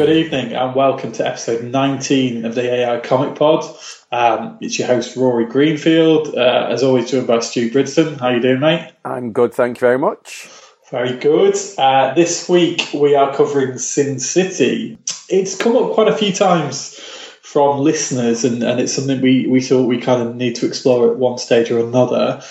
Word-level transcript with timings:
Good 0.00 0.16
evening 0.16 0.54
and 0.54 0.74
welcome 0.74 1.12
to 1.12 1.28
episode 1.28 1.62
19 1.62 2.46
of 2.46 2.54
the 2.54 2.62
AI 2.72 3.00
Comic 3.00 3.34
Pod. 3.34 3.66
Um, 4.10 4.56
it's 4.62 4.78
your 4.78 4.88
host 4.88 5.14
Rory 5.14 5.44
Greenfield, 5.44 6.34
uh, 6.34 6.68
as 6.70 6.82
always 6.82 7.10
joined 7.10 7.26
by 7.26 7.40
Stu 7.40 7.70
Bridson. 7.70 8.18
How 8.18 8.30
you 8.30 8.40
doing, 8.40 8.60
mate? 8.60 8.94
I'm 9.04 9.30
good, 9.32 9.52
thank 9.52 9.76
you 9.76 9.80
very 9.80 9.98
much. 9.98 10.48
Very 10.90 11.18
good. 11.18 11.54
Uh, 11.76 12.14
this 12.14 12.48
week 12.48 12.88
we 12.94 13.14
are 13.14 13.36
covering 13.36 13.76
Sin 13.76 14.18
City. 14.20 14.96
It's 15.28 15.54
come 15.54 15.76
up 15.76 15.92
quite 15.92 16.08
a 16.08 16.16
few 16.16 16.32
times 16.32 16.94
from 17.42 17.80
listeners, 17.80 18.42
and, 18.42 18.62
and 18.62 18.80
it's 18.80 18.94
something 18.94 19.20
we, 19.20 19.48
we 19.48 19.60
thought 19.60 19.86
we 19.86 20.00
kind 20.00 20.26
of 20.26 20.34
need 20.34 20.54
to 20.54 20.66
explore 20.66 21.10
at 21.10 21.18
one 21.18 21.36
stage 21.36 21.70
or 21.70 21.78
another. 21.78 22.42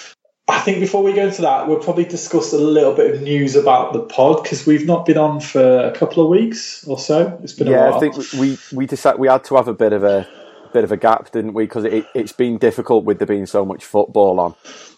I 0.50 0.60
think 0.62 0.80
before 0.80 1.04
we 1.04 1.14
go 1.14 1.28
into 1.28 1.42
that, 1.44 1.68
we'll 1.68 1.80
probably 1.80 2.06
discuss 2.06 2.54
a 2.54 2.58
little 2.58 2.94
bit 2.94 3.14
of 3.14 3.22
news 3.22 3.56
about 3.56 3.94
the 3.94 4.02
pod 4.02 4.44
because 4.44 4.66
we've 4.66 4.86
not 4.86 5.06
been 5.06 5.18
on 5.18 5.40
for 5.40 5.80
a 5.80 5.92
couple 5.92 6.24
of 6.24 6.30
weeks 6.30 6.86
or 6.88 6.98
so. 6.98 7.40
It's 7.44 7.54
been 7.54 7.68
a 7.68 7.72
Yeah, 7.72 7.90
while. 7.90 7.96
I 7.96 8.00
think 8.00 8.16
we 8.34 8.58
we 8.72 8.86
decided 8.86 9.20
we 9.20 9.28
had 9.28 9.44
to 9.46 9.56
have 9.56 9.68
a 9.68 9.74
bit 9.74 9.94
of 9.94 10.04
a 10.04 10.28
bit 10.74 10.84
of 10.84 10.92
a 10.92 10.98
gap, 10.98 11.32
didn't 11.32 11.54
we? 11.54 11.66
Because 11.66 11.86
it, 11.86 12.06
it's 12.14 12.32
been 12.32 12.58
difficult 12.58 13.06
with 13.06 13.20
there 13.20 13.28
being 13.28 13.46
so 13.46 13.66
much 13.66 13.86
football 13.86 14.40
on, 14.40 14.56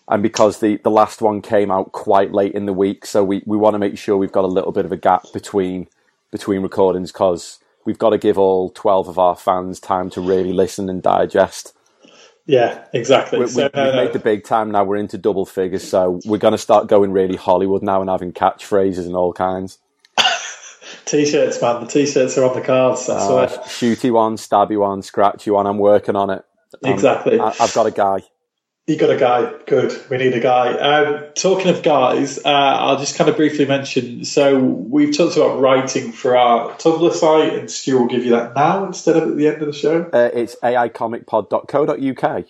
and 0.07 0.23
because 0.23 0.59
the, 0.59 0.77
the 0.77 0.91
last 0.91 1.21
one 1.21 1.41
came 1.41 1.71
out 1.71 1.91
quite 1.91 2.31
late 2.33 2.53
in 2.53 2.65
the 2.65 2.73
week, 2.73 3.05
so 3.05 3.23
we, 3.23 3.43
we 3.45 3.57
want 3.57 3.73
to 3.73 3.79
make 3.79 3.97
sure 3.97 4.17
we've 4.17 4.31
got 4.31 4.43
a 4.43 4.47
little 4.47 4.71
bit 4.71 4.85
of 4.85 4.91
a 4.91 4.97
gap 4.97 5.25
between 5.33 5.87
between 6.31 6.61
recordings 6.61 7.11
because 7.11 7.59
we've 7.85 7.99
got 7.99 8.11
to 8.11 8.17
give 8.17 8.37
all 8.37 8.69
twelve 8.69 9.07
of 9.07 9.19
our 9.19 9.35
fans 9.35 9.79
time 9.79 10.09
to 10.11 10.21
really 10.21 10.53
listen 10.53 10.89
and 10.89 11.03
digest. 11.03 11.73
Yeah, 12.45 12.85
exactly. 12.93 13.39
We, 13.39 13.47
so, 13.47 13.57
we, 13.57 13.63
we've 13.63 13.73
no. 13.93 13.95
made 14.03 14.13
the 14.13 14.19
big 14.19 14.43
time 14.43 14.71
now. 14.71 14.83
We're 14.83 14.97
into 14.97 15.17
double 15.17 15.45
figures, 15.45 15.87
so 15.87 16.19
we're 16.25 16.37
going 16.37 16.53
to 16.53 16.57
start 16.57 16.87
going 16.87 17.11
really 17.11 17.35
Hollywood 17.35 17.83
now 17.83 18.01
and 18.01 18.09
having 18.09 18.33
catchphrases 18.33 19.05
and 19.05 19.15
all 19.15 19.33
kinds. 19.33 19.79
T-shirts, 21.05 21.61
man. 21.61 21.81
The 21.81 21.87
T-shirts 21.87 22.37
are 22.37 22.45
on 22.45 22.55
the 22.55 22.61
cards. 22.65 23.07
That's 23.07 23.23
Uh, 23.29 23.47
shooty 23.63 24.11
one, 24.11 24.35
stabby 24.37 24.77
one, 24.77 25.01
scratchy 25.01 25.51
one. 25.51 25.67
I'm 25.67 25.77
working 25.77 26.15
on 26.15 26.29
it. 26.29 26.43
Um, 26.83 26.93
Exactly. 26.93 27.39
I, 27.39 27.53
I've 27.59 27.73
got 27.73 27.85
a 27.87 27.91
guy. 27.91 28.21
You 28.91 28.97
got 28.97 29.09
a 29.09 29.15
guy. 29.15 29.53
Good. 29.67 29.97
We 30.09 30.17
need 30.17 30.33
a 30.33 30.41
guy. 30.41 30.73
Um, 30.73 31.23
talking 31.33 31.69
of 31.69 31.81
guys, 31.81 32.39
uh, 32.39 32.49
I'll 32.49 32.99
just 32.99 33.15
kind 33.15 33.29
of 33.29 33.37
briefly 33.37 33.65
mention. 33.65 34.25
So 34.25 34.59
we've 34.59 35.15
talked 35.15 35.37
about 35.37 35.61
writing 35.61 36.11
for 36.11 36.35
our 36.35 36.71
Tumblr 36.71 37.13
site, 37.13 37.53
and 37.53 37.71
Stu 37.71 37.99
will 37.99 38.07
give 38.07 38.25
you 38.25 38.31
that 38.31 38.53
now 38.53 38.85
instead 38.85 39.15
of 39.15 39.29
at 39.29 39.37
the 39.37 39.47
end 39.47 39.61
of 39.61 39.67
the 39.67 39.73
show. 39.73 40.09
Uh, 40.11 40.29
it's 40.33 40.57
aicomicpod.co.uk. 40.61 42.45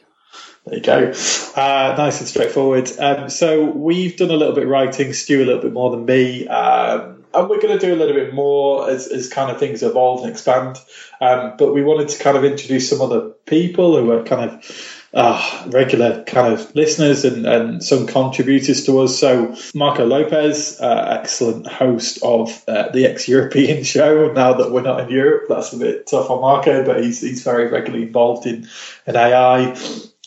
There 0.66 0.76
you 0.76 0.82
go. 0.82 1.14
Uh, 1.56 1.96
nice 1.96 2.20
and 2.22 2.28
straightforward. 2.28 2.90
Um, 2.98 3.30
so 3.30 3.64
we've 3.64 4.18
done 4.18 4.32
a 4.32 4.36
little 4.36 4.56
bit 4.56 4.64
of 4.64 4.70
writing, 4.72 5.14
Stu 5.14 5.44
a 5.44 5.46
little 5.46 5.62
bit 5.62 5.74
more 5.74 5.92
than 5.92 6.06
me. 6.06 6.48
Um, 6.48 7.24
and 7.36 7.50
we're 7.50 7.62
going 7.62 7.78
to 7.78 7.86
do 7.86 7.94
a 7.94 7.98
little 7.98 8.16
bit 8.16 8.34
more 8.34 8.90
as, 8.90 9.08
as 9.08 9.30
kind 9.30 9.52
of 9.52 9.60
things 9.60 9.84
evolve 9.84 10.24
and 10.24 10.32
expand. 10.32 10.78
Um, 11.22 11.54
but 11.60 11.72
we 11.72 11.84
wanted 11.84 12.10
to 12.10 12.24
kind 12.24 12.36
of 12.36 12.44
introduce 12.44 12.90
some 12.90 13.00
other 13.00 13.30
people 13.46 13.96
who 13.96 14.10
are 14.10 14.24
kind 14.24 14.50
of 14.50 15.01
uh, 15.14 15.68
regular 15.68 16.24
kind 16.24 16.54
of 16.54 16.74
listeners 16.76 17.26
and, 17.26 17.46
and 17.46 17.84
some 17.84 18.08
contributors 18.08 18.86
to 18.86 19.00
us. 19.00 19.20
So 19.20 19.56
Marco 19.76 20.06
Lopez, 20.06 20.80
uh, 20.80 21.18
excellent 21.20 21.68
host 21.68 22.20
of 22.24 22.64
uh, 22.68 22.90
the 22.90 23.06
ex-European 23.06 23.84
show. 23.96 24.32
Now 24.32 24.54
that 24.54 24.72
we're 24.72 24.82
not 24.82 25.02
in 25.02 25.10
Europe, 25.10 25.46
that's 25.50 25.74
a 25.74 25.78
bit 25.78 26.08
tough 26.08 26.30
on 26.30 26.42
Marco, 26.42 26.86
but 26.86 27.04
he's 27.04 27.22
he's 27.22 27.44
very 27.44 27.68
regularly 27.68 28.06
involved 28.06 28.46
in 28.46 28.68
in 29.06 29.16
AI. 29.16 29.78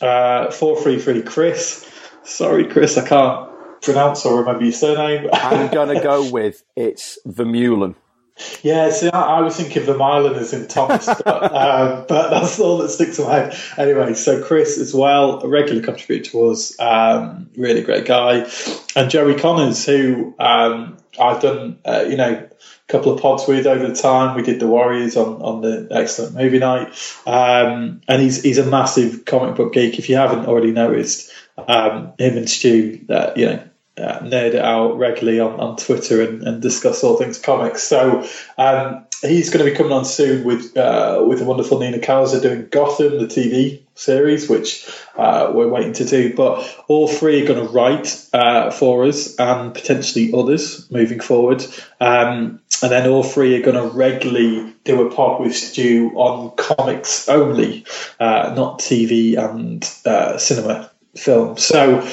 Uh, 0.00 0.50
four 0.50 0.80
three 0.80 0.98
three 0.98 1.22
Chris. 1.22 1.90
Sorry, 2.24 2.66
Chris, 2.66 2.96
I 2.96 3.06
can't 3.06 3.50
pronounce 3.82 4.24
or 4.24 4.40
remember 4.40 4.64
your 4.64 4.72
surname. 4.72 5.28
I'm 5.32 5.70
going 5.72 5.94
to 5.94 6.02
go 6.02 6.30
with 6.30 6.64
it's 6.74 7.18
Vermeulen. 7.26 7.94
Yeah, 8.62 8.90
see, 8.90 9.10
I, 9.10 9.38
I 9.38 9.40
was 9.42 9.56
thinking 9.56 9.84
Vermaelen 9.84 10.36
as 10.36 10.52
in 10.52 10.66
Thomas, 10.66 11.06
but, 11.06 11.26
um, 11.26 12.04
but 12.08 12.30
that's 12.30 12.58
all 12.58 12.78
that 12.78 12.88
sticks 12.88 13.18
in 13.18 13.26
my 13.26 13.34
head. 13.34 13.56
Anyway, 13.78 14.14
so 14.14 14.42
Chris 14.42 14.76
as 14.78 14.92
well, 14.92 15.40
a 15.40 15.48
regular 15.48 15.82
contributor 15.82 16.30
to 16.30 16.48
us, 16.48 16.78
um, 16.80 17.48
really 17.56 17.82
great 17.82 18.06
guy, 18.06 18.50
and 18.96 19.10
Joey 19.10 19.36
Connors, 19.36 19.86
who 19.86 20.34
um, 20.40 20.96
I've 21.18 21.40
done, 21.40 21.78
uh, 21.84 22.06
you 22.08 22.16
know, 22.16 22.32
a 22.32 22.92
couple 22.92 23.12
of 23.12 23.20
pods 23.20 23.46
with 23.46 23.66
over 23.66 23.86
the 23.86 23.94
time. 23.94 24.36
We 24.36 24.42
did 24.42 24.58
the 24.58 24.66
Warriors 24.66 25.16
on, 25.16 25.40
on 25.40 25.60
the 25.60 25.88
excellent 25.90 26.34
movie 26.34 26.58
night, 26.58 26.88
um, 27.26 28.00
and 28.08 28.20
he's 28.20 28.42
he's 28.42 28.58
a 28.58 28.66
massive 28.66 29.24
comic 29.24 29.54
book 29.54 29.72
geek. 29.72 29.98
If 29.98 30.08
you 30.08 30.16
haven't 30.16 30.46
already 30.46 30.72
noticed, 30.72 31.30
um, 31.56 32.14
him 32.18 32.36
and 32.36 32.50
Stu, 32.50 33.04
that 33.06 33.36
you 33.36 33.46
know 33.46 33.62
uh, 33.96 34.18
nerd 34.20 34.54
it 34.54 34.64
out 34.64 34.98
regularly 34.98 35.40
on, 35.40 35.60
on 35.60 35.76
Twitter 35.76 36.22
and, 36.22 36.42
and 36.42 36.60
discuss 36.60 37.04
all 37.04 37.16
things 37.16 37.38
comics. 37.38 37.82
So 37.82 38.26
um, 38.58 39.06
he's 39.22 39.50
going 39.50 39.64
to 39.64 39.70
be 39.70 39.76
coming 39.76 39.92
on 39.92 40.04
soon 40.04 40.44
with 40.44 40.76
uh, 40.76 41.24
with 41.26 41.38
the 41.38 41.44
wonderful 41.44 41.78
Nina 41.78 41.98
Kauser 41.98 42.42
doing 42.42 42.68
Gotham, 42.70 43.18
the 43.18 43.26
TV 43.26 43.82
series, 43.94 44.48
which 44.48 44.88
uh, 45.16 45.52
we're 45.54 45.68
waiting 45.68 45.92
to 45.94 46.04
do. 46.04 46.34
But 46.34 46.84
all 46.88 47.06
three 47.08 47.42
are 47.42 47.46
going 47.46 47.66
to 47.66 47.72
write 47.72 48.26
uh, 48.32 48.70
for 48.70 49.04
us 49.04 49.36
and 49.38 49.72
potentially 49.72 50.32
others 50.34 50.90
moving 50.90 51.20
forward. 51.20 51.64
Um, 52.00 52.60
and 52.82 52.90
then 52.90 53.08
all 53.08 53.22
three 53.22 53.56
are 53.56 53.62
going 53.62 53.76
to 53.76 53.96
regularly 53.96 54.74
do 54.84 55.06
a 55.06 55.14
pod 55.14 55.40
with 55.40 55.54
Stu 55.54 56.10
on 56.16 56.50
comics 56.56 57.28
only, 57.28 57.86
uh, 58.18 58.52
not 58.56 58.80
TV 58.80 59.38
and 59.38 59.88
uh, 60.04 60.36
cinema 60.36 60.90
film. 61.16 61.56
So 61.56 62.06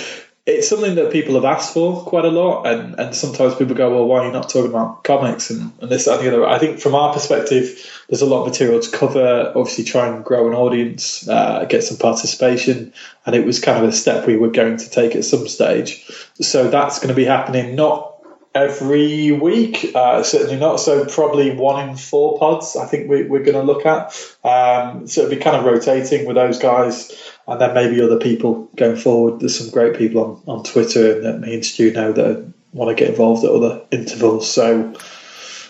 it's 0.46 0.68
something 0.68 0.96
that 0.96 1.12
people 1.12 1.36
have 1.36 1.46
asked 1.46 1.74
for 1.74 2.04
quite 2.04 2.26
a 2.26 2.30
lot, 2.30 2.66
and, 2.66 2.96
and 3.00 3.16
sometimes 3.16 3.56
people 3.56 3.76
go, 3.76 3.92
"Well, 3.92 4.06
why 4.06 4.22
are 4.22 4.26
you 4.26 4.32
not 4.32 4.50
talking 4.50 4.72
about 4.72 5.04
comics 5.04 5.52
and, 5.52 5.72
and 5.82 5.92
this 5.92 6.08
and 6.08 6.20
the 6.20 6.28
other?" 6.28 6.48
I 6.48 6.58
think 6.58 6.80
from 6.80 6.96
our 6.96 7.14
perspective, 7.14 7.80
there's 8.10 8.24
a 8.24 8.26
lot 8.26 8.42
of 8.42 8.48
material 8.48 8.80
to 8.80 8.92
cover. 8.92 9.54
Obviously, 9.56 9.84
try 9.84 10.08
and 10.08 10.26
grow 10.26 10.48
an 10.48 10.56
audience, 10.56 11.28
uh, 11.28 11.66
get 11.66 11.84
some 11.84 11.98
participation, 11.98 12.92
and 13.26 13.36
it 13.36 13.46
was 13.46 13.60
kind 13.60 13.84
of 13.84 13.88
a 13.88 13.94
step 13.94 14.26
we 14.26 14.36
were 14.36 14.50
going 14.50 14.78
to 14.78 14.90
take 14.90 15.16
at 15.16 15.26
some 15.26 15.48
stage. 15.48 16.04
So 16.42 16.70
that's 16.70 16.98
going 16.98 17.10
to 17.10 17.16
be 17.16 17.26
happening 17.26 17.76
not 17.76 18.11
every 18.54 19.32
week. 19.32 19.92
Uh, 19.96 20.24
certainly 20.24 20.58
not. 20.58 20.78
So 20.80 21.06
probably 21.06 21.56
one 21.56 21.90
in 21.90 21.96
four 21.96 22.38
pods. 22.38 22.76
I 22.76 22.86
think 22.86 23.10
we, 23.10 23.24
we're 23.24 23.44
going 23.44 23.58
to 23.58 23.64
look 23.64 23.86
at. 23.86 24.08
Um, 24.44 25.08
so 25.08 25.22
it'll 25.22 25.36
be 25.36 25.42
kind 25.42 25.56
of 25.56 25.66
rotating 25.66 26.26
with 26.26 26.36
those 26.36 26.60
guys, 26.60 27.12
and 27.48 27.60
then 27.60 27.74
maybe 27.74 28.02
other 28.02 28.20
people 28.20 28.70
going 28.76 28.98
forward. 28.98 29.40
There's 29.40 29.58
some 29.58 29.70
great 29.70 29.98
people 29.98 30.44
on, 30.48 30.58
on 30.58 30.64
Twitter 30.64 31.16
and 31.16 31.26
that 31.26 31.40
me 31.40 31.56
and 31.56 31.66
Stu 31.66 31.92
know 31.92 32.12
that 32.14 32.54
want 32.74 32.96
to 32.96 33.02
get 33.02 33.10
involved 33.12 33.44
at 33.44 33.52
other 33.52 33.82
intervals. 33.92 34.52
So 34.52 34.94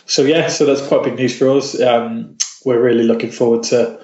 so 0.05 0.23
yeah, 0.23 0.49
so 0.49 0.65
that's 0.65 0.85
quite 0.85 1.03
big 1.03 1.15
news 1.15 1.37
for 1.37 1.49
us. 1.49 1.79
Um, 1.79 2.37
we're 2.65 2.81
really 2.81 3.03
looking 3.03 3.31
forward 3.31 3.63
to 3.63 4.00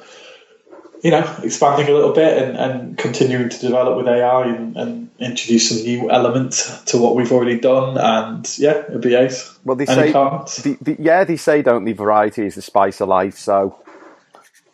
you 1.04 1.12
know, 1.12 1.40
expanding 1.44 1.88
a 1.88 1.92
little 1.92 2.14
bit 2.14 2.38
and, 2.42 2.58
and 2.58 2.98
continuing 2.98 3.50
to 3.50 3.60
develop 3.60 3.98
with 3.98 4.08
AI 4.08 4.48
and, 4.48 4.76
and, 4.78 5.04
introduce 5.20 5.70
some 5.70 5.84
new 5.84 6.12
elements 6.12 6.84
to 6.84 7.00
what 7.00 7.16
we've 7.16 7.32
already 7.32 7.60
done. 7.60 7.98
And 7.98 8.48
yeah, 8.60 8.84
it'd 8.88 9.02
be 9.02 9.16
ace. 9.16 9.58
Well, 9.66 9.76
they 9.76 9.88
Any 9.88 10.12
say, 10.12 10.62
the, 10.62 10.78
the, 10.80 10.96
yeah, 11.00 11.24
they 11.24 11.38
say, 11.38 11.64
don't 11.64 11.86
the 11.86 11.94
variety 11.94 12.46
is 12.46 12.54
the 12.54 12.62
spice 12.62 13.02
of 13.02 13.10
life. 13.10 13.36
So, 13.36 13.84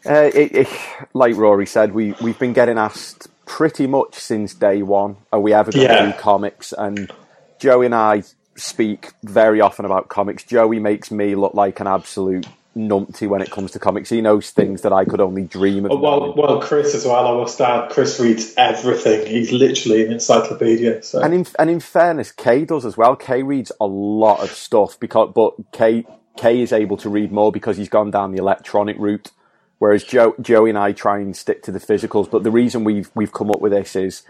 uh, 0.05 0.29
it, 0.33 0.53
it, 0.53 0.67
like 1.13 1.37
Rory 1.37 1.65
said, 1.65 1.93
we, 1.93 2.11
we've 2.21 2.37
been 2.37 2.51
getting 2.51 2.77
asked 2.77 3.29
pretty 3.45 3.87
much 3.87 4.15
since 4.15 4.53
day 4.53 4.81
one, 4.81 5.15
are 5.31 5.39
we 5.39 5.53
ever 5.53 5.71
going 5.71 5.87
to 5.87 5.93
yeah. 5.93 6.11
do 6.11 6.17
comics? 6.17 6.73
And 6.73 7.09
Joey 7.57 7.85
and 7.85 7.95
I 7.95 8.23
speak 8.55 9.13
very 9.23 9.61
often 9.61 9.85
about 9.85 10.09
comics. 10.09 10.43
Joey 10.43 10.79
makes 10.79 11.09
me 11.09 11.35
look 11.35 11.53
like 11.53 11.79
an 11.79 11.87
absolute 11.87 12.47
numpty 12.75 13.27
when 13.27 13.41
it 13.41 13.51
comes 13.51 13.71
to 13.71 13.79
comics. 13.79 14.09
He 14.09 14.21
knows 14.21 14.49
things 14.49 14.81
that 14.81 14.93
I 14.93 15.05
could 15.05 15.21
only 15.21 15.43
dream 15.43 15.85
of. 15.85 15.91
Oh, 15.91 15.97
well, 15.97 16.33
well, 16.35 16.61
Chris 16.61 16.95
as 16.95 17.05
well. 17.05 17.27
I 17.27 17.39
must 17.39 17.59
add, 17.61 17.89
Chris 17.91 18.19
reads 18.19 18.53
everything. 18.57 19.25
He's 19.27 19.51
literally 19.51 20.05
an 20.05 20.13
encyclopedia. 20.13 21.03
So. 21.03 21.21
And 21.21 21.33
in 21.33 21.47
and 21.59 21.69
in 21.69 21.79
fairness, 21.79 22.31
Kay 22.31 22.65
does 22.65 22.85
as 22.85 22.97
well. 22.97 23.15
Kay 23.15 23.43
reads 23.43 23.71
a 23.79 23.85
lot 23.85 24.41
of 24.41 24.49
stuff 24.49 24.99
because, 24.99 25.31
but 25.33 25.55
Kay 25.71 26.05
Kay 26.37 26.61
is 26.61 26.73
able 26.73 26.97
to 26.97 27.09
read 27.09 27.31
more 27.31 27.51
because 27.51 27.77
he's 27.77 27.89
gone 27.89 28.11
down 28.11 28.31
the 28.31 28.39
electronic 28.39 28.97
route. 28.97 29.31
Whereas 29.79 30.03
Joe, 30.03 30.33
Joey 30.39 30.69
and 30.69 30.79
I 30.79 30.93
try 30.93 31.19
and 31.19 31.35
stick 31.35 31.61
to 31.63 31.71
the 31.71 31.79
physicals. 31.79 32.29
But 32.29 32.43
the 32.43 32.51
reason 32.51 32.83
we've 32.83 33.11
we've 33.13 33.33
come 33.33 33.51
up 33.51 33.59
with 33.59 33.73
this 33.73 33.95
is, 33.95 34.23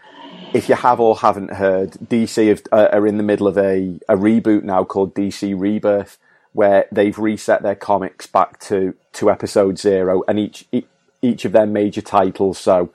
if 0.54 0.68
you 0.68 0.76
have 0.76 1.00
or 1.00 1.18
haven't 1.18 1.54
heard, 1.54 1.92
DC 1.92 2.50
have, 2.50 2.64
uh, 2.72 2.90
are 2.92 3.08
in 3.08 3.18
the 3.18 3.24
middle 3.24 3.48
of 3.48 3.58
a, 3.58 4.00
a 4.10 4.18
reboot 4.18 4.64
now 4.64 4.84
called 4.84 5.14
DC 5.14 5.58
Rebirth 5.58 6.18
where 6.54 6.86
they've 6.92 7.18
reset 7.20 7.62
their 7.62 7.76
comics 7.76 8.26
back 8.26 8.60
to, 8.62 8.96
to 9.12 9.30
episode 9.30 9.78
zero, 9.78 10.24
and 10.28 10.40
each 10.40 10.66
each 11.22 11.46
of 11.46 11.52
their 11.52 11.68
major 11.68 12.02
titles, 12.02 12.58
so 12.58 12.92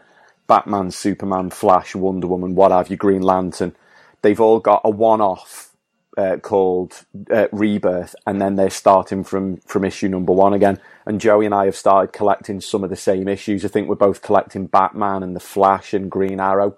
Batman, 0.47 0.91
Superman, 0.91 1.51
Flash, 1.51 1.95
Wonder 1.95 2.27
Woman, 2.27 2.55
what 2.55 2.73
have 2.73 2.91
you, 2.91 2.97
Green 2.97 3.23
Lantern, 3.23 3.75
they've 4.23 4.41
all 4.41 4.61
got 4.61 4.83
a 4.85 4.91
one-off 4.91 5.71
uh, 6.17 6.37
called 6.39 7.05
uh, 7.31 7.47
Rebirth, 7.53 8.15
and 8.27 8.41
then 8.41 8.57
they're 8.57 8.71
starting 8.71 9.23
from 9.23 9.59
from 9.59 9.85
issue 9.85 10.09
number 10.09 10.33
one 10.33 10.53
again. 10.53 10.81
And 11.07 11.21
Joey 11.21 11.47
and 11.47 11.55
I 11.55 11.67
have 11.67 11.77
started 11.77 12.13
collecting 12.13 12.61
some 12.61 12.83
of 12.83 12.91
the 12.91 12.97
same 12.97 13.29
issues. 13.29 13.65
I 13.65 13.69
think 13.69 13.89
we're 13.89 13.95
both 13.95 14.21
collecting 14.21 14.67
Batman 14.67 15.23
and 15.23 15.37
the 15.37 15.41
Flash 15.41 15.95
and 15.95 16.11
Green 16.11 16.41
Arrow, 16.41 16.77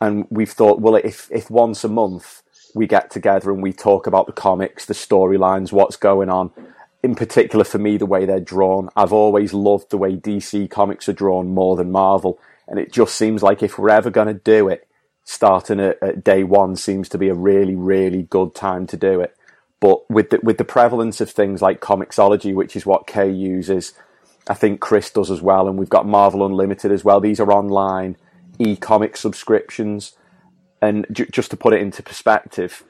and 0.00 0.26
we've 0.30 0.52
thought, 0.52 0.80
well, 0.80 0.94
if 0.94 1.28
if 1.32 1.50
once 1.50 1.84
a 1.84 1.88
month 1.88 2.42
we 2.74 2.86
get 2.86 3.10
together 3.10 3.50
and 3.50 3.62
we 3.62 3.72
talk 3.72 4.06
about 4.06 4.26
the 4.26 4.32
comics, 4.32 4.84
the 4.84 4.94
storylines, 4.94 5.72
what's 5.72 5.96
going 5.96 6.28
on. 6.28 6.50
In 7.02 7.14
particular, 7.14 7.64
for 7.64 7.78
me, 7.78 7.96
the 7.96 8.06
way 8.06 8.24
they're 8.24 8.40
drawn. 8.40 8.88
I've 8.96 9.12
always 9.12 9.52
loved 9.52 9.90
the 9.90 9.98
way 9.98 10.16
DC 10.16 10.70
comics 10.70 11.08
are 11.08 11.12
drawn 11.12 11.54
more 11.54 11.76
than 11.76 11.92
Marvel. 11.92 12.40
And 12.66 12.78
it 12.78 12.92
just 12.92 13.14
seems 13.14 13.42
like 13.42 13.62
if 13.62 13.78
we're 13.78 13.90
ever 13.90 14.10
going 14.10 14.28
to 14.28 14.34
do 14.34 14.68
it, 14.68 14.88
starting 15.22 15.80
at, 15.80 16.02
at, 16.02 16.24
day 16.24 16.44
one 16.44 16.76
seems 16.76 17.08
to 17.10 17.18
be 17.18 17.28
a 17.28 17.34
really, 17.34 17.74
really 17.74 18.22
good 18.22 18.54
time 18.54 18.86
to 18.88 18.96
do 18.96 19.20
it. 19.20 19.36
But 19.80 20.08
with 20.10 20.30
the, 20.30 20.40
with 20.42 20.58
the 20.58 20.64
prevalence 20.64 21.20
of 21.20 21.30
things 21.30 21.62
like 21.62 21.80
Comixology, 21.80 22.54
which 22.54 22.74
is 22.74 22.86
what 22.86 23.06
Kay 23.06 23.30
uses, 23.30 23.92
I 24.48 24.54
think 24.54 24.80
Chris 24.80 25.10
does 25.10 25.30
as 25.30 25.40
well, 25.40 25.68
and 25.68 25.78
we've 25.78 25.88
got 25.88 26.06
Marvel 26.06 26.44
Unlimited 26.44 26.90
as 26.90 27.04
well. 27.04 27.20
These 27.20 27.40
are 27.40 27.52
online 27.52 28.16
e-comic 28.58 29.16
subscriptions 29.16 30.14
and 30.82 31.06
j- 31.12 31.26
just 31.30 31.50
to 31.52 31.56
put 31.56 31.74
it 31.74 31.82
into 31.82 32.02
perspective, 32.02 32.84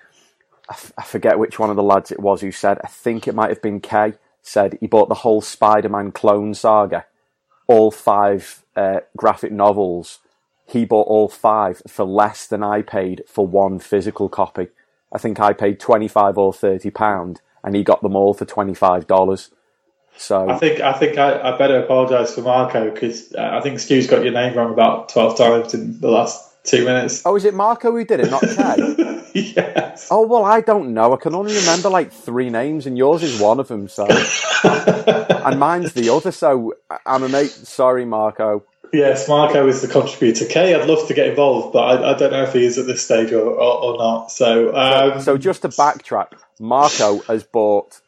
I, 0.68 0.74
f- 0.74 0.92
I 0.98 1.02
forget 1.04 1.38
which 1.38 1.58
one 1.58 1.70
of 1.70 1.76
the 1.76 1.82
lads 1.82 2.12
it 2.12 2.20
was 2.20 2.40
who 2.42 2.52
said, 2.52 2.78
I 2.84 2.88
think 2.88 3.28
it 3.28 3.34
might 3.34 3.50
have 3.50 3.62
been 3.62 3.80
Kay, 3.80 4.14
said 4.42 4.78
he 4.80 4.86
bought 4.86 5.08
the 5.08 5.16
whole 5.16 5.40
Spider 5.42 5.88
Man 5.88 6.12
clone 6.12 6.54
saga, 6.54 7.06
all 7.68 7.90
five 7.90 8.64
uh, 8.76 9.00
graphic 9.16 9.52
novels. 9.52 10.20
He 10.66 10.84
bought 10.84 11.08
all 11.08 11.28
five 11.28 11.82
for 11.88 12.04
less 12.04 12.46
than 12.46 12.62
I 12.62 12.82
paid 12.82 13.24
for 13.28 13.46
one 13.46 13.78
physical 13.78 14.28
copy. 14.28 14.68
I 15.12 15.18
think 15.18 15.40
I 15.40 15.52
paid 15.52 15.80
25 15.80 16.38
or 16.38 16.52
30 16.52 16.90
pound 16.90 17.40
and 17.64 17.76
he 17.76 17.84
got 17.84 18.02
them 18.02 18.16
all 18.16 18.34
for 18.34 18.46
$25. 18.46 19.06
So 20.16 20.48
I 20.48 20.58
think 20.58 20.80
I 20.80 20.92
think 20.94 21.18
I, 21.18 21.40
I 21.54 21.58
better 21.58 21.78
apologise 21.80 22.34
for 22.34 22.42
Marco 22.42 22.90
because 22.90 23.34
uh, 23.34 23.50
I 23.54 23.62
think 23.62 23.80
Stu's 23.80 24.08
got 24.08 24.24
your 24.24 24.34
name 24.34 24.56
wrong 24.56 24.72
about 24.72 25.10
twelve 25.10 25.38
times 25.38 25.74
in 25.74 26.00
the 26.00 26.10
last 26.10 26.53
two 26.64 26.84
minutes. 26.84 27.22
Oh, 27.24 27.36
is 27.36 27.44
it 27.44 27.54
Marco 27.54 27.92
who 27.92 28.04
did 28.04 28.20
it, 28.20 28.30
not 28.30 28.42
Kay? 28.42 29.24
yes. 29.56 30.08
Oh 30.10 30.26
well, 30.26 30.44
I 30.44 30.60
don't 30.60 30.92
know. 30.94 31.12
I 31.12 31.16
can 31.16 31.34
only 31.34 31.54
remember 31.56 31.88
like 31.88 32.12
three 32.12 32.50
names, 32.50 32.86
and 32.86 32.98
yours 32.98 33.22
is 33.22 33.40
one 33.40 33.60
of 33.60 33.68
them. 33.68 33.88
So, 33.88 34.06
and 34.64 35.60
mine's 35.60 35.92
the 35.92 36.10
other. 36.12 36.32
So, 36.32 36.74
I'm 37.06 37.22
a 37.22 37.28
mate. 37.28 37.50
Sorry, 37.50 38.04
Marco. 38.04 38.64
Yes, 38.92 39.28
Marco 39.28 39.66
is 39.66 39.82
the 39.82 39.88
contributor. 39.88 40.46
Kay, 40.46 40.74
I'd 40.74 40.88
love 40.88 41.08
to 41.08 41.14
get 41.14 41.28
involved, 41.28 41.72
but 41.72 41.80
I, 41.80 42.12
I 42.12 42.18
don't 42.18 42.30
know 42.30 42.44
if 42.44 42.52
he 42.52 42.64
is 42.64 42.78
at 42.78 42.86
this 42.86 43.04
stage 43.04 43.32
or, 43.32 43.42
or, 43.42 43.82
or 43.82 43.98
not. 43.98 44.30
So, 44.30 44.74
um... 44.76 45.18
so, 45.18 45.24
so, 45.24 45.38
just 45.38 45.62
to 45.62 45.68
backtrack, 45.68 46.28
Marco 46.60 47.18
has 47.22 47.42
bought 47.42 48.00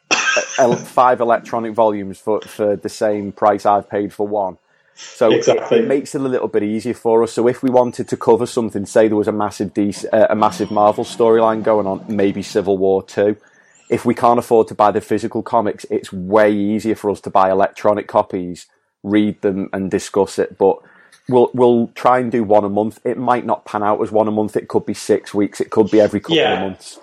five 0.77 1.19
electronic 1.19 1.73
volumes 1.73 2.19
for, 2.19 2.41
for 2.41 2.75
the 2.75 2.89
same 2.89 3.31
price 3.31 3.65
I've 3.65 3.89
paid 3.89 4.13
for 4.13 4.27
one. 4.27 4.57
So 4.97 5.31
exactly. 5.31 5.77
it, 5.77 5.83
it, 5.83 5.87
makes 5.87 6.15
it 6.15 6.21
a 6.21 6.27
little 6.27 6.47
bit 6.47 6.63
easier 6.63 6.93
for 6.93 7.21
us. 7.23 7.33
So 7.33 7.47
if 7.47 7.61
we 7.61 7.69
wanted 7.69 8.07
to 8.09 8.17
cover 8.17 8.45
something, 8.45 8.85
say 8.85 9.07
there 9.07 9.15
was 9.15 9.27
a 9.27 9.31
massive 9.31 9.73
DC, 9.73 10.05
uh, 10.11 10.27
a 10.29 10.35
massive 10.35 10.71
Marvel 10.71 11.03
storyline 11.03 11.63
going 11.63 11.85
on, 11.85 12.03
maybe 12.07 12.41
Civil 12.41 12.77
War 12.77 13.03
two. 13.03 13.37
If 13.89 14.05
we 14.05 14.15
can't 14.15 14.39
afford 14.39 14.67
to 14.69 14.75
buy 14.75 14.91
the 14.91 14.99
physical 14.99 15.43
comics, 15.43 15.85
it's 15.89 16.11
way 16.11 16.51
easier 16.51 16.95
for 16.95 17.09
us 17.09 17.21
to 17.21 17.29
buy 17.29 17.51
electronic 17.51 18.07
copies, 18.07 18.65
read 19.03 19.41
them, 19.41 19.69
and 19.71 19.89
discuss 19.89 20.39
it. 20.39 20.57
But 20.57 20.77
we'll 21.29 21.51
we'll 21.53 21.87
try 21.89 22.19
and 22.19 22.31
do 22.31 22.43
one 22.43 22.63
a 22.63 22.69
month. 22.69 22.99
It 23.05 23.17
might 23.17 23.45
not 23.45 23.65
pan 23.65 23.83
out 23.83 24.01
as 24.01 24.11
one 24.11 24.27
a 24.27 24.31
month. 24.31 24.57
It 24.57 24.67
could 24.67 24.85
be 24.85 24.93
six 24.93 25.33
weeks. 25.33 25.61
It 25.61 25.69
could 25.69 25.91
be 25.91 26.01
every 26.01 26.19
couple 26.19 26.37
yeah. 26.37 26.53
of 26.53 26.61
months. 26.61 26.99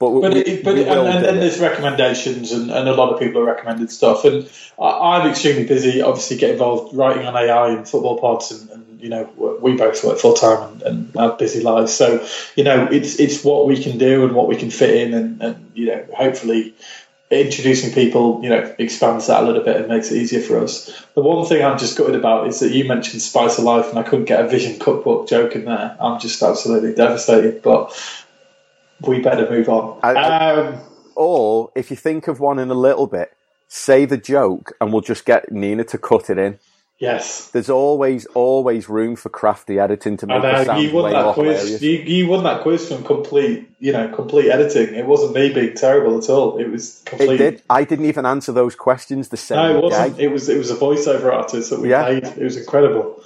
But, 0.00 0.18
but, 0.18 0.32
we, 0.32 0.40
it, 0.40 0.64
but 0.64 0.78
and, 0.78 0.88
and 0.88 1.24
then 1.26 1.40
there's 1.40 1.60
recommendations, 1.60 2.52
and, 2.52 2.70
and 2.70 2.88
a 2.88 2.94
lot 2.94 3.12
of 3.12 3.20
people 3.20 3.42
are 3.42 3.44
recommended 3.44 3.90
stuff. 3.90 4.24
And 4.24 4.50
I, 4.80 5.20
am 5.20 5.28
extremely 5.28 5.66
busy, 5.66 6.00
obviously, 6.00 6.38
get 6.38 6.52
involved 6.52 6.96
writing 6.96 7.26
on 7.26 7.36
AI 7.36 7.68
and 7.68 7.86
football 7.86 8.18
pods, 8.18 8.50
and, 8.50 8.70
and 8.70 9.00
you 9.02 9.10
know 9.10 9.58
we 9.60 9.76
both 9.76 10.02
work 10.02 10.18
full 10.18 10.32
time 10.32 10.72
and, 10.72 10.82
and, 10.82 11.14
have 11.16 11.36
busy 11.36 11.62
lives. 11.62 11.92
So 11.92 12.26
you 12.56 12.64
know 12.64 12.88
it's 12.90 13.20
it's 13.20 13.44
what 13.44 13.66
we 13.66 13.82
can 13.82 13.98
do 13.98 14.24
and 14.24 14.34
what 14.34 14.48
we 14.48 14.56
can 14.56 14.70
fit 14.70 15.06
in, 15.06 15.12
and, 15.12 15.42
and 15.42 15.70
you 15.74 15.88
know 15.88 16.06
hopefully 16.16 16.74
introducing 17.30 17.92
people, 17.92 18.40
you 18.42 18.48
know, 18.48 18.74
expands 18.78 19.28
that 19.28 19.42
a 19.42 19.46
little 19.46 19.62
bit 19.62 19.76
and 19.76 19.86
makes 19.86 20.10
it 20.10 20.16
easier 20.16 20.40
for 20.40 20.58
us. 20.58 20.90
The 21.14 21.20
one 21.20 21.46
thing 21.46 21.64
I'm 21.64 21.78
just 21.78 21.96
gutted 21.96 22.16
about 22.16 22.48
is 22.48 22.58
that 22.58 22.72
you 22.72 22.88
mentioned 22.88 23.22
Spice 23.22 23.58
of 23.58 23.64
Life, 23.64 23.88
and 23.90 23.98
I 23.98 24.02
couldn't 24.02 24.24
get 24.24 24.44
a 24.44 24.48
Vision 24.48 24.80
cookbook 24.80 25.28
joke 25.28 25.54
in 25.54 25.66
there. 25.66 25.96
I'm 26.00 26.18
just 26.18 26.42
absolutely 26.42 26.94
devastated, 26.94 27.62
but 27.62 27.92
we 29.02 29.20
better 29.20 29.48
move 29.50 29.68
on. 29.68 29.98
Um, 30.02 30.80
or 31.14 31.70
if 31.74 31.90
you 31.90 31.96
think 31.96 32.28
of 32.28 32.40
one 32.40 32.58
in 32.58 32.70
a 32.70 32.74
little 32.74 33.06
bit, 33.06 33.32
say 33.68 34.04
the 34.04 34.16
joke, 34.16 34.72
and 34.80 34.92
we'll 34.92 35.02
just 35.02 35.24
get 35.24 35.50
Nina 35.52 35.84
to 35.84 35.98
cut 35.98 36.30
it 36.30 36.38
in. 36.38 36.58
Yes. 37.00 37.48
There's 37.48 37.70
always 37.70 38.26
always 38.34 38.90
room 38.90 39.16
for 39.16 39.30
crafty 39.30 39.78
editing 39.78 40.18
to 40.18 40.26
make 40.26 40.44
it 40.44 40.66
sound 40.66 40.82
you 40.82 40.92
won 40.92 41.10
that 41.10 41.32
quiz. 41.32 41.82
You, 41.82 41.92
you, 41.92 42.26
won 42.26 42.44
that 42.44 42.60
quiz 42.60 42.88
from 42.88 43.02
complete, 43.04 43.70
you 43.78 43.90
know, 43.92 44.14
complete 44.14 44.50
editing. 44.50 44.94
It 44.94 45.06
wasn't 45.06 45.34
me 45.34 45.50
being 45.50 45.74
terrible 45.74 46.18
at 46.18 46.28
all. 46.28 46.58
It 46.58 46.68
was 46.68 47.02
complete. 47.06 47.40
It 47.40 47.50
did. 47.52 47.62
I 47.70 47.84
didn't 47.84 48.04
even 48.04 48.26
answer 48.26 48.52
those 48.52 48.74
questions 48.74 49.30
the 49.30 49.38
same 49.38 49.56
No, 49.56 49.78
it 49.78 49.82
wasn't. 49.82 50.16
Day. 50.18 50.24
It 50.24 50.28
was. 50.28 50.50
It 50.50 50.58
was 50.58 50.70
a 50.70 50.76
voiceover 50.76 51.32
artist 51.32 51.70
that 51.70 51.80
we 51.80 51.88
yeah. 51.88 52.04
paid. 52.04 52.24
It 52.26 52.44
was 52.44 52.58
incredible. 52.58 53.22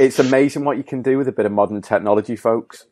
it's 0.00 0.18
amazing 0.18 0.64
what 0.64 0.76
you 0.76 0.82
can 0.82 1.00
do 1.00 1.18
with 1.18 1.28
a 1.28 1.32
bit 1.32 1.46
of 1.46 1.52
modern 1.52 1.80
technology, 1.80 2.34
folks. 2.34 2.86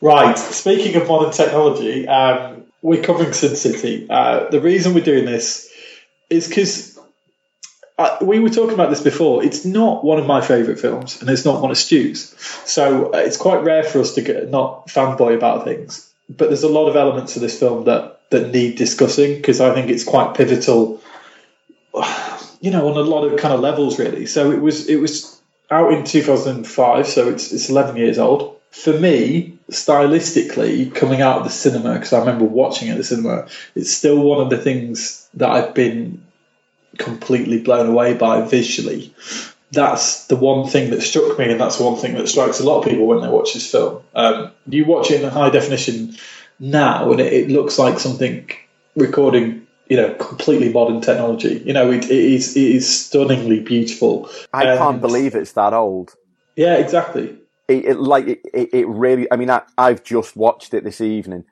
Right. 0.00 0.38
Speaking 0.38 1.00
of 1.00 1.08
modern 1.08 1.32
technology, 1.32 2.06
um, 2.06 2.64
we're 2.82 3.02
covering 3.02 3.32
Sin 3.32 3.56
City. 3.56 4.06
Uh, 4.08 4.48
the 4.50 4.60
reason 4.60 4.94
we're 4.94 5.04
doing 5.04 5.24
this 5.24 5.72
is 6.30 6.46
because 6.46 6.98
uh, 7.98 8.18
we 8.22 8.38
were 8.38 8.50
talking 8.50 8.74
about 8.74 8.90
this 8.90 9.02
before. 9.02 9.42
It's 9.42 9.64
not 9.64 10.04
one 10.04 10.18
of 10.18 10.26
my 10.26 10.40
favourite 10.40 10.78
films, 10.78 11.20
and 11.20 11.28
it's 11.28 11.44
not 11.44 11.60
one 11.60 11.72
of 11.72 11.78
Stu's. 11.78 12.38
So 12.64 13.12
uh, 13.12 13.18
it's 13.18 13.36
quite 13.36 13.64
rare 13.64 13.82
for 13.82 13.98
us 14.00 14.14
to 14.14 14.22
get 14.22 14.50
not 14.50 14.86
fanboy 14.86 15.34
about 15.34 15.64
things. 15.64 16.08
But 16.28 16.48
there's 16.48 16.62
a 16.62 16.68
lot 16.68 16.88
of 16.88 16.94
elements 16.94 17.34
of 17.34 17.42
this 17.42 17.58
film 17.58 17.84
that 17.86 18.20
that 18.30 18.52
need 18.52 18.76
discussing 18.76 19.36
because 19.36 19.60
I 19.60 19.74
think 19.74 19.90
it's 19.90 20.04
quite 20.04 20.34
pivotal. 20.34 21.00
You 22.60 22.72
know, 22.72 22.88
on 22.88 22.96
a 22.96 23.02
lot 23.02 23.24
of 23.24 23.38
kind 23.38 23.54
of 23.54 23.60
levels, 23.60 24.00
really. 24.00 24.26
So 24.26 24.50
it 24.50 24.60
was 24.60 24.88
it 24.88 24.96
was 24.96 25.40
out 25.70 25.92
in 25.92 26.02
2005, 26.02 27.06
so 27.06 27.28
it's 27.28 27.52
it's 27.52 27.70
11 27.70 27.96
years 27.96 28.18
old 28.18 28.57
for 28.70 28.92
me, 28.92 29.58
stylistically, 29.70 30.94
coming 30.94 31.22
out 31.22 31.38
of 31.38 31.44
the 31.44 31.50
cinema, 31.50 31.94
because 31.94 32.12
I 32.12 32.20
remember 32.20 32.44
watching 32.44 32.88
it 32.88 32.92
at 32.92 32.96
the 32.98 33.04
cinema, 33.04 33.48
it's 33.74 33.92
still 33.92 34.20
one 34.20 34.40
of 34.40 34.50
the 34.50 34.58
things 34.58 35.28
that 35.34 35.50
I've 35.50 35.74
been 35.74 36.24
completely 36.96 37.60
blown 37.60 37.88
away 37.88 38.14
by 38.14 38.42
visually. 38.42 39.14
That's 39.72 40.26
the 40.26 40.36
one 40.36 40.68
thing 40.68 40.90
that 40.90 41.02
struck 41.02 41.38
me, 41.38 41.50
and 41.50 41.60
that's 41.60 41.78
one 41.78 41.96
thing 41.96 42.14
that 42.14 42.28
strikes 42.28 42.60
a 42.60 42.64
lot 42.64 42.78
of 42.78 42.84
people 42.84 43.06
when 43.06 43.20
they 43.20 43.28
watch 43.28 43.54
this 43.54 43.70
film. 43.70 44.02
Um, 44.14 44.52
you 44.66 44.84
watch 44.84 45.10
it 45.10 45.22
in 45.22 45.28
high 45.28 45.50
definition 45.50 46.16
now, 46.58 47.10
and 47.10 47.20
it, 47.20 47.32
it 47.32 47.50
looks 47.50 47.78
like 47.78 47.98
something 47.98 48.50
recording 48.96 49.66
you 49.88 49.96
know, 49.96 50.12
completely 50.14 50.70
modern 50.70 51.00
technology. 51.00 51.62
You 51.64 51.72
know, 51.72 51.90
it, 51.90 52.04
it 52.04 52.10
is 52.10 52.56
it 52.56 52.76
is 52.76 53.06
stunningly 53.06 53.60
beautiful. 53.60 54.30
I 54.52 54.64
and, 54.64 54.78
can't 54.78 55.00
believe 55.00 55.34
it's 55.34 55.52
that 55.52 55.72
old. 55.72 56.14
Yeah, 56.56 56.74
exactly. 56.74 57.38
It, 57.68 57.84
it 57.84 58.00
like 58.00 58.26
it, 58.28 58.40
it, 58.52 58.88
really. 58.88 59.28
I 59.30 59.36
mean, 59.36 59.50
I, 59.50 59.62
I've 59.76 60.02
just 60.02 60.36
watched 60.36 60.74
it 60.74 60.84
this 60.84 61.00
evening 61.00 61.44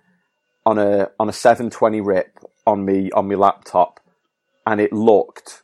on 0.65 0.79
a 0.79 1.11
on 1.21 1.29
a 1.29 1.33
seven 1.33 1.71
twenty 1.71 2.01
rip 2.01 2.39
on 2.67 2.85
me 2.85 3.11
on 3.13 3.29
my 3.29 3.35
laptop, 3.35 4.01
and 4.67 4.81
it 4.81 4.93
looked 4.93 5.63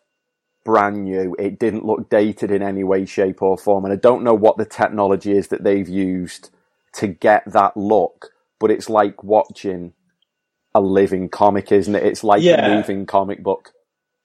brand 0.64 1.04
new. 1.04 1.34
It 1.38 1.58
didn't 1.58 1.84
look 1.84 2.10
dated 2.10 2.50
in 2.50 2.62
any 2.62 2.84
way, 2.84 3.06
shape, 3.06 3.42
or 3.42 3.58
form. 3.58 3.84
And 3.84 3.92
I 3.92 3.96
don't 3.96 4.24
know 4.24 4.34
what 4.34 4.58
the 4.58 4.64
technology 4.64 5.32
is 5.32 5.48
that 5.48 5.64
they've 5.64 5.88
used 5.88 6.50
to 6.94 7.06
get 7.08 7.44
that 7.52 7.76
look, 7.76 8.30
but 8.60 8.70
it's 8.70 8.90
like 8.90 9.24
watching 9.24 9.94
a 10.74 10.80
living 10.80 11.28
comic, 11.28 11.72
isn't 11.72 11.94
it? 11.94 12.04
It's 12.04 12.24
like 12.24 12.42
yeah. 12.42 12.66
a 12.66 12.76
moving 12.76 13.06
comic 13.06 13.42
book. 13.42 13.72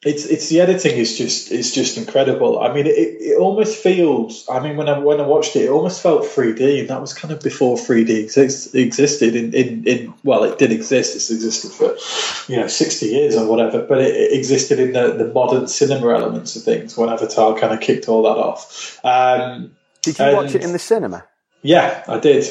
It's 0.03 0.25
it's 0.25 0.49
the 0.49 0.61
editing 0.61 0.95
is 0.95 1.17
just 1.17 1.51
it's 1.51 1.71
just 1.71 1.97
incredible. 1.97 2.59
I 2.59 2.71
mean, 2.71 2.85
it, 2.85 2.91
it 2.91 3.39
almost 3.39 3.81
feels. 3.81 4.47
I 4.47 4.59
mean, 4.59 4.77
when 4.77 4.87
I 4.87 4.99
when 4.99 5.19
I 5.19 5.25
watched 5.25 5.55
it, 5.55 5.63
it 5.63 5.69
almost 5.69 6.03
felt 6.03 6.21
3D, 6.21 6.81
and 6.81 6.89
that 6.89 7.01
was 7.01 7.15
kind 7.15 7.33
of 7.33 7.41
before 7.41 7.77
3D 7.77 8.09
exist, 8.09 8.75
existed. 8.75 9.35
In, 9.35 9.55
in 9.55 9.87
in 9.87 10.13
well, 10.23 10.43
it 10.43 10.59
did 10.59 10.71
exist. 10.71 11.15
It's 11.15 11.31
existed 11.31 11.71
for 11.71 11.97
you 12.51 12.59
know 12.59 12.67
60 12.67 13.07
years 13.07 13.35
or 13.35 13.47
whatever, 13.47 13.81
but 13.81 13.97
it, 13.97 14.15
it 14.15 14.37
existed 14.37 14.79
in 14.79 14.93
the, 14.93 15.13
the 15.13 15.33
modern 15.33 15.67
cinema 15.67 16.13
elements 16.13 16.55
of 16.55 16.61
things. 16.61 16.95
When 16.95 17.09
Avatar 17.09 17.57
kind 17.57 17.73
of 17.73 17.79
kicked 17.79 18.07
all 18.07 18.21
that 18.21 18.37
off. 18.37 18.99
Um, 19.03 19.75
did 20.03 20.19
you 20.19 20.25
and, 20.25 20.37
watch 20.37 20.53
it 20.53 20.63
in 20.63 20.73
the 20.73 20.79
cinema? 20.79 21.25
Yeah, 21.63 22.03
I 22.07 22.19
did. 22.19 22.45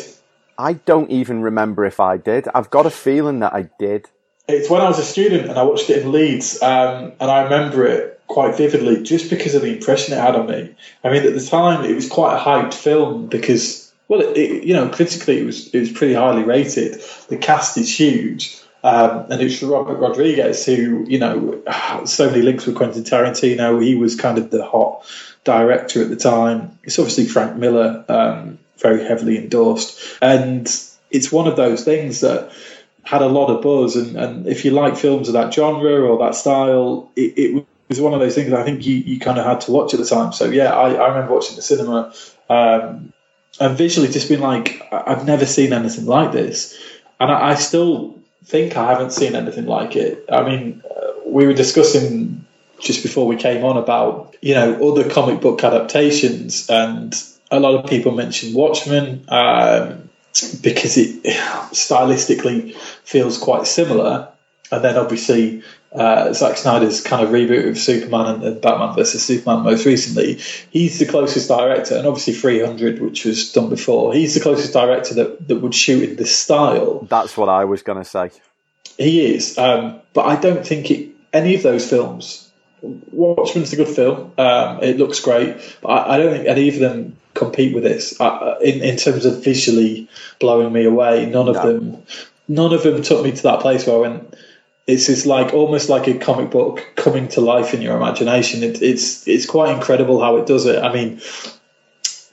I 0.58 0.72
don't 0.72 1.10
even 1.12 1.42
remember 1.42 1.84
if 1.84 2.00
I 2.00 2.16
did. 2.16 2.48
I've 2.54 2.70
got 2.70 2.86
a 2.86 2.90
feeling 2.90 3.38
that 3.40 3.54
I 3.54 3.70
did. 3.78 4.10
It's 4.48 4.70
when 4.70 4.80
I 4.80 4.88
was 4.88 4.98
a 4.98 5.04
student 5.04 5.48
and 5.48 5.58
I 5.58 5.64
watched 5.64 5.90
it 5.90 6.02
in 6.02 6.12
Leeds, 6.12 6.62
um, 6.62 7.12
and 7.18 7.30
I 7.30 7.42
remember 7.44 7.86
it 7.86 8.20
quite 8.28 8.56
vividly 8.56 9.02
just 9.02 9.30
because 9.30 9.54
of 9.54 9.62
the 9.62 9.72
impression 9.72 10.14
it 10.14 10.20
had 10.20 10.36
on 10.36 10.46
me. 10.46 10.74
I 11.02 11.10
mean, 11.10 11.24
at 11.24 11.34
the 11.34 11.44
time, 11.44 11.84
it 11.84 11.94
was 11.94 12.08
quite 12.08 12.36
a 12.36 12.38
hyped 12.38 12.74
film 12.74 13.26
because, 13.26 13.92
well, 14.08 14.20
it, 14.20 14.36
it, 14.36 14.64
you 14.64 14.74
know, 14.74 14.88
critically, 14.88 15.40
it 15.40 15.46
was 15.46 15.74
it 15.74 15.80
was 15.80 15.90
pretty 15.90 16.14
highly 16.14 16.44
rated. 16.44 17.00
The 17.28 17.36
cast 17.36 17.76
is 17.76 17.98
huge. 17.98 18.56
Um, 18.84 19.32
and 19.32 19.42
it's 19.42 19.60
Robert 19.64 19.96
Rodriguez, 19.96 20.64
who, 20.64 21.04
you 21.08 21.18
know, 21.18 21.60
so 22.04 22.30
many 22.30 22.42
links 22.42 22.66
with 22.66 22.76
Quentin 22.76 23.02
Tarantino. 23.02 23.82
He 23.82 23.96
was 23.96 24.14
kind 24.14 24.38
of 24.38 24.50
the 24.50 24.64
hot 24.64 25.04
director 25.42 26.02
at 26.02 26.08
the 26.08 26.16
time. 26.16 26.78
It's 26.84 26.98
obviously 26.98 27.26
Frank 27.26 27.56
Miller, 27.56 28.04
um, 28.08 28.58
very 28.78 29.02
heavily 29.04 29.38
endorsed. 29.38 30.00
And 30.22 30.68
it's 31.10 31.32
one 31.32 31.48
of 31.48 31.56
those 31.56 31.84
things 31.84 32.20
that 32.20 32.52
had 33.06 33.22
a 33.22 33.26
lot 33.26 33.48
of 33.48 33.62
buzz. 33.62 33.96
And, 33.96 34.16
and 34.16 34.46
if 34.46 34.64
you 34.64 34.72
like 34.72 34.96
films 34.96 35.28
of 35.28 35.34
that 35.34 35.54
genre 35.54 36.02
or 36.02 36.18
that 36.24 36.34
style, 36.34 37.10
it, 37.14 37.38
it 37.38 37.66
was 37.88 38.00
one 38.00 38.12
of 38.12 38.20
those 38.20 38.34
things 38.34 38.52
I 38.52 38.64
think 38.64 38.84
you, 38.84 38.96
you 38.96 39.20
kind 39.20 39.38
of 39.38 39.46
had 39.46 39.60
to 39.62 39.72
watch 39.72 39.94
at 39.94 40.00
the 40.00 40.06
time. 40.06 40.32
So, 40.32 40.46
yeah, 40.46 40.74
I, 40.74 40.92
I 40.92 41.08
remember 41.08 41.34
watching 41.34 41.56
the 41.56 41.62
cinema 41.62 42.12
um, 42.50 43.12
and 43.60 43.78
visually 43.78 44.08
just 44.08 44.28
being 44.28 44.40
like, 44.40 44.82
I've 44.92 45.24
never 45.24 45.46
seen 45.46 45.72
anything 45.72 46.06
like 46.06 46.32
this. 46.32 46.76
And 47.20 47.30
I, 47.30 47.50
I 47.50 47.54
still 47.54 48.18
think 48.44 48.76
I 48.76 48.90
haven't 48.90 49.12
seen 49.12 49.36
anything 49.36 49.66
like 49.66 49.96
it. 49.96 50.24
I 50.30 50.42
mean, 50.42 50.82
uh, 50.84 51.12
we 51.26 51.46
were 51.46 51.54
discussing 51.54 52.44
just 52.80 53.02
before 53.02 53.26
we 53.26 53.36
came 53.36 53.64
on 53.64 53.76
about, 53.76 54.36
you 54.42 54.54
know, 54.54 54.90
other 54.90 55.08
comic 55.08 55.40
book 55.40 55.62
adaptations 55.62 56.68
and 56.68 57.14
a 57.50 57.60
lot 57.60 57.76
of 57.76 57.88
people 57.88 58.12
mentioned 58.12 58.54
Watchmen 58.54 59.24
um, 59.28 60.05
because 60.62 60.96
it 60.96 61.22
stylistically 61.72 62.74
feels 63.04 63.38
quite 63.38 63.66
similar. 63.66 64.28
And 64.72 64.82
then 64.82 64.96
obviously 64.96 65.62
uh, 65.96 66.32
Zack 66.32 66.56
Snyder's 66.56 67.00
kind 67.00 67.22
of 67.22 67.30
reboot 67.30 67.68
of 67.68 67.78
Superman 67.78 68.26
and, 68.26 68.44
and, 68.44 68.60
Batman 68.60 68.94
versus 68.94 69.24
Superman 69.24 69.62
most 69.62 69.86
recently. 69.86 70.34
He's 70.70 70.98
the 70.98 71.06
closest 71.06 71.48
director, 71.48 71.96
and 71.96 72.06
obviously 72.06 72.34
300, 72.34 73.00
which 73.00 73.24
was 73.24 73.52
done 73.52 73.70
before. 73.70 74.12
He's 74.12 74.34
the 74.34 74.40
closest 74.40 74.72
director 74.72 75.14
that, 75.14 75.48
that 75.48 75.56
would 75.56 75.74
shoot 75.74 76.10
in 76.10 76.16
this 76.16 76.36
style. 76.36 77.06
That's 77.08 77.36
what 77.36 77.48
I 77.48 77.64
was 77.64 77.82
going 77.82 77.98
to 77.98 78.04
say. 78.04 78.30
He 78.98 79.34
is, 79.34 79.56
um, 79.58 80.00
but 80.12 80.26
I 80.26 80.36
don't 80.36 80.66
think 80.66 80.90
it, 80.90 81.10
any 81.32 81.54
of 81.54 81.62
those 81.62 81.88
films. 81.88 82.50
Watchmen's 82.82 83.72
a 83.72 83.76
good 83.76 83.88
film. 83.88 84.32
Um, 84.38 84.82
it 84.82 84.98
looks 84.98 85.20
great, 85.20 85.56
but 85.80 85.88
I, 85.88 86.14
I, 86.14 86.18
don't 86.18 86.32
think 86.32 86.46
any 86.46 86.68
of 86.68 86.78
them 86.78 87.16
compete 87.36 87.74
with 87.74 87.84
this 87.84 88.20
uh, 88.20 88.56
in 88.62 88.82
in 88.82 88.96
terms 88.96 89.24
of 89.24 89.44
visually 89.44 90.08
blowing 90.40 90.72
me 90.72 90.84
away. 90.84 91.26
None 91.26 91.48
of 91.48 91.56
no. 91.56 91.72
them, 91.72 92.02
none 92.48 92.72
of 92.72 92.82
them 92.82 93.02
took 93.02 93.24
me 93.24 93.32
to 93.32 93.42
that 93.42 93.60
place 93.60 93.86
where 93.86 93.96
I 93.96 94.00
went. 94.00 94.34
It's 94.86 95.06
just 95.06 95.26
like 95.26 95.52
almost 95.52 95.88
like 95.88 96.06
a 96.06 96.18
comic 96.18 96.50
book 96.50 96.86
coming 96.94 97.28
to 97.28 97.40
life 97.40 97.74
in 97.74 97.82
your 97.82 97.96
imagination. 97.96 98.62
It, 98.62 98.82
it's 98.82 99.26
it's 99.26 99.46
quite 99.46 99.74
incredible 99.74 100.20
how 100.20 100.36
it 100.36 100.46
does 100.46 100.66
it. 100.66 100.82
I 100.82 100.92
mean, 100.92 101.20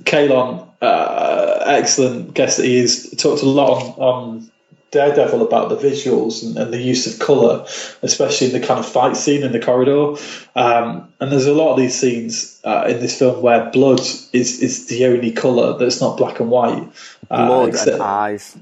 Kalon, 0.05 0.67
uh, 0.81 1.63
excellent 1.65 2.33
guest 2.33 2.57
that 2.57 2.65
he 2.65 2.77
is, 2.77 3.13
talked 3.17 3.41
a 3.41 3.45
lot 3.45 3.97
on, 3.97 3.99
on 3.99 4.51
Daredevil 4.93 5.41
about 5.41 5.69
the 5.69 5.75
visuals 5.75 6.43
and, 6.43 6.57
and, 6.57 6.71
the 6.71 6.77
use 6.77 7.07
of 7.07 7.19
color, 7.19 7.65
especially 8.03 8.47
in 8.47 8.53
the 8.53 8.65
kind 8.65 8.79
of 8.79 8.85
fight 8.85 9.17
scene 9.17 9.43
in 9.43 9.51
the 9.51 9.59
corridor. 9.59 10.21
Um, 10.55 11.11
and 11.19 11.31
there's 11.31 11.47
a 11.47 11.53
lot 11.53 11.73
of 11.73 11.79
these 11.79 11.99
scenes 11.99 12.61
uh, 12.63 12.85
in 12.87 12.99
this 12.99 13.17
film 13.17 13.41
where 13.41 13.71
blood 13.71 13.99
is, 13.99 14.61
is 14.61 14.85
the 14.87 15.07
only 15.07 15.31
color 15.31 15.77
that's 15.77 15.99
not 15.99 16.17
black 16.17 16.39
and 16.39 16.51
white. 16.51 16.87
Uh, 17.29 17.47
blood 17.47 17.69
except, 17.69 17.93
and 17.93 18.01
eyes. 18.03 18.55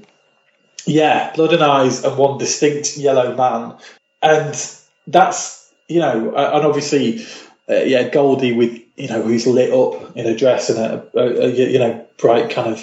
Yeah, 0.86 1.32
blood 1.34 1.52
and 1.52 1.62
eyes, 1.62 2.02
and 2.02 2.16
one 2.16 2.38
distinct 2.38 2.96
yellow 2.96 3.36
man. 3.36 3.76
And 4.22 4.54
that's, 5.06 5.70
you 5.86 6.00
know, 6.00 6.28
and 6.34 6.66
obviously, 6.66 7.26
uh, 7.68 7.74
yeah, 7.74 8.08
Goldie 8.08 8.54
with, 8.54 8.80
you 8.96 9.08
know, 9.08 9.22
who's 9.22 9.46
lit 9.46 9.72
up 9.72 10.16
in 10.16 10.26
a 10.26 10.36
dress 10.36 10.70
and 10.70 10.78
a, 10.78 11.06
a, 11.14 11.44
a 11.44 11.48
you 11.50 11.78
know, 11.78 12.06
bright 12.16 12.50
kind 12.50 12.72
of 12.72 12.78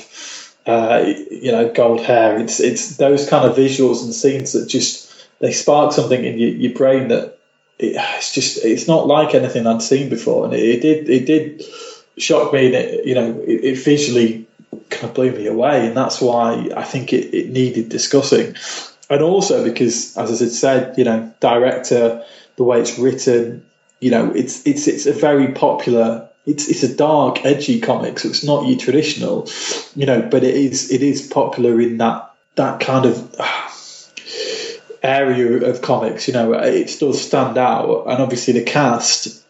uh, 0.66 1.14
you 1.32 1.52
know, 1.52 1.72
gold 1.72 2.02
hair. 2.02 2.40
It's 2.40 2.60
it's 2.60 2.98
those 2.98 3.30
kind 3.30 3.50
of 3.50 3.56
visuals 3.56 4.04
and 4.04 4.14
scenes 4.14 4.54
that 4.54 4.68
just 4.68 5.10
they 5.40 5.52
spark 5.52 5.94
something 5.94 6.24
in 6.24 6.38
your, 6.38 6.50
your 6.50 6.74
brain 6.74 7.08
that 7.10 7.40
it, 7.80 7.96
it's 7.98 8.34
just 8.34 8.64
it's 8.64 8.88
not 8.88 9.08
like 9.08 9.34
anything 9.34 9.66
I'd 9.66 9.82
seen 9.82 10.10
before, 10.10 10.46
and 10.46 10.54
it, 10.54 10.60
it 10.62 10.82
did 10.82 11.10
it 11.10 11.26
did 11.26 11.66
shock 12.22 12.54
me. 12.54 12.68
And 12.68 12.76
it, 12.76 13.06
you 13.06 13.16
know, 13.16 13.40
it, 13.42 13.64
it, 13.64 13.84
visually 13.84 14.46
kind 14.90 15.06
of 15.06 15.14
blew 15.14 15.32
me 15.32 15.48
away, 15.48 15.88
and 15.88 15.96
that's 15.96 16.22
why 16.22 16.70
I 16.76 16.84
think 16.84 17.14
it, 17.14 17.34
it 17.34 17.50
needed 17.50 17.90
discussing. 17.90 18.56
And 19.10 19.22
also 19.22 19.64
because, 19.64 20.16
as 20.18 20.42
I 20.42 20.46
said, 20.46 20.98
you 20.98 21.04
know, 21.04 21.34
director, 21.40 22.24
the 22.58 22.64
way 22.64 22.82
it's 22.82 23.00
written, 23.00 23.66
you 24.02 24.12
know, 24.12 24.32
it's 24.34 24.66
it's 24.68 24.88
it's 24.88 25.06
a 25.06 25.14
very 25.14 25.54
popular 25.54 26.29
it's 26.50 26.68
it's 26.68 26.84
a 26.84 26.96
dark, 26.96 27.46
edgy 27.46 27.80
comic, 27.80 28.18
so 28.18 28.30
it's 28.30 28.44
not 28.44 28.68
your 28.68 28.78
traditional, 28.78 29.48
you 29.96 30.08
know, 30.08 30.22
but 30.24 30.44
it 30.44 30.56
is 30.56 30.92
it 30.92 31.04
is 31.04 31.28
popular 31.28 31.80
in 31.80 31.98
that 31.98 32.34
that 32.56 32.80
kind 32.80 33.06
of 33.06 33.36
uh, 33.40 33.70
area 35.04 35.70
of 35.70 35.82
comics. 35.82 36.28
You 36.28 36.34
know, 36.34 36.54
it 36.54 36.96
does 37.00 37.22
stand 37.22 37.58
out, 37.58 38.06
and 38.08 38.22
obviously 38.22 38.54
the 38.54 38.64
cast. 38.64 39.46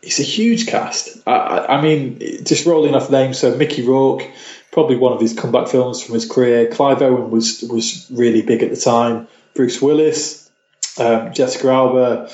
It's 0.00 0.18
a 0.18 0.24
huge 0.24 0.66
cast. 0.66 1.18
I, 1.28 1.66
I 1.68 1.82
mean, 1.82 2.18
just 2.44 2.66
rolling 2.66 2.94
off 2.94 3.10
names. 3.10 3.38
So 3.38 3.56
Mickey 3.56 3.86
Rourke, 3.86 4.28
probably 4.72 4.96
one 4.96 5.12
of 5.12 5.20
his 5.20 5.32
comeback 5.32 5.68
films 5.68 6.02
from 6.02 6.14
his 6.14 6.28
career. 6.28 6.68
Clive 6.68 7.02
Owen 7.02 7.30
was 7.30 7.62
was 7.62 8.08
really 8.10 8.42
big 8.42 8.62
at 8.62 8.70
the 8.70 8.76
time. 8.76 9.26
Bruce 9.54 9.82
Willis, 9.82 10.50
um, 10.98 11.32
Jessica 11.32 11.68
Alba, 11.68 12.30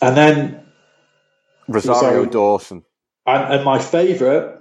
and 0.00 0.16
then 0.16 0.63
Rosario 1.68 2.26
Dawson. 2.26 2.84
And, 3.26 3.54
and 3.54 3.64
my 3.64 3.78
favourite, 3.78 4.60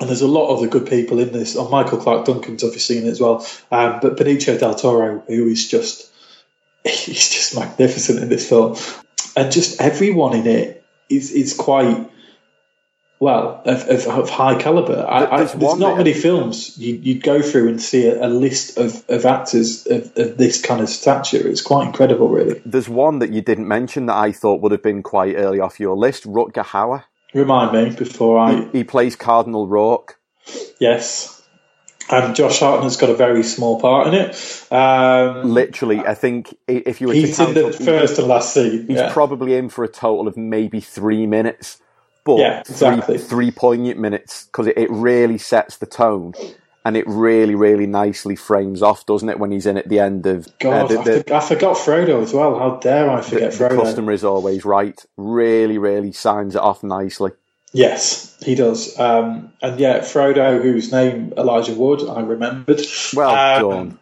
and 0.00 0.08
there's 0.08 0.22
a 0.22 0.28
lot 0.28 0.52
of 0.52 0.60
the 0.60 0.68
good 0.68 0.88
people 0.88 1.18
in 1.18 1.32
this. 1.32 1.56
Oh, 1.56 1.68
Michael 1.68 1.98
Clarke 1.98 2.26
Duncan's 2.26 2.64
obviously 2.64 2.98
in 2.98 3.06
it 3.06 3.10
as 3.10 3.20
well. 3.20 3.46
Um, 3.70 3.98
but 4.00 4.16
Benicio 4.16 4.58
del 4.58 4.74
Toro, 4.74 5.22
who 5.26 5.48
is 5.48 5.68
just 5.68 6.10
he's 6.84 7.30
just 7.30 7.56
magnificent 7.56 8.20
in 8.20 8.28
this 8.28 8.48
film, 8.48 8.76
and 9.36 9.52
just 9.52 9.80
everyone 9.80 10.34
in 10.34 10.46
it 10.46 10.84
is 11.08 11.30
is 11.32 11.54
quite 11.54 12.10
well 13.20 13.62
of, 13.64 13.88
of, 13.88 14.06
of 14.06 14.30
high 14.30 14.60
caliber. 14.60 15.06
I, 15.08 15.24
I, 15.24 15.44
there's 15.44 15.78
not 15.78 15.96
many 15.96 16.12
films 16.12 16.76
you, 16.78 17.14
would 17.14 17.22
go 17.22 17.42
through 17.42 17.68
and 17.68 17.80
see 17.80 18.06
a, 18.06 18.26
a 18.26 18.28
list 18.28 18.76
of, 18.76 19.04
of 19.08 19.24
actors 19.24 19.86
of, 19.86 20.12
of, 20.16 20.36
this 20.36 20.60
kind 20.60 20.80
of 20.80 20.88
stature. 20.88 21.46
It's 21.48 21.62
quite 21.62 21.86
incredible, 21.86 22.28
really. 22.28 22.60
There's 22.64 22.88
one 22.88 23.20
that 23.20 23.32
you 23.32 23.40
didn't 23.40 23.68
mention 23.68 24.06
that 24.06 24.16
I 24.16 24.32
thought 24.32 24.60
would 24.60 24.72
have 24.72 24.82
been 24.82 25.02
quite 25.02 25.36
early 25.36 25.60
off 25.60 25.80
your 25.80 25.96
list. 25.96 26.24
Rutger 26.24 26.64
Hauer. 26.64 27.04
Remind 27.32 27.72
me 27.72 27.96
before 27.96 28.38
I. 28.38 28.54
He, 28.54 28.78
he 28.78 28.84
plays 28.84 29.16
Cardinal 29.16 29.66
Roark. 29.66 30.10
Yes. 30.78 31.42
and 32.10 32.36
Josh 32.36 32.60
Hartnett's 32.60 32.96
got 32.96 33.10
a 33.10 33.14
very 33.14 33.42
small 33.42 33.80
part 33.80 34.08
in 34.08 34.14
it. 34.14 34.66
Um, 34.70 35.50
Literally, 35.50 36.00
I 36.00 36.14
think 36.14 36.54
if 36.68 37.00
you 37.00 37.08
were 37.08 37.14
he's 37.14 37.36
to 37.38 37.48
in 37.48 37.54
the 37.54 37.68
up, 37.68 37.74
first 37.74 38.18
and 38.18 38.28
last 38.28 38.52
scene. 38.52 38.86
he's 38.86 38.98
yeah. 38.98 39.12
probably 39.12 39.54
in 39.54 39.68
for 39.68 39.84
a 39.84 39.88
total 39.88 40.28
of 40.28 40.36
maybe 40.36 40.80
three 40.80 41.26
minutes, 41.26 41.80
but 42.24 42.38
Yeah, 42.38 42.60
exactly. 42.60 43.18
three, 43.18 43.26
three 43.26 43.50
poignant 43.50 43.98
minutes 43.98 44.46
because 44.46 44.66
it, 44.66 44.76
it 44.78 44.90
really 44.90 45.38
sets 45.38 45.76
the 45.76 45.86
tone. 45.86 46.32
And 46.86 46.98
it 46.98 47.06
really, 47.06 47.54
really 47.54 47.86
nicely 47.86 48.36
frames 48.36 48.82
off, 48.82 49.06
doesn't 49.06 49.30
it, 49.30 49.38
when 49.38 49.50
he's 49.50 49.64
in 49.64 49.78
at 49.78 49.88
the 49.88 50.00
end 50.00 50.26
of 50.26 50.46
uh, 50.46 50.50
God, 50.60 50.90
the, 50.90 50.98
I, 51.00 51.04
the, 51.04 51.24
for- 51.26 51.34
I 51.34 51.40
forgot 51.40 51.76
Frodo 51.78 52.22
as 52.22 52.34
well. 52.34 52.58
How 52.58 52.76
dare 52.76 53.08
I 53.10 53.22
forget 53.22 53.52
the 53.52 53.64
Frodo? 53.64 53.82
customer 53.82 54.12
is 54.12 54.22
always 54.22 54.66
right. 54.66 55.02
Really, 55.16 55.78
really 55.78 56.12
signs 56.12 56.54
it 56.54 56.60
off 56.60 56.82
nicely. 56.82 57.30
Yes, 57.72 58.36
he 58.44 58.54
does. 58.54 59.00
Um, 59.00 59.52
and 59.62 59.80
yeah, 59.80 60.00
Frodo, 60.00 60.62
whose 60.62 60.92
name 60.92 61.32
Elijah 61.38 61.74
Wood, 61.74 62.06
I 62.06 62.20
remembered. 62.20 62.82
Well 63.14 63.64
Um, 63.64 63.70
done. 63.88 63.98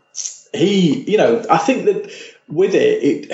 he, 0.53 1.09
you 1.09 1.19
know, 1.19 1.45
I 1.49 1.59
think 1.59 1.85
that 1.85 2.11
with 2.49 2.75
it, 2.75 3.03
it 3.31 3.33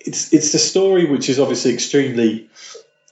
it's 0.00 0.32
it's 0.32 0.52
the 0.52 0.58
story 0.58 1.04
which 1.04 1.28
is 1.28 1.38
obviously 1.38 1.74
extremely 1.74 2.48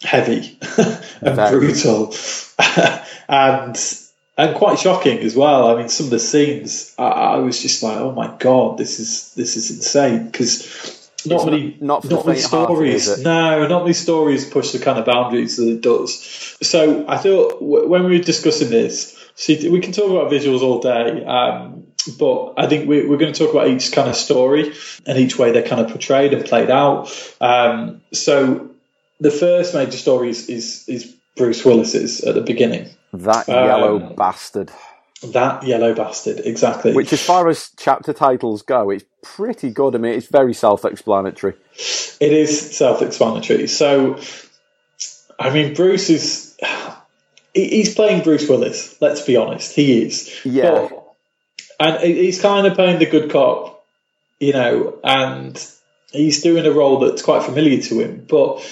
heavy 0.05 0.59
and 1.21 1.37
Very. 1.37 1.59
brutal, 1.59 2.15
and 3.29 3.77
and 4.37 4.57
quite 4.57 4.79
shocking 4.79 5.19
as 5.19 5.37
well. 5.37 5.69
I 5.69 5.79
mean, 5.79 5.89
some 5.89 6.07
of 6.07 6.11
the 6.11 6.19
scenes, 6.19 6.95
I, 6.99 7.05
I 7.05 7.37
was 7.39 7.61
just 7.63 7.83
like, 7.83 7.97
oh 7.99 8.13
my 8.13 8.35
god, 8.39 8.79
this 8.79 9.01
is 9.01 9.35
this 9.35 9.57
is 9.57 9.71
insane 9.71 10.27
because. 10.27 11.01
Not 11.27 11.47
many, 11.47 11.79
not- 11.81 12.05
not 12.05 12.27
many 12.27 12.39
stories. 12.39 13.09
it? 13.09 13.25
No, 13.25 13.67
not 13.67 13.85
many 13.85 13.95
stories 13.95 14.45
push 14.45 14.73
the 14.73 14.79
kind 14.79 14.99
of 14.99 15.07
boundaries 15.07 15.57
that 15.57 15.67
it 15.67 15.81
does. 15.81 16.55
So 16.61 17.07
I 17.09 17.17
thought 17.17 17.61
w- 17.61 17.89
when 17.89 18.05
we 18.05 18.19
were 18.19 18.23
discussing 18.23 18.69
this, 18.69 19.17
see, 19.35 19.71
we 19.71 19.81
can 19.81 19.93
talk 19.93 20.11
about 20.11 20.31
visuals 20.31 20.61
all 20.61 20.81
day, 20.81 21.25
um, 21.25 21.87
but 22.19 22.53
I 22.59 22.67
think 22.67 22.87
we, 22.91 23.07
we're 23.07 23.17
going 23.17 23.33
to 23.33 23.39
talk 23.39 23.55
about 23.55 23.69
each 23.69 23.91
kind 23.93 24.07
of 24.07 24.17
story 24.17 24.75
and 25.07 25.17
each 25.19 25.39
way 25.39 25.51
they're 25.51 25.67
kind 25.67 25.81
of 25.81 25.89
portrayed 25.91 26.35
and 26.35 26.45
played 26.45 26.69
out. 26.69 27.11
Um, 27.41 28.03
so 28.13 28.74
the 29.21 29.31
first 29.31 29.75
major 29.75 29.97
story 29.97 30.31
is, 30.31 30.49
is, 30.49 30.89
is 30.89 31.15
Bruce 31.37 31.65
Willis's 31.65 32.21
at 32.23 32.35
the 32.35 32.41
beginning. 32.41 32.89
That 33.13 33.49
um, 33.49 33.55
yellow 33.55 34.15
bastard. 34.15 34.71
That 35.23 35.63
yellow 35.63 35.95
bastard, 35.95 36.41
exactly. 36.41 36.93
Which, 36.93 37.13
as 37.13 37.23
far 37.23 37.49
as 37.49 37.71
chapter 37.79 38.13
titles 38.13 38.63
go, 38.63 38.91
it's 38.91 39.05
pretty 39.23 39.71
good. 39.71 39.95
I 39.95 39.99
mean, 39.99 40.13
it's 40.13 40.27
very 40.27 40.53
self-explanatory. 40.53 41.55
It 42.21 42.33
is 42.33 42.77
self-explanatory. 42.77 43.69
So, 43.69 44.21
I 45.39 45.51
mean, 45.51 45.75
Bruce 45.75 46.11
is. 46.11 46.59
He's 47.55 47.95
playing 47.95 48.25
Bruce 48.25 48.49
Willis. 48.49 49.01
Let's 49.01 49.23
be 49.23 49.37
honest, 49.37 49.75
he 49.75 50.03
is. 50.03 50.41
Yeah. 50.45 50.89
But- 50.91 51.01
and 51.81 52.01
he's 52.03 52.41
kind 52.41 52.67
of 52.67 52.75
playing 52.75 52.99
the 52.99 53.07
good 53.07 53.31
cop, 53.31 53.85
you 54.39 54.53
know, 54.53 54.99
and 55.03 55.61
he's 56.13 56.43
doing 56.43 56.67
a 56.67 56.71
role 56.71 57.01
that's 57.01 57.23
quite 57.23 57.43
familiar 57.43 57.81
to 57.83 58.01
him. 58.01 58.27
But 58.29 58.63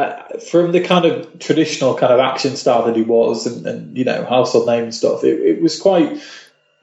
uh, 0.00 0.38
from 0.50 0.72
the 0.72 0.80
kind 0.80 1.04
of 1.04 1.38
traditional 1.38 1.94
kind 1.94 2.12
of 2.12 2.20
action 2.20 2.56
star 2.56 2.86
that 2.86 2.96
he 2.96 3.02
was, 3.02 3.46
and, 3.46 3.66
and 3.66 3.96
you 3.98 4.04
know, 4.04 4.24
household 4.24 4.66
name 4.66 4.84
and 4.84 4.94
stuff, 4.94 5.24
it, 5.24 5.40
it 5.40 5.62
was 5.62 5.78
quite 5.80 6.20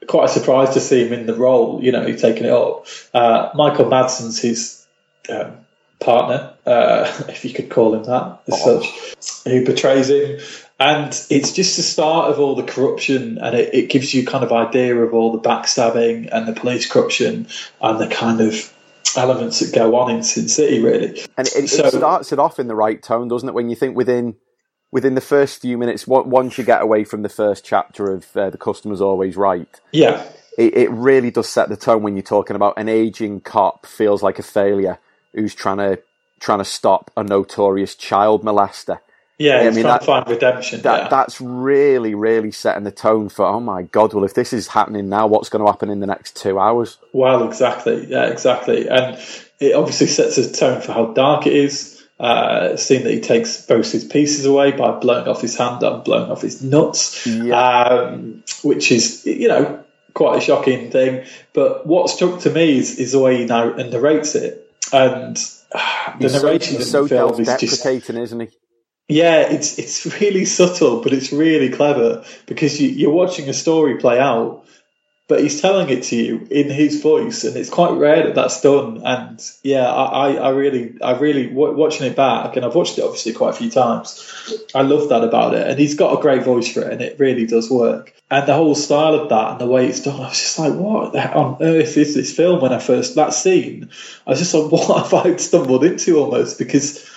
quite 0.06 0.24
a 0.24 0.28
surprise 0.28 0.74
to 0.74 0.80
see 0.80 1.04
him 1.06 1.12
in 1.12 1.26
the 1.26 1.34
role. 1.34 1.82
You 1.82 1.92
know, 1.92 2.06
he's 2.06 2.20
taking 2.22 2.44
it 2.44 2.52
up. 2.52 2.86
Uh, 3.12 3.50
Michael 3.54 3.86
Madsen's 3.86 4.40
his 4.40 4.86
um, 5.28 5.58
partner, 6.00 6.54
uh, 6.64 7.24
if 7.28 7.44
you 7.44 7.52
could 7.52 7.70
call 7.70 7.94
him 7.94 8.04
that, 8.04 8.40
as 8.48 8.54
Oh. 8.64 8.80
such, 8.80 9.44
who 9.44 9.64
portrays 9.64 10.08
him. 10.10 10.40
And 10.80 11.08
it's 11.28 11.52
just 11.52 11.76
the 11.76 11.82
start 11.82 12.30
of 12.30 12.38
all 12.38 12.54
the 12.54 12.62
corruption, 12.62 13.38
and 13.38 13.56
it, 13.56 13.74
it 13.74 13.90
gives 13.90 14.14
you 14.14 14.24
kind 14.24 14.44
of 14.44 14.52
idea 14.52 14.96
of 14.96 15.12
all 15.12 15.32
the 15.32 15.40
backstabbing 15.40 16.28
and 16.30 16.46
the 16.46 16.52
police 16.52 16.88
corruption 16.88 17.48
and 17.80 17.98
the 17.98 18.06
kind 18.06 18.40
of 18.40 18.72
elements 19.16 19.60
that 19.60 19.74
go 19.74 19.96
on 19.96 20.10
in 20.10 20.22
Sin 20.22 20.48
City, 20.48 20.82
really. 20.82 21.20
And 21.36 21.46
it, 21.48 21.56
it 21.56 21.68
starts 21.68 22.32
it 22.32 22.38
off 22.38 22.58
in 22.58 22.68
the 22.68 22.74
right 22.74 23.02
tone, 23.02 23.28
doesn't 23.28 23.48
it? 23.48 23.54
When 23.54 23.68
you 23.68 23.76
think 23.76 23.96
within 23.96 24.36
within 24.90 25.14
the 25.14 25.20
first 25.20 25.60
few 25.60 25.76
minutes, 25.76 26.06
once 26.06 26.56
you 26.56 26.64
get 26.64 26.82
away 26.82 27.04
from 27.04 27.22
the 27.22 27.28
first 27.28 27.64
chapter 27.64 28.12
of 28.12 28.36
uh, 28.36 28.50
the 28.50 28.58
customer's 28.58 29.00
always 29.00 29.36
right, 29.36 29.68
Yeah, 29.92 30.24
it, 30.58 30.76
it 30.76 30.90
really 30.90 31.30
does 31.30 31.48
set 31.48 31.68
the 31.68 31.76
tone 31.76 32.02
when 32.02 32.16
you're 32.16 32.22
talking 32.22 32.56
about 32.56 32.74
an 32.76 32.88
aging 32.88 33.40
cop 33.40 33.86
feels 33.86 34.22
like 34.22 34.38
a 34.38 34.42
failure 34.42 34.98
who's 35.32 35.54
trying 35.54 35.78
to 35.78 36.02
trying 36.40 36.58
to 36.58 36.64
stop 36.64 37.10
a 37.16 37.22
notorious 37.22 37.94
child 37.94 38.42
molester. 38.42 39.00
Yeah, 39.38 39.58
I 39.58 39.64
mean, 39.70 39.72
trying 39.72 39.84
that- 39.84 40.04
find 40.04 40.28
redemption. 40.28 40.80
That 40.82 41.02
yeah. 41.04 41.08
that's 41.08 41.40
really 41.40 42.14
really 42.14 42.50
setting 42.50 42.84
the 42.84 42.90
tone 42.92 43.28
for 43.28 43.44
oh 43.46 43.60
my 43.60 43.82
god, 43.82 44.12
well 44.12 44.24
if 44.24 44.34
this 44.34 44.52
is 44.52 44.68
happening 44.68 45.08
now, 45.08 45.26
what's 45.26 45.48
going 45.48 45.64
to 45.64 45.70
happen 45.70 45.90
in 45.90 46.00
the 46.00 46.06
next 46.06 46.36
two 46.36 46.58
hours? 46.58 46.98
Well, 47.12 47.46
exactly. 47.48 48.06
Yeah, 48.06 48.26
exactly. 48.26 48.88
And 48.88 49.18
it 49.60 49.74
obviously 49.74 50.08
sets 50.08 50.38
a 50.38 50.52
tone 50.52 50.80
for 50.80 50.92
how 50.92 51.06
dark 51.12 51.46
it 51.46 51.54
is. 51.54 51.94
Uh, 52.20 52.76
seeing 52.76 53.04
that 53.04 53.12
he 53.12 53.20
takes 53.20 53.64
both 53.64 53.92
his 53.92 54.04
pieces 54.04 54.44
away 54.44 54.72
by 54.72 54.90
blowing 54.90 55.28
off 55.28 55.40
his 55.40 55.56
hand 55.56 55.80
and 55.84 56.02
blowing 56.02 56.28
off 56.32 56.42
his 56.42 56.60
nuts, 56.64 57.24
Yeah. 57.28 57.56
um, 57.56 58.42
which 58.64 58.90
is, 58.90 59.24
you 59.24 59.46
know, 59.46 59.84
quite 60.14 60.38
a 60.38 60.40
shocking 60.40 60.90
thing. 60.90 61.24
But 61.52 61.86
what 61.86 62.10
struck 62.10 62.40
to 62.40 62.50
me 62.50 62.76
is, 62.76 62.98
is 62.98 63.12
the 63.12 63.20
way 63.20 63.36
he 63.36 63.44
narr- 63.44 63.76
narrates 63.76 64.34
it. 64.34 64.68
And 64.92 65.38
ah, 65.72 66.16
the 66.20 66.24
He's 66.24 66.32
so, 66.40 66.42
narration 66.42 66.76
he's 66.78 66.86
in 66.86 66.90
so 66.90 67.02
the 67.04 67.08
film 67.08 67.40
is 67.40 67.56
just 67.60 67.86
isn't 67.86 68.40
he? 68.40 68.48
Yeah, 69.08 69.40
it's 69.40 69.78
it's 69.78 70.06
really 70.20 70.44
subtle, 70.44 71.02
but 71.02 71.12
it's 71.12 71.32
really 71.32 71.70
clever 71.70 72.24
because 72.46 72.80
you, 72.80 72.90
you're 72.90 73.10
watching 73.10 73.48
a 73.48 73.54
story 73.54 73.96
play 73.96 74.20
out, 74.20 74.66
but 75.28 75.40
he's 75.40 75.60
telling 75.60 75.88
it 75.88 76.04
to 76.04 76.16
you 76.16 76.46
in 76.50 76.70
his 76.70 77.02
voice, 77.02 77.44
and 77.44 77.56
it's 77.56 77.70
quite 77.70 77.92
rare 77.92 78.24
that 78.24 78.34
that's 78.34 78.60
done. 78.60 79.02
And 79.04 79.42
yeah, 79.62 79.90
I, 79.90 80.04
I, 80.04 80.34
I 80.34 80.48
really, 80.50 80.94
I 81.02 81.12
really 81.12 81.48
w- 81.48 81.74
watching 81.74 82.06
it 82.06 82.16
back, 82.16 82.56
and 82.56 82.66
I've 82.66 82.74
watched 82.74 82.98
it 82.98 83.02
obviously 83.02 83.32
quite 83.32 83.50
a 83.50 83.58
few 83.58 83.70
times. 83.70 84.70
I 84.74 84.82
love 84.82 85.08
that 85.08 85.24
about 85.24 85.54
it, 85.54 85.66
and 85.66 85.78
he's 85.78 85.94
got 85.94 86.18
a 86.18 86.22
great 86.22 86.44
voice 86.44 86.72
for 86.72 86.82
it, 86.82 86.92
and 86.92 87.00
it 87.00 87.18
really 87.18 87.46
does 87.46 87.70
work. 87.70 88.14
And 88.30 88.46
the 88.46 88.54
whole 88.54 88.74
style 88.74 89.14
of 89.14 89.30
that 89.30 89.52
and 89.52 89.60
the 89.60 89.66
way 89.66 89.86
it's 89.86 90.02
done, 90.02 90.20
I 90.20 90.28
was 90.28 90.38
just 90.38 90.58
like, 90.58 90.74
what 90.74 91.16
on 91.16 91.56
earth 91.62 91.96
is 91.96 92.14
this 92.14 92.36
film? 92.36 92.60
When 92.60 92.74
I 92.74 92.78
first 92.78 93.14
that 93.14 93.32
scene, 93.32 93.88
I 94.26 94.30
was 94.30 94.38
just 94.38 94.52
like, 94.52 94.70
what 94.72 95.02
have 95.02 95.14
I 95.14 95.34
stumbled 95.36 95.82
into 95.82 96.18
almost 96.18 96.58
because 96.58 97.08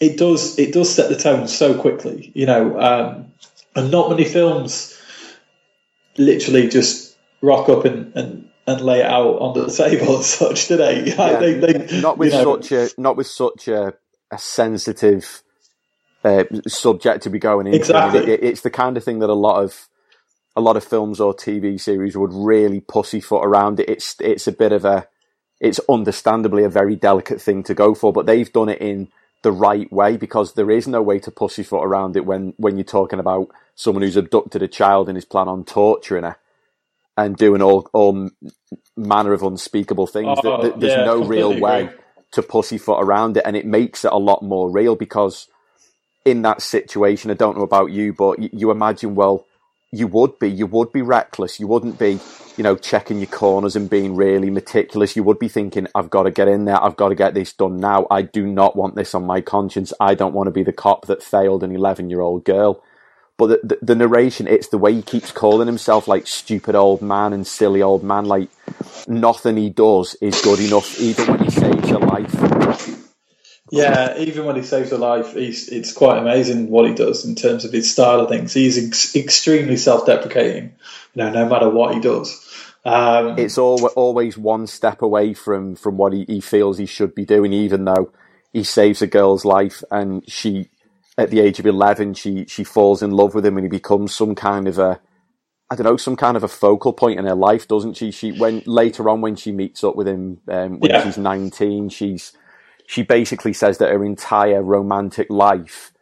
it 0.00 0.18
does 0.18 0.58
it 0.58 0.72
does 0.72 0.94
set 0.94 1.08
the 1.08 1.16
tone 1.16 1.48
so 1.48 1.78
quickly, 1.80 2.30
you 2.34 2.46
know, 2.46 2.78
um, 2.80 3.32
and 3.74 3.90
not 3.90 4.10
many 4.10 4.24
films 4.24 4.98
literally 6.16 6.68
just 6.68 7.16
rock 7.42 7.68
up 7.68 7.84
and, 7.84 8.14
and, 8.16 8.48
and 8.66 8.80
lay 8.80 9.00
it 9.00 9.06
out 9.06 9.38
on 9.40 9.54
the 9.58 9.70
table 9.72 10.18
as 10.18 10.26
such, 10.26 10.68
do 10.68 10.76
they? 10.76 11.04
Yeah, 11.16 11.38
they, 11.38 11.54
they 11.54 12.00
not 12.00 12.18
with 12.18 12.32
you 12.32 12.38
know, 12.38 12.60
such 12.60 12.72
a 12.72 12.90
not 12.98 13.16
with 13.16 13.26
such 13.26 13.68
a, 13.68 13.94
a 14.30 14.38
sensitive 14.38 15.42
uh, 16.24 16.44
subject 16.66 17.22
to 17.24 17.30
be 17.30 17.38
going 17.38 17.66
into. 17.66 17.78
Exactly. 17.78 18.32
it- 18.32 18.42
it's 18.44 18.60
the 18.62 18.70
kind 18.70 18.96
of 18.96 19.04
thing 19.04 19.20
that 19.20 19.30
a 19.30 19.34
lot 19.34 19.62
of 19.62 19.88
a 20.56 20.60
lot 20.60 20.76
of 20.76 20.84
films 20.84 21.20
or 21.20 21.34
TV 21.34 21.80
series 21.80 22.16
would 22.16 22.32
really 22.32 22.80
pussyfoot 22.80 23.44
around 23.44 23.80
it. 23.80 23.88
It's 23.88 24.16
it's 24.20 24.46
a 24.46 24.52
bit 24.52 24.72
of 24.72 24.84
a 24.84 25.08
it's 25.60 25.80
understandably 25.88 26.64
a 26.64 26.68
very 26.68 26.96
delicate 26.96 27.40
thing 27.40 27.62
to 27.64 27.74
go 27.74 27.94
for, 27.94 28.12
but 28.12 28.26
they've 28.26 28.52
done 28.52 28.68
it 28.68 28.80
in 28.80 29.08
the 29.42 29.52
right 29.52 29.92
way 29.92 30.16
because 30.16 30.54
there 30.54 30.70
is 30.70 30.88
no 30.88 31.02
way 31.02 31.18
to 31.20 31.30
pussyfoot 31.30 31.84
around 31.84 32.16
it 32.16 32.26
when 32.26 32.54
when 32.58 32.76
you're 32.76 32.84
talking 32.84 33.20
about 33.20 33.48
someone 33.76 34.02
who's 34.02 34.16
abducted 34.16 34.62
a 34.62 34.68
child 34.68 35.08
and 35.08 35.18
is 35.18 35.24
planning 35.26 35.52
on 35.52 35.64
torturing 35.64 36.24
her 36.24 36.36
and 37.16 37.36
doing 37.36 37.62
all 37.62 37.88
all 37.94 38.30
manner 38.96 39.32
of 39.34 39.42
unspeakable 39.42 40.08
things. 40.08 40.40
Oh, 40.40 40.42
Th- 40.42 40.60
th- 40.60 40.74
oh, 40.74 40.78
There's 40.78 40.96
yeah, 40.96 40.96
no 40.96 41.20
real 41.20 41.56
way 41.56 41.88
agree. 41.88 41.96
to 42.32 42.42
pussyfoot 42.42 43.02
around 43.02 43.36
it, 43.38 43.44
and 43.46 43.56
it 43.56 43.66
makes 43.66 44.04
it 44.04 44.12
a 44.12 44.18
lot 44.18 44.42
more 44.42 44.70
real 44.70 44.96
because 44.96 45.48
in 46.24 46.42
that 46.42 46.62
situation, 46.62 47.30
I 47.30 47.34
don't 47.34 47.56
know 47.56 47.64
about 47.64 47.92
you, 47.92 48.12
but 48.14 48.38
you, 48.40 48.50
you 48.52 48.70
imagine, 48.70 49.14
well, 49.14 49.46
you 49.92 50.06
would 50.08 50.38
be, 50.38 50.50
you 50.50 50.66
would 50.66 50.92
be 50.92 51.02
reckless. 51.02 51.60
You 51.60 51.68
wouldn't 51.68 51.98
be, 51.98 52.24
you 52.58 52.64
know, 52.64 52.76
checking 52.76 53.18
your 53.18 53.28
corners 53.28 53.76
and 53.76 53.88
being 53.88 54.16
really 54.16 54.50
meticulous. 54.50 55.14
You 55.14 55.22
would 55.22 55.38
be 55.38 55.46
thinking, 55.48 55.86
I've 55.94 56.10
got 56.10 56.24
to 56.24 56.32
get 56.32 56.48
in 56.48 56.64
there. 56.64 56.82
I've 56.82 56.96
got 56.96 57.10
to 57.10 57.14
get 57.14 57.32
this 57.32 57.52
done 57.52 57.78
now. 57.78 58.08
I 58.10 58.22
do 58.22 58.46
not 58.46 58.74
want 58.74 58.96
this 58.96 59.14
on 59.14 59.24
my 59.24 59.40
conscience. 59.40 59.92
I 60.00 60.14
don't 60.16 60.34
want 60.34 60.48
to 60.48 60.50
be 60.50 60.64
the 60.64 60.72
cop 60.72 61.06
that 61.06 61.22
failed 61.22 61.62
an 61.62 61.74
11 61.74 62.10
year 62.10 62.20
old 62.20 62.44
girl. 62.44 62.82
But 63.36 63.46
the, 63.46 63.60
the, 63.62 63.78
the 63.82 63.94
narration, 63.94 64.48
it's 64.48 64.66
the 64.68 64.78
way 64.78 64.92
he 64.92 65.02
keeps 65.02 65.30
calling 65.30 65.68
himself 65.68 66.08
like 66.08 66.26
stupid 66.26 66.74
old 66.74 67.00
man 67.00 67.32
and 67.32 67.46
silly 67.46 67.80
old 67.80 68.02
man. 68.02 68.24
Like 68.24 68.48
nothing 69.06 69.56
he 69.56 69.70
does 69.70 70.16
is 70.16 70.42
good 70.42 70.58
enough, 70.58 70.98
even 70.98 71.28
when 71.28 71.44
he 71.44 71.50
saves 71.50 71.88
your 71.88 72.00
life. 72.00 72.97
Yeah, 73.70 74.18
even 74.18 74.46
when 74.46 74.56
he 74.56 74.62
saves 74.62 74.92
a 74.92 74.98
life, 74.98 75.34
he's, 75.34 75.68
it's 75.68 75.92
quite 75.92 76.18
amazing 76.18 76.70
what 76.70 76.88
he 76.88 76.94
does 76.94 77.24
in 77.26 77.36
terms 77.36 77.64
of 77.66 77.72
his 77.72 77.90
style 77.92 78.20
of 78.20 78.30
things. 78.30 78.54
He's 78.54 78.84
ex- 78.84 79.16
extremely 79.16 79.76
self-deprecating, 79.76 80.64
you 81.14 81.24
know, 81.24 81.30
no 81.30 81.48
matter 81.48 81.70
what 81.70 81.94
he 81.94 82.00
does. 82.00 82.40
Um, 82.84 83.36
it's 83.36 83.58
al- 83.58 83.86
always 83.96 84.38
one 84.38 84.66
step 84.66 85.02
away 85.02 85.34
from, 85.34 85.76
from 85.76 85.96
what 85.98 86.12
he, 86.12 86.24
he 86.28 86.40
feels 86.40 86.78
he 86.78 86.86
should 86.86 87.14
be 87.14 87.24
doing, 87.26 87.52
even 87.52 87.84
though 87.84 88.12
he 88.52 88.64
saves 88.64 89.02
a 89.02 89.08
girl's 89.08 89.44
life 89.44 89.84
and 89.90 90.28
she, 90.30 90.70
at 91.18 91.30
the 91.30 91.40
age 91.40 91.58
of 91.60 91.66
11, 91.66 92.14
she, 92.14 92.46
she 92.46 92.64
falls 92.64 93.02
in 93.02 93.12
love 93.12 93.34
with 93.34 93.46
him 93.46 93.56
and 93.58 93.64
he 93.64 93.70
becomes 93.70 94.14
some 94.14 94.34
kind 94.34 94.68
of 94.68 94.78
a, 94.78 95.00
I 95.70 95.76
don't 95.76 95.84
know, 95.86 95.98
some 95.98 96.16
kind 96.16 96.36
of 96.36 96.44
a 96.44 96.48
focal 96.48 96.94
point 96.94 97.20
in 97.20 97.26
her 97.26 97.34
life, 97.36 97.68
doesn't 97.68 97.96
she? 97.96 98.10
She 98.10 98.32
when 98.32 98.62
later 98.66 99.08
on 99.10 99.20
when 99.20 99.36
she 99.36 99.52
meets 99.52 99.84
up 99.84 99.96
with 99.96 100.08
him 100.08 100.40
um, 100.48 100.80
when 100.80 100.90
Yeah. 100.90 101.02
she's 101.02 101.18
nineteen, 101.18 101.90
she's 101.90 102.32
she 102.88 103.02
basically 103.04 103.52
says 103.52 103.78
that 103.78 103.90
her 103.92 104.04
entire 104.04 104.62
romantic 104.62 105.28
life, 105.30 105.92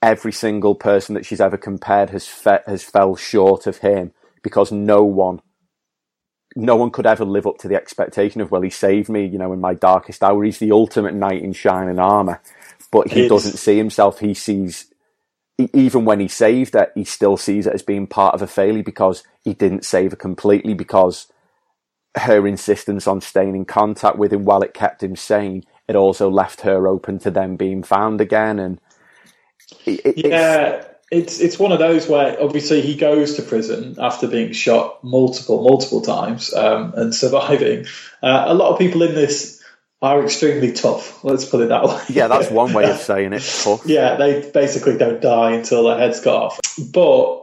every 0.00 0.32
single 0.32 0.76
person 0.76 1.16
that 1.16 1.26
she's 1.26 1.40
ever 1.40 1.56
compared 1.58 2.10
has 2.10 2.28
fe- 2.28 2.62
has 2.66 2.84
fell 2.84 3.16
short 3.16 3.66
of 3.66 3.78
him 3.78 4.12
because 4.44 4.72
no 4.72 5.04
one, 5.04 5.40
no 6.56 6.76
one 6.76 6.92
could 6.92 7.06
ever 7.06 7.24
live 7.24 7.46
up 7.46 7.58
to 7.58 7.68
the 7.68 7.74
expectation 7.76 8.40
of 8.40 8.52
well, 8.52 8.62
he 8.62 8.70
saved 8.70 9.08
me, 9.08 9.26
you 9.26 9.38
know, 9.38 9.52
in 9.52 9.60
my 9.60 9.74
darkest 9.74 10.22
hour. 10.22 10.44
He's 10.44 10.60
the 10.60 10.72
ultimate 10.72 11.14
knight 11.14 11.42
in 11.42 11.54
shining 11.54 11.98
armor, 11.98 12.40
but 12.92 13.08
he 13.08 13.26
It's- 13.26 13.30
doesn't 13.30 13.58
see 13.58 13.76
himself. 13.78 14.20
He 14.20 14.34
sees 14.34 14.86
even 15.74 16.04
when 16.04 16.20
he 16.20 16.28
saved 16.28 16.74
her, 16.74 16.92
he 16.94 17.04
still 17.04 17.36
sees 17.36 17.66
it 17.66 17.74
as 17.74 17.82
being 17.82 18.06
part 18.06 18.34
of 18.34 18.42
a 18.42 18.48
failure 18.48 18.82
because 18.84 19.24
he 19.44 19.54
didn't 19.54 19.84
save 19.84 20.12
her 20.12 20.16
completely 20.16 20.74
because 20.74 21.28
her 22.16 22.46
insistence 22.46 23.06
on 23.06 23.20
staying 23.20 23.56
in 23.56 23.64
contact 23.64 24.18
with 24.18 24.32
him 24.32 24.44
while 24.44 24.62
it 24.62 24.74
kept 24.74 25.02
him 25.02 25.16
sane, 25.16 25.64
it 25.88 25.96
also 25.96 26.30
left 26.30 26.62
her 26.62 26.86
open 26.86 27.18
to 27.20 27.30
them 27.30 27.56
being 27.56 27.82
found 27.82 28.20
again. 28.20 28.58
And 28.58 28.80
it, 29.86 30.00
it- 30.04 30.18
it's- 30.18 30.24
Yeah, 30.30 30.84
it's 31.10 31.40
it's 31.40 31.58
one 31.58 31.72
of 31.72 31.78
those 31.78 32.08
where 32.08 32.40
obviously 32.42 32.80
he 32.80 32.94
goes 32.94 33.34
to 33.34 33.42
prison 33.42 33.96
after 33.98 34.26
being 34.26 34.52
shot 34.52 35.04
multiple 35.04 35.62
multiple 35.62 36.00
times 36.00 36.54
um, 36.54 36.94
and 36.96 37.14
surviving. 37.24 37.84
Uh, 38.22 38.44
a 38.46 38.54
lot 38.54 38.72
of 38.72 38.78
people 38.78 39.02
in 39.02 39.14
this 39.14 39.60
are 40.00 40.22
extremely 40.24 40.72
tough. 40.72 41.22
Let's 41.22 41.44
put 41.44 41.60
it 41.60 41.68
that 41.68 41.84
way. 41.84 42.00
yeah, 42.08 42.28
that's 42.28 42.50
one 42.50 42.72
way 42.72 42.90
of 42.90 42.96
saying 43.10 43.32
it. 43.34 43.42
Tough. 43.42 43.82
yeah, 43.86 44.16
they 44.16 44.50
basically 44.50 44.96
don't 44.96 45.20
die 45.20 45.52
until 45.52 45.84
their 45.84 45.98
head's 45.98 46.20
cut 46.20 46.34
off. 46.34 46.60
But 46.92 47.40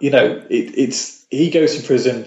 you 0.00 0.10
know, 0.10 0.42
it, 0.48 0.78
it's 0.78 1.26
he 1.30 1.50
goes 1.50 1.76
to 1.76 1.86
prison. 1.86 2.26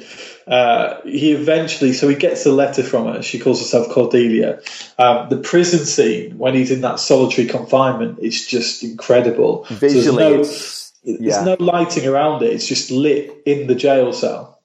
Uh, 0.49 0.99
he 1.03 1.31
eventually, 1.31 1.93
so 1.93 2.07
he 2.07 2.15
gets 2.15 2.45
a 2.47 2.51
letter 2.51 2.81
from 2.81 3.05
her. 3.05 3.21
She 3.21 3.37
calls 3.37 3.59
herself 3.59 3.89
Cordelia. 3.89 4.59
Um, 4.97 5.29
the 5.29 5.37
prison 5.37 5.85
scene 5.85 6.39
when 6.39 6.55
he's 6.55 6.71
in 6.71 6.81
that 6.81 6.99
solitary 6.99 7.47
confinement 7.47 8.17
is 8.19 8.47
just 8.47 8.83
incredible. 8.83 9.65
So 9.65 9.75
there's 9.75 9.93
Visually, 9.93 10.23
no- 10.23 10.39
it's, 10.39 10.91
there's 11.03 11.45
no 11.45 11.55
lighting 11.59 12.07
around 12.07 12.41
it. 12.41 12.51
It's 12.51 12.67
just 12.67 12.89
lit 12.89 13.43
in 13.45 13.67
the 13.67 13.75
jail 13.75 14.11
cell. 14.11 14.59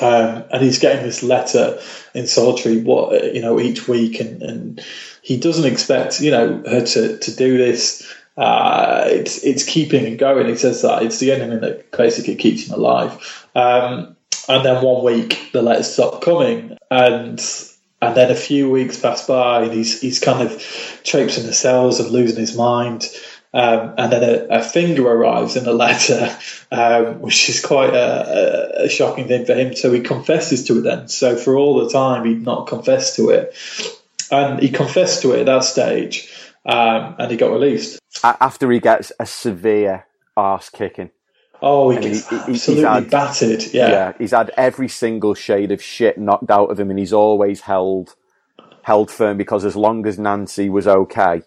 Um, 0.00 0.44
and 0.52 0.62
he's 0.62 0.78
getting 0.78 1.04
this 1.04 1.22
letter 1.22 1.80
in 2.14 2.26
solitary, 2.26 2.82
what 2.82 3.34
you 3.34 3.40
know, 3.40 3.58
each 3.58 3.88
week, 3.88 4.20
and, 4.20 4.42
and 4.42 4.84
he 5.22 5.38
doesn't 5.38 5.64
expect 5.64 6.20
you 6.20 6.30
know 6.30 6.62
her 6.66 6.84
to, 6.84 7.18
to 7.18 7.34
do 7.34 7.56
this. 7.56 8.06
Uh, 8.36 9.04
it's 9.06 9.42
it's 9.42 9.64
keeping 9.64 10.04
him 10.04 10.18
going. 10.18 10.48
He 10.48 10.56
says 10.56 10.82
that 10.82 11.02
it's 11.02 11.18
the 11.18 11.32
only 11.32 11.48
thing 11.48 11.60
that 11.60 11.90
basically 11.92 12.36
keeps 12.36 12.68
him 12.68 12.74
alive. 12.74 13.48
Um, 13.54 14.15
and 14.48 14.64
then 14.64 14.82
one 14.82 15.04
week 15.04 15.50
the 15.52 15.62
letters 15.62 15.92
stop 15.92 16.22
coming, 16.22 16.76
and 16.90 17.40
and 18.02 18.16
then 18.16 18.30
a 18.30 18.36
few 18.36 18.70
weeks 18.70 19.00
pass 19.00 19.26
by, 19.26 19.62
and 19.62 19.72
he's 19.72 20.00
he's 20.00 20.18
kind 20.18 20.46
of 20.46 21.00
traipsing 21.04 21.46
the 21.46 21.52
cells 21.52 22.00
and 22.00 22.10
losing 22.10 22.38
his 22.38 22.56
mind. 22.56 23.08
Um, 23.54 23.94
and 23.96 24.12
then 24.12 24.22
a, 24.22 24.58
a 24.58 24.62
finger 24.62 25.08
arrives 25.08 25.56
in 25.56 25.64
the 25.64 25.72
letter, 25.72 26.36
um, 26.70 27.22
which 27.22 27.48
is 27.48 27.64
quite 27.64 27.94
a, 27.94 28.82
a, 28.82 28.84
a 28.84 28.88
shocking 28.90 29.28
thing 29.28 29.46
for 29.46 29.54
him. 29.54 29.74
So 29.74 29.90
he 29.92 30.00
confesses 30.00 30.64
to 30.64 30.78
it 30.78 30.82
then. 30.82 31.08
So 31.08 31.36
for 31.36 31.56
all 31.56 31.82
the 31.82 31.90
time, 31.90 32.26
he'd 32.26 32.42
not 32.42 32.66
confessed 32.66 33.16
to 33.16 33.30
it. 33.30 33.54
And 34.30 34.60
he 34.60 34.68
confessed 34.68 35.22
to 35.22 35.32
it 35.32 35.40
at 35.40 35.46
that 35.46 35.64
stage, 35.64 36.30
um, 36.66 37.14
and 37.18 37.30
he 37.30 37.38
got 37.38 37.50
released. 37.50 37.98
After 38.22 38.70
he 38.70 38.80
gets 38.80 39.10
a 39.18 39.24
severe 39.24 40.06
arse 40.36 40.68
kicking. 40.68 41.10
Oh, 41.66 41.90
he 41.90 41.98
gets 41.98 42.28
he- 42.28 42.36
he- 42.38 42.58
he's 42.74 42.84
absolutely 42.84 42.84
had- 42.84 43.10
battered. 43.10 43.62
Yeah. 43.74 43.88
yeah, 43.90 44.12
he's 44.18 44.32
had 44.32 44.52
every 44.56 44.88
single 44.88 45.34
shade 45.34 45.72
of 45.72 45.82
shit 45.82 46.18
knocked 46.18 46.50
out 46.50 46.70
of 46.70 46.80
him, 46.80 46.90
and 46.90 46.98
he's 46.98 47.12
always 47.14 47.62
held 47.62 48.14
held 48.84 49.10
firm 49.10 49.36
because 49.36 49.64
as 49.64 49.76
long 49.76 50.06
as 50.06 50.18
Nancy 50.18 50.68
was 50.70 50.86
okay, 50.88 51.42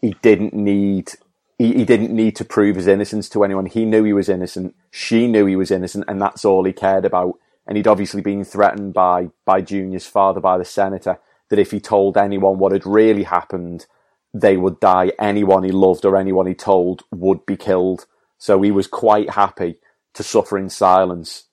he 0.00 0.16
didn't 0.22 0.54
need 0.54 1.12
he, 1.58 1.74
he 1.74 1.84
didn't 1.84 2.10
need 2.14 2.36
to 2.36 2.44
prove 2.44 2.76
his 2.76 2.86
innocence 2.86 3.28
to 3.30 3.44
anyone. 3.44 3.66
He 3.66 3.84
knew 3.84 4.04
he 4.04 4.12
was 4.14 4.28
innocent. 4.30 4.74
She 4.90 5.26
knew 5.26 5.46
he 5.46 5.56
was 5.56 5.70
innocent, 5.70 6.04
and 6.08 6.20
that's 6.20 6.44
all 6.44 6.64
he 6.64 6.72
cared 6.72 7.04
about. 7.04 7.34
And 7.66 7.76
he'd 7.76 7.86
obviously 7.88 8.22
been 8.22 8.44
threatened 8.44 8.94
by 8.94 9.30
by 9.46 9.60
Junior's 9.62 10.06
father, 10.06 10.40
by 10.40 10.58
the 10.58 10.64
senator, 10.64 11.18
that 11.50 11.58
if 11.58 11.70
he 11.72 11.80
told 11.80 12.16
anyone 12.16 12.58
what 12.58 12.72
had 12.72 12.86
really 12.86 13.24
happened, 13.24 13.86
they 14.34 14.56
would 14.56 14.80
die. 14.80 15.12
Anyone 15.18 15.64
he 15.64 15.72
loved 15.72 16.04
or 16.04 16.16
anyone 16.16 16.46
he 16.46 16.54
told 16.54 17.04
would 17.12 17.46
be 17.46 17.56
killed. 17.56 18.06
So 18.40 18.62
he 18.62 18.70
was 18.70 18.86
quite 18.86 19.30
happy 19.30 19.76
to 20.14 20.22
suffer 20.22 20.56
in 20.56 20.70
silence 20.70 21.44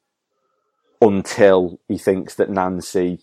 until 1.02 1.80
he 1.90 1.98
thinks 1.98 2.36
that 2.36 2.50
Nancy 2.50 3.20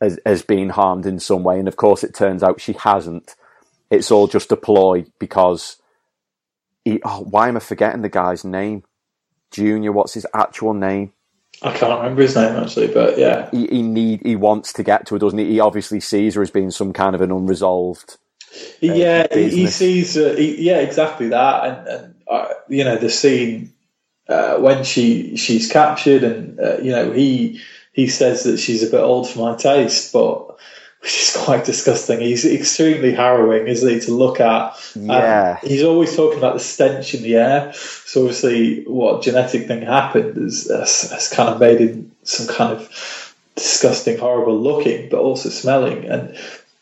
has, 0.00 0.18
has 0.26 0.42
been 0.42 0.70
harmed 0.70 1.06
in 1.06 1.20
some 1.20 1.44
way. 1.44 1.60
And 1.60 1.68
of 1.68 1.76
course, 1.76 2.02
it 2.02 2.12
turns 2.12 2.42
out 2.42 2.60
she 2.60 2.72
hasn't. 2.72 3.36
It's 3.88 4.10
all 4.10 4.26
just 4.26 4.50
a 4.50 4.56
ploy 4.56 5.06
because 5.20 5.76
he, 6.84 7.00
oh, 7.04 7.20
why 7.20 7.48
am 7.48 7.56
I 7.56 7.60
forgetting 7.60 8.02
the 8.02 8.08
guy's 8.08 8.44
name? 8.44 8.82
Junior, 9.52 9.92
what's 9.92 10.14
his 10.14 10.26
actual 10.34 10.74
name? 10.74 11.12
I 11.62 11.72
can't 11.72 12.00
remember 12.00 12.22
his 12.22 12.34
name 12.34 12.56
actually, 12.56 12.88
but 12.88 13.16
yeah. 13.16 13.48
He, 13.52 13.68
he 13.68 13.82
need 13.82 14.22
he 14.24 14.34
wants 14.34 14.72
to 14.74 14.82
get 14.82 15.06
to 15.06 15.14
her, 15.14 15.18
doesn't 15.20 15.38
he? 15.38 15.52
He 15.52 15.60
obviously 15.60 16.00
sees 16.00 16.34
her 16.34 16.42
as 16.42 16.50
being 16.50 16.72
some 16.72 16.92
kind 16.92 17.14
of 17.14 17.20
an 17.20 17.30
unresolved. 17.30 18.16
yeah, 18.80 19.26
he, 19.32 19.48
he 19.50 19.66
sees. 19.68 20.16
Uh, 20.16 20.34
he, 20.36 20.62
yeah, 20.62 20.78
exactly 20.78 21.28
that, 21.28 21.64
and, 21.64 21.88
and 21.88 22.14
uh, 22.28 22.48
you 22.68 22.84
know 22.84 22.96
the 22.96 23.10
scene 23.10 23.72
uh, 24.28 24.58
when 24.58 24.84
she 24.84 25.36
she's 25.36 25.70
captured, 25.70 26.24
and 26.24 26.60
uh, 26.60 26.78
you 26.78 26.90
know 26.90 27.12
he 27.12 27.60
he 27.92 28.06
says 28.06 28.44
that 28.44 28.58
she's 28.58 28.82
a 28.82 28.90
bit 28.90 29.00
old 29.00 29.28
for 29.28 29.38
my 29.40 29.56
taste, 29.56 30.12
but 30.12 30.56
which 31.00 31.14
is 31.14 31.36
quite 31.44 31.64
disgusting. 31.64 32.20
He's 32.20 32.44
extremely 32.44 33.14
harrowing, 33.14 33.68
isn't 33.68 33.88
he, 33.88 34.00
to 34.00 34.12
look 34.12 34.40
at? 34.40 34.72
Um, 34.96 35.06
Yeah. 35.06 35.58
he's 35.62 35.84
always 35.84 36.14
talking 36.16 36.38
about 36.38 36.54
the 36.54 36.60
stench 36.60 37.14
in 37.14 37.22
the 37.22 37.36
air. 37.36 37.72
So 37.72 38.22
obviously, 38.22 38.82
what 38.84 39.22
genetic 39.22 39.68
thing 39.68 39.82
happened 39.82 40.36
has, 40.36 40.68
has 40.68 41.28
kind 41.32 41.50
of 41.50 41.60
made 41.60 41.78
him 41.78 42.10
some 42.24 42.48
kind 42.48 42.72
of 42.72 43.34
disgusting, 43.54 44.18
horrible 44.18 44.58
looking, 44.58 45.08
but 45.08 45.20
also 45.20 45.50
smelling, 45.50 46.04
and 46.06 46.36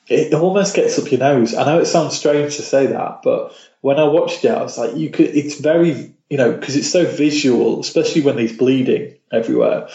it 0.09 0.35
almost 0.35 0.75
gets 0.75 0.99
up 0.99 1.11
your 1.11 1.21
nose. 1.21 1.55
I 1.55 1.65
know 1.65 1.81
it 1.81 1.87
sounds 1.87 2.17
strange 2.17 2.57
to 2.57 2.63
say 2.63 2.87
that, 2.87 3.23
but 3.23 3.53
when 3.81 3.99
I 3.99 4.05
watched 4.05 4.45
it, 4.45 4.51
I 4.51 4.63
was 4.63 4.79
like, 4.79 4.97
you 4.97 5.11
could. 5.11 5.27
It's 5.27 5.61
very, 5.61 6.15
you 6.31 6.37
know, 6.37 6.53
because 6.53 6.77
it's 6.77 6.91
so 6.91 7.05
visual, 7.05 7.81
especially 7.81 8.23
when 8.23 8.39
he's 8.39 8.57
bleeding 8.57 9.15
everywhere. 9.33 9.89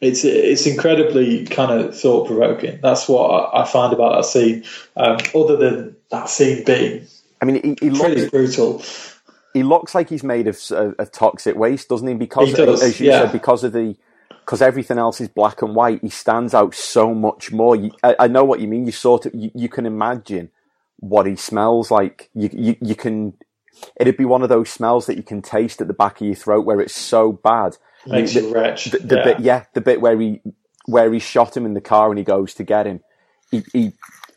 It's 0.00 0.24
it's 0.24 0.66
incredibly 0.66 1.44
kind 1.46 1.72
of 1.72 1.98
thought 1.98 2.26
provoking. 2.26 2.80
That's 2.80 3.08
what 3.08 3.28
I, 3.28 3.62
I 3.62 3.66
find 3.66 3.92
about 3.92 4.16
that 4.16 4.24
scene. 4.24 4.64
Um, 4.96 5.18
other 5.34 5.56
than 5.56 5.96
that 6.10 6.28
scene 6.30 6.64
being 6.64 7.06
I 7.40 7.44
mean, 7.44 7.76
he, 7.80 7.86
he 7.86 7.90
looks 7.90 8.30
brutal. 8.30 8.82
he 9.54 9.62
looks 9.62 9.94
like 9.94 10.08
he's 10.08 10.24
made 10.24 10.48
of, 10.48 10.58
of, 10.70 10.94
of 10.98 11.12
toxic 11.12 11.56
waste, 11.56 11.88
doesn't 11.88 12.06
he? 12.06 12.14
Because, 12.14 12.52
does, 12.52 12.82
as 12.82 13.00
you 13.00 13.08
yeah. 13.08 13.22
said, 13.22 13.32
because 13.32 13.64
of 13.64 13.72
the 13.72 13.96
because 14.48 14.62
everything 14.62 14.96
else 14.96 15.20
is 15.20 15.28
black 15.28 15.60
and 15.60 15.74
white, 15.74 16.00
he 16.00 16.08
stands 16.08 16.54
out 16.54 16.74
so 16.74 17.14
much 17.14 17.52
more. 17.52 17.76
You, 17.76 17.90
I, 18.02 18.16
I 18.20 18.28
know 18.28 18.44
what 18.44 18.60
you 18.60 18.66
mean. 18.66 18.86
You 18.86 18.92
sort 18.92 19.26
of 19.26 19.34
you, 19.34 19.50
you 19.54 19.68
can 19.68 19.84
imagine 19.84 20.48
what 21.00 21.26
he 21.26 21.36
smells 21.36 21.90
like. 21.90 22.30
You, 22.32 22.48
you 22.50 22.76
you 22.80 22.94
can. 22.94 23.34
It'd 24.00 24.16
be 24.16 24.24
one 24.24 24.42
of 24.42 24.48
those 24.48 24.70
smells 24.70 25.04
that 25.04 25.18
you 25.18 25.22
can 25.22 25.42
taste 25.42 25.82
at 25.82 25.86
the 25.86 25.92
back 25.92 26.22
of 26.22 26.26
your 26.26 26.34
throat, 26.34 26.64
where 26.64 26.80
it's 26.80 26.94
so 26.94 27.30
bad. 27.30 27.76
Makes 28.06 28.32
the, 28.32 28.40
you 28.40 28.54
retch. 28.54 28.86
The, 28.86 28.98
the 29.00 29.16
yeah. 29.16 29.24
bit, 29.24 29.40
yeah, 29.40 29.64
the 29.74 29.82
bit 29.82 30.00
where 30.00 30.18
he 30.18 30.40
where 30.86 31.12
he 31.12 31.18
shot 31.18 31.54
him 31.54 31.66
in 31.66 31.74
the 31.74 31.82
car 31.82 32.08
and 32.08 32.16
he 32.16 32.24
goes 32.24 32.54
to 32.54 32.64
get 32.64 32.86
him. 32.86 33.00
He, 33.50 33.64
he 33.74 33.92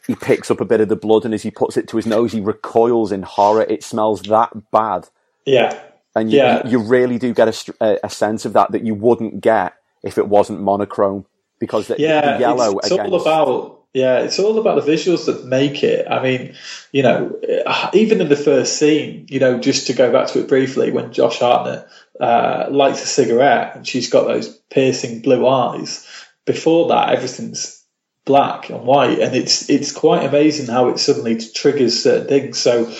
he 0.07 0.15
picks 0.15 0.51
up 0.51 0.59
a 0.59 0.65
bit 0.65 0.81
of 0.81 0.89
the 0.89 0.97
blood 0.97 1.23
and 1.23 1.33
as 1.33 1.43
he 1.43 1.51
puts 1.51 1.77
it 1.77 1.87
to 1.87 1.95
his 1.95 2.05
nose, 2.05 2.33
he 2.33 2.41
recoils 2.41 3.13
in 3.13 3.23
horror. 3.23 3.61
It 3.61 3.81
smells 3.81 4.23
that 4.23 4.51
bad 4.71 5.07
yeah. 5.45 5.81
and 6.17 6.29
you, 6.29 6.39
Yeah. 6.39 6.67
you 6.67 6.79
really 6.79 7.17
do 7.17 7.33
get 7.33 7.47
a, 7.79 8.05
a 8.05 8.09
sense 8.09 8.43
of 8.43 8.51
that 8.53 8.73
that 8.73 8.83
you 8.83 8.93
wouldn't 8.93 9.39
get 9.39 9.73
if 10.03 10.17
it 10.17 10.27
wasn't 10.27 10.61
monochrome 10.61 11.25
because 11.59 11.87
the, 11.87 11.95
yeah, 11.97 12.33
the 12.33 12.39
yellow 12.39 12.77
it's, 12.79 12.87
it's 12.87 12.95
against 12.95 13.13
all 13.13 13.21
about 13.21 13.81
yeah, 13.93 14.19
it's 14.19 14.39
all 14.39 14.57
about 14.57 14.83
the 14.83 14.91
visuals 14.91 15.25
that 15.25 15.45
make 15.45 15.83
it. 15.83 16.07
I 16.09 16.23
mean, 16.23 16.55
you 16.93 17.03
know, 17.03 17.37
uh, 17.65 17.89
even 17.93 18.21
in 18.21 18.29
the 18.29 18.37
first 18.37 18.77
scene, 18.77 19.27
you 19.29 19.39
know, 19.39 19.59
just 19.59 19.87
to 19.87 19.93
go 19.93 20.11
back 20.11 20.27
to 20.29 20.39
it 20.39 20.47
briefly, 20.47 20.91
when 20.91 21.11
Josh 21.11 21.39
Hartnett 21.39 21.87
uh, 22.19 22.67
lights 22.69 23.03
a 23.03 23.07
cigarette 23.07 23.75
and 23.75 23.85
she's 23.87 24.09
got 24.09 24.27
those 24.27 24.47
piercing 24.69 25.21
blue 25.21 25.45
eyes. 25.45 26.07
Before 26.45 26.87
that, 26.87 27.09
everything's 27.09 27.83
black 28.25 28.69
and 28.69 28.83
white, 28.85 29.19
and 29.19 29.35
it's 29.35 29.69
it's 29.69 29.91
quite 29.91 30.25
amazing 30.25 30.67
how 30.67 30.87
it 30.87 30.97
suddenly 30.97 31.37
triggers 31.37 32.01
certain 32.01 32.27
things. 32.27 32.57
So, 32.57 32.93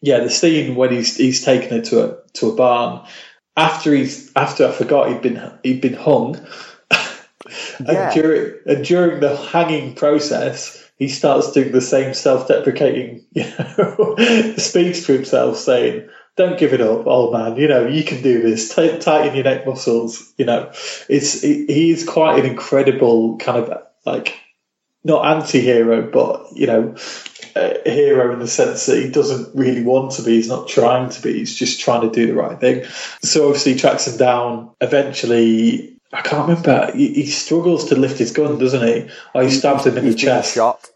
yeah, 0.00 0.20
the 0.20 0.30
scene 0.30 0.76
when 0.76 0.92
he's 0.92 1.16
he's 1.16 1.44
taken 1.44 1.70
her 1.70 1.80
to 1.86 2.04
a 2.04 2.18
to 2.34 2.50
a 2.50 2.54
barn 2.54 3.04
after 3.56 3.94
he's 3.94 4.30
after 4.36 4.66
I 4.66 4.72
forgot 4.72 5.08
he'd 5.08 5.22
been 5.22 5.52
he'd 5.62 5.80
been 5.80 5.94
hung. 5.94 6.44
Yeah. 7.78 8.10
And 8.10 8.14
during, 8.20 8.54
and 8.66 8.84
during 8.84 9.20
the 9.20 9.36
hanging 9.36 9.94
process, 9.94 10.84
he 10.98 11.08
starts 11.08 11.52
doing 11.52 11.70
the 11.70 11.80
same 11.80 12.12
self-deprecating 12.12 13.24
you 13.32 13.44
know, 13.44 14.16
speech 14.56 15.06
to 15.06 15.12
himself, 15.12 15.56
saying, 15.56 16.08
don't 16.36 16.58
give 16.58 16.72
it 16.74 16.80
up, 16.80 17.06
old 17.06 17.32
man. 17.32 17.56
You 17.56 17.68
know, 17.68 17.86
you 17.86 18.04
can 18.04 18.22
do 18.22 18.42
this. 18.42 18.74
T- 18.74 18.98
tighten 18.98 19.34
your 19.34 19.44
neck 19.44 19.66
muscles. 19.66 20.32
You 20.36 20.44
know, 20.44 20.70
it's 21.08 21.42
it, 21.42 21.70
he's 21.70 22.04
quite 22.04 22.38
an 22.38 22.46
incredible 22.46 23.38
kind 23.38 23.64
of 23.64 23.82
like 24.04 24.38
not 25.02 25.24
anti-hero, 25.24 26.10
but 26.10 26.46
you 26.54 26.66
know, 26.66 26.94
a 27.56 27.90
hero 27.90 28.32
in 28.32 28.38
the 28.40 28.46
sense 28.48 28.86
that 28.86 29.02
he 29.02 29.08
doesn't 29.10 29.54
really 29.54 29.82
want 29.82 30.12
to 30.12 30.22
be. 30.22 30.32
He's 30.36 30.48
not 30.48 30.68
trying 30.68 31.10
to 31.10 31.22
be. 31.22 31.32
He's 31.34 31.54
just 31.56 31.80
trying 31.80 32.02
to 32.02 32.10
do 32.10 32.26
the 32.26 32.34
right 32.34 32.58
thing. 32.60 32.84
So 33.22 33.46
obviously, 33.48 33.72
he 33.74 33.78
tracks 33.78 34.06
him 34.06 34.16
down. 34.18 34.70
Eventually, 34.80 35.98
I 36.12 36.20
can't 36.22 36.48
remember. 36.48 36.90
He, 36.94 37.12
he 37.14 37.26
struggles 37.26 37.86
to 37.88 37.96
lift 37.96 38.18
his 38.18 38.32
gun, 38.32 38.58
doesn't 38.58 38.86
he? 38.86 39.08
Oh, 39.34 39.40
he 39.40 39.50
stabs 39.50 39.86
him 39.86 39.96
in 39.98 40.04
he's 40.04 40.14
the 40.14 40.20
chest. 40.20 40.54
shot. 40.54 40.88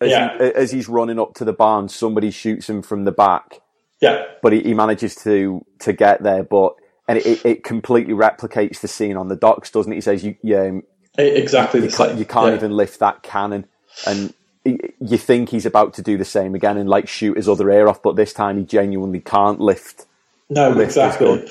As, 0.00 0.10
Yeah. 0.10 0.36
he, 0.38 0.44
as 0.54 0.72
he's 0.72 0.88
running 0.88 1.18
up 1.18 1.34
to 1.34 1.44
the 1.44 1.52
barn, 1.52 1.88
somebody 1.88 2.30
shoots 2.30 2.68
him 2.68 2.82
from 2.82 3.04
the 3.04 3.12
back, 3.12 3.60
Yeah, 4.00 4.24
but 4.42 4.52
he, 4.52 4.62
he 4.62 4.74
manages 4.74 5.14
to 5.16 5.64
to 5.80 5.92
get 5.92 6.22
there. 6.22 6.42
But 6.42 6.74
and 7.08 7.18
it, 7.18 7.44
it 7.46 7.64
completely 7.64 8.14
replicates 8.14 8.80
the 8.80 8.88
scene 8.88 9.16
on 9.16 9.28
the 9.28 9.36
docks, 9.36 9.70
doesn't 9.70 9.92
it? 9.92 9.96
He 9.96 10.00
says, 10.02 10.24
"You, 10.24 10.36
yeah, 10.42 10.70
exactly 11.16 11.80
you 11.80 11.88
the 11.88 11.96
can't, 11.96 12.10
same. 12.10 12.18
you 12.18 12.24
can't 12.26 12.48
Yeah. 12.50 12.56
even 12.56 12.72
lift 12.72 12.98
that 13.00 13.22
cannon," 13.22 13.66
and 14.06 14.34
you 14.66 15.18
think 15.18 15.50
he's 15.50 15.66
about 15.66 15.94
to 15.94 16.02
do 16.02 16.16
the 16.16 16.24
same 16.24 16.54
again 16.54 16.76
and 16.76 16.88
like 16.88 17.08
shoot 17.08 17.36
his 17.36 17.48
other 17.48 17.70
ear 17.70 17.88
off, 17.88 18.02
but 18.02 18.16
this 18.16 18.32
time 18.32 18.58
he 18.58 18.64
genuinely 18.64 19.20
can't 19.20 19.60
lift. 19.60 20.06
No, 20.48 20.70
lift 20.70 20.90
exactly. 20.90 21.48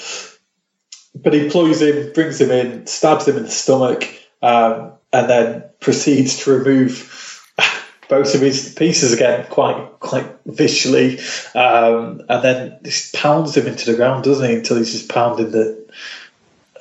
But 1.16 1.34
he 1.34 1.50
ploys 1.50 1.82
him, 1.82 2.12
brings 2.14 2.40
him 2.42 2.52
in, 2.52 2.88
stabs 2.88 3.28
him 3.28 3.38
in 3.38 3.44
the 3.44 3.50
stomach, 3.50 4.08
um, 4.42 4.92
and 5.14 5.30
then 5.30 5.64
proceeds 5.80 6.44
to 6.44 6.58
remove 6.58 7.50
both 8.10 8.36
of 8.36 8.42
his 8.42 8.74
pieces 8.74 9.14
again, 9.14 9.46
quite 9.50 10.00
quite 10.00 10.28
viciously, 10.46 11.20
um, 11.56 12.22
and 12.28 12.44
then 12.44 12.80
just 12.84 13.14
pounds 13.16 13.56
him 13.56 13.68
into 13.68 13.92
the 13.92 13.98
ground, 13.98 14.24
doesn't 14.26 14.48
he? 14.48 14.56
Until 14.56 14.78
he's 14.78 14.92
just 14.92 15.10
pounding 15.10 15.52
the 15.52 15.86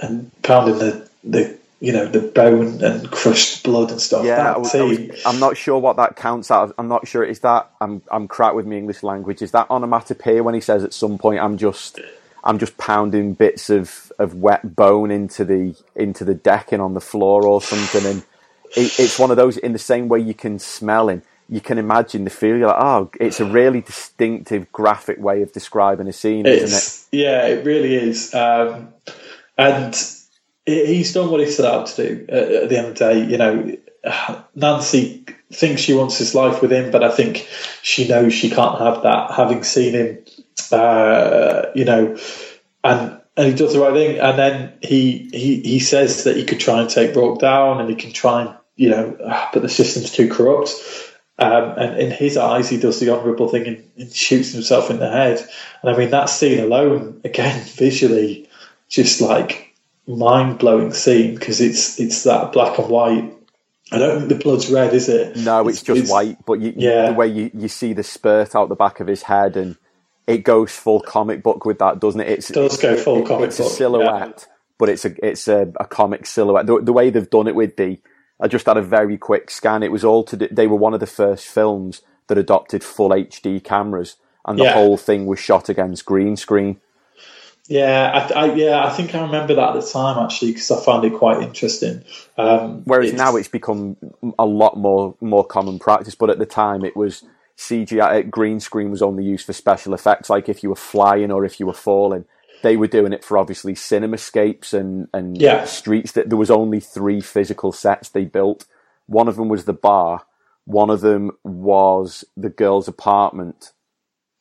and 0.00 0.30
pounding 0.42 0.78
the 0.78 1.08
the 1.22 1.58
you 1.80 1.92
know 1.92 2.06
the 2.06 2.20
bone 2.20 2.82
and 2.82 3.10
crushed 3.10 3.64
blood 3.64 3.90
and 3.90 4.00
stuff. 4.00 4.24
Yeah, 4.24 4.36
That 4.36 4.56
I 4.56 4.58
was, 4.58 4.74
I 4.74 4.82
was, 4.82 4.98
I'm 5.26 5.40
not 5.40 5.56
sure 5.56 5.78
what 5.78 5.96
that 5.96 6.16
counts 6.16 6.50
as. 6.50 6.72
I'm 6.78 6.88
not 6.88 7.06
sure. 7.08 7.24
Is 7.24 7.40
that 7.40 7.70
I'm 7.80 8.02
I'm 8.10 8.28
crap 8.28 8.54
with 8.54 8.66
my 8.66 8.74
English 8.76 9.02
language. 9.02 9.42
Is 9.42 9.52
that 9.52 9.70
onomatopoeia 9.70 10.42
when 10.42 10.54
he 10.54 10.60
says 10.60 10.84
at 10.84 10.94
some 10.94 11.18
point 11.18 11.40
I'm 11.40 11.58
just 11.58 12.00
I'm 12.44 12.58
just 12.58 12.76
pounding 12.78 13.34
bits 13.34 13.70
of, 13.70 14.12
of 14.18 14.34
wet 14.34 14.76
bone 14.76 15.10
into 15.10 15.44
the 15.44 15.76
into 15.96 16.24
the 16.24 16.34
decking 16.34 16.80
on 16.80 16.94
the 16.94 17.00
floor 17.00 17.46
or 17.46 17.62
something, 17.62 18.06
and 18.06 18.24
it, 18.76 18.98
it's 18.98 19.18
one 19.18 19.30
of 19.30 19.36
those. 19.36 19.56
In 19.56 19.72
the 19.72 19.78
same 19.78 20.08
way 20.08 20.20
you 20.20 20.34
can 20.34 20.58
smell 20.58 21.08
him, 21.08 21.22
you 21.48 21.60
can 21.60 21.78
imagine 21.78 22.24
the 22.24 22.30
feel. 22.30 22.56
You're 22.56 22.68
like, 22.68 22.76
oh, 22.82 23.10
it's 23.20 23.40
a 23.40 23.46
really 23.46 23.80
distinctive, 23.82 24.70
graphic 24.72 25.18
way 25.18 25.42
of 25.42 25.52
describing 25.52 26.08
a 26.08 26.12
scene, 26.12 26.48
isn't 26.48 26.72
it? 26.72 26.90
Yeah, 27.12 27.46
it 27.46 27.64
really 27.64 27.94
is. 27.94 28.34
Um, 28.34 28.92
and 29.58 29.94
he's 30.66 31.12
done 31.12 31.30
what 31.30 31.40
he 31.40 31.46
set 31.46 31.66
out 31.66 31.86
to 31.88 31.96
do 31.96 32.26
at, 32.28 32.52
at 32.52 32.68
the 32.68 32.78
end 32.78 32.86
of 32.88 32.94
the 32.94 33.04
day. 33.04 33.24
You 33.24 33.38
know, 33.38 33.76
Nancy 34.54 35.24
thinks 35.52 35.82
she 35.82 35.94
wants 35.94 36.18
his 36.18 36.34
life 36.34 36.62
with 36.62 36.72
him, 36.72 36.90
but 36.90 37.04
I 37.04 37.10
think 37.10 37.48
she 37.82 38.08
knows 38.08 38.32
she 38.32 38.50
can't 38.50 38.78
have 38.78 39.02
that, 39.02 39.32
having 39.32 39.64
seen 39.64 39.94
him, 39.94 40.18
uh, 40.72 41.66
you 41.74 41.84
know, 41.84 42.16
and 42.82 43.20
and 43.36 43.48
he 43.48 43.54
does 43.54 43.72
the 43.72 43.80
right 43.80 43.92
thing. 43.92 44.18
And 44.18 44.38
then 44.38 44.72
he, 44.80 45.28
he, 45.32 45.60
he 45.60 45.80
says 45.80 46.24
that 46.24 46.36
he 46.36 46.44
could 46.44 46.60
try 46.60 46.80
and 46.80 46.88
take 46.88 47.14
Roark 47.14 47.40
down 47.40 47.80
and 47.80 47.90
he 47.90 47.96
can 47.96 48.12
try 48.12 48.42
and, 48.42 48.54
you 48.76 48.90
know, 48.90 49.16
ah, 49.26 49.50
but 49.52 49.62
the 49.62 49.68
system's 49.68 50.12
too 50.12 50.28
corrupt. 50.28 50.70
Um, 51.36 51.74
and 51.76 51.98
in 51.98 52.12
his 52.12 52.36
eyes, 52.36 52.68
he 52.68 52.78
does 52.78 53.00
the 53.00 53.10
honourable 53.10 53.48
thing 53.48 53.66
and, 53.66 53.90
and 53.96 54.12
shoots 54.12 54.52
himself 54.52 54.88
in 54.88 55.00
the 55.00 55.10
head. 55.10 55.44
And 55.82 55.90
I 55.92 55.98
mean, 55.98 56.10
that 56.10 56.30
scene 56.30 56.60
alone, 56.60 57.20
again, 57.24 57.60
visually, 57.64 58.48
just 58.88 59.20
like 59.20 59.73
mind 60.06 60.58
blowing 60.58 60.92
scene 60.92 61.34
because 61.34 61.60
it's 61.60 61.98
it's 62.00 62.24
that 62.24 62.52
black 62.52 62.78
and 62.78 62.88
white. 62.88 63.32
I 63.92 63.98
don't 63.98 64.16
think 64.18 64.28
the 64.30 64.42
blood's 64.42 64.70
red, 64.70 64.92
is 64.94 65.08
it? 65.08 65.36
No, 65.36 65.68
it's, 65.68 65.82
just 65.82 66.10
white, 66.10 66.44
but 66.46 66.60
you, 66.60 66.72
Yeah. 66.74 67.08
the 67.10 67.12
way 67.14 67.28
you, 67.28 67.50
you 67.54 67.68
see 67.68 67.92
the 67.92 68.02
spurt 68.02 68.54
out 68.56 68.68
the 68.68 68.74
back 68.74 68.98
of 68.98 69.06
his 69.06 69.22
head, 69.22 69.56
and 69.56 69.76
it 70.26 70.38
goes 70.38 70.72
full 70.72 71.00
comic 71.00 71.42
book 71.42 71.64
with 71.66 71.78
that, 71.78 72.00
doesn't 72.00 72.20
it? 72.20 72.28
It's, 72.28 72.50
It 72.50 72.54
does 72.54 72.76
go 72.78 72.96
full 72.96 73.24
comic 73.26 73.48
it's 73.48 73.58
book, 73.58 73.66
a 73.66 73.70
silhouette, 73.70 74.46
but 74.78 74.88
it's 74.88 75.04
a 75.04 75.26
it's 75.26 75.46
a, 75.48 75.70
a 75.78 75.84
comic 75.84 76.26
silhouette. 76.26 76.66
The, 76.66 76.80
the 76.80 76.92
way 76.94 77.10
they've 77.10 77.28
done 77.28 77.46
it 77.46 77.54
with 77.54 77.76
the, 77.76 77.98
I 78.40 78.48
just 78.48 78.66
had 78.66 78.78
a 78.78 78.82
very 78.82 79.18
quick 79.18 79.50
scan. 79.50 79.82
It 79.82 79.92
was 79.92 80.02
all 80.04 80.24
to 80.24 80.36
do, 80.36 80.48
they 80.50 80.66
were 80.66 80.76
one 80.76 80.94
of 80.94 81.00
the 81.00 81.06
first 81.06 81.46
films 81.46 82.00
that 82.28 82.38
adopted 82.38 82.82
full 82.82 83.10
HD 83.10 83.62
cameras, 83.62 84.16
and 84.46 84.58
the 84.58 84.64
Yeah. 84.64 84.72
whole 84.72 84.96
thing 84.96 85.26
was 85.26 85.38
shot 85.38 85.68
against 85.68 86.06
green 86.06 86.36
screen. 86.36 86.80
Yeah, 87.68 88.28
I, 88.34 88.40
I, 88.46 88.54
yeah, 88.54 88.84
I 88.84 88.90
think 88.90 89.14
I 89.14 89.22
remember 89.22 89.54
that 89.54 89.74
at 89.74 89.80
the 89.80 89.88
time 89.90 90.22
actually 90.22 90.52
because 90.52 90.70
I 90.70 90.84
found 90.84 91.04
it 91.04 91.14
quite 91.14 91.42
interesting. 91.42 92.04
Um, 92.36 92.82
Whereas 92.84 93.12
now 93.14 93.36
it's 93.36 93.48
become 93.48 93.96
a 94.38 94.44
lot 94.44 94.76
more 94.76 95.16
more 95.20 95.44
common 95.46 95.78
practice, 95.78 96.14
but 96.14 96.28
at 96.30 96.38
the 96.38 96.46
time 96.46 96.84
it 96.84 96.94
was 96.94 97.24
CGI. 97.56 98.18
uh, 98.18 98.22
Green 98.22 98.60
screen 98.60 98.90
was 98.90 99.00
only 99.02 99.24
used 99.24 99.46
for 99.46 99.54
special 99.54 99.94
effects, 99.94 100.28
like 100.28 100.48
if 100.50 100.62
you 100.62 100.68
were 100.68 100.76
flying 100.76 101.30
or 101.30 101.44
if 101.44 101.58
you 101.58 101.66
were 101.66 101.72
falling. 101.72 102.26
They 102.62 102.76
were 102.76 102.86
doing 102.86 103.12
it 103.12 103.24
for 103.24 103.38
obviously 103.38 103.74
cinemascapes 103.74 104.74
and 104.74 105.08
and 105.14 105.40
Yeah. 105.40 105.64
streets. 105.64 106.12
That 106.12 106.28
there 106.28 106.38
was 106.38 106.50
only 106.50 106.80
three 106.80 107.22
physical 107.22 107.72
sets 107.72 108.10
they 108.10 108.26
built. 108.26 108.66
One 109.06 109.28
of 109.28 109.36
them 109.36 109.48
was 109.48 109.64
the 109.64 109.72
bar. 109.72 110.22
One 110.66 110.90
of 110.90 111.00
them 111.00 111.30
was 111.44 112.24
the 112.36 112.50
girl's 112.50 112.88
apartment 112.88 113.72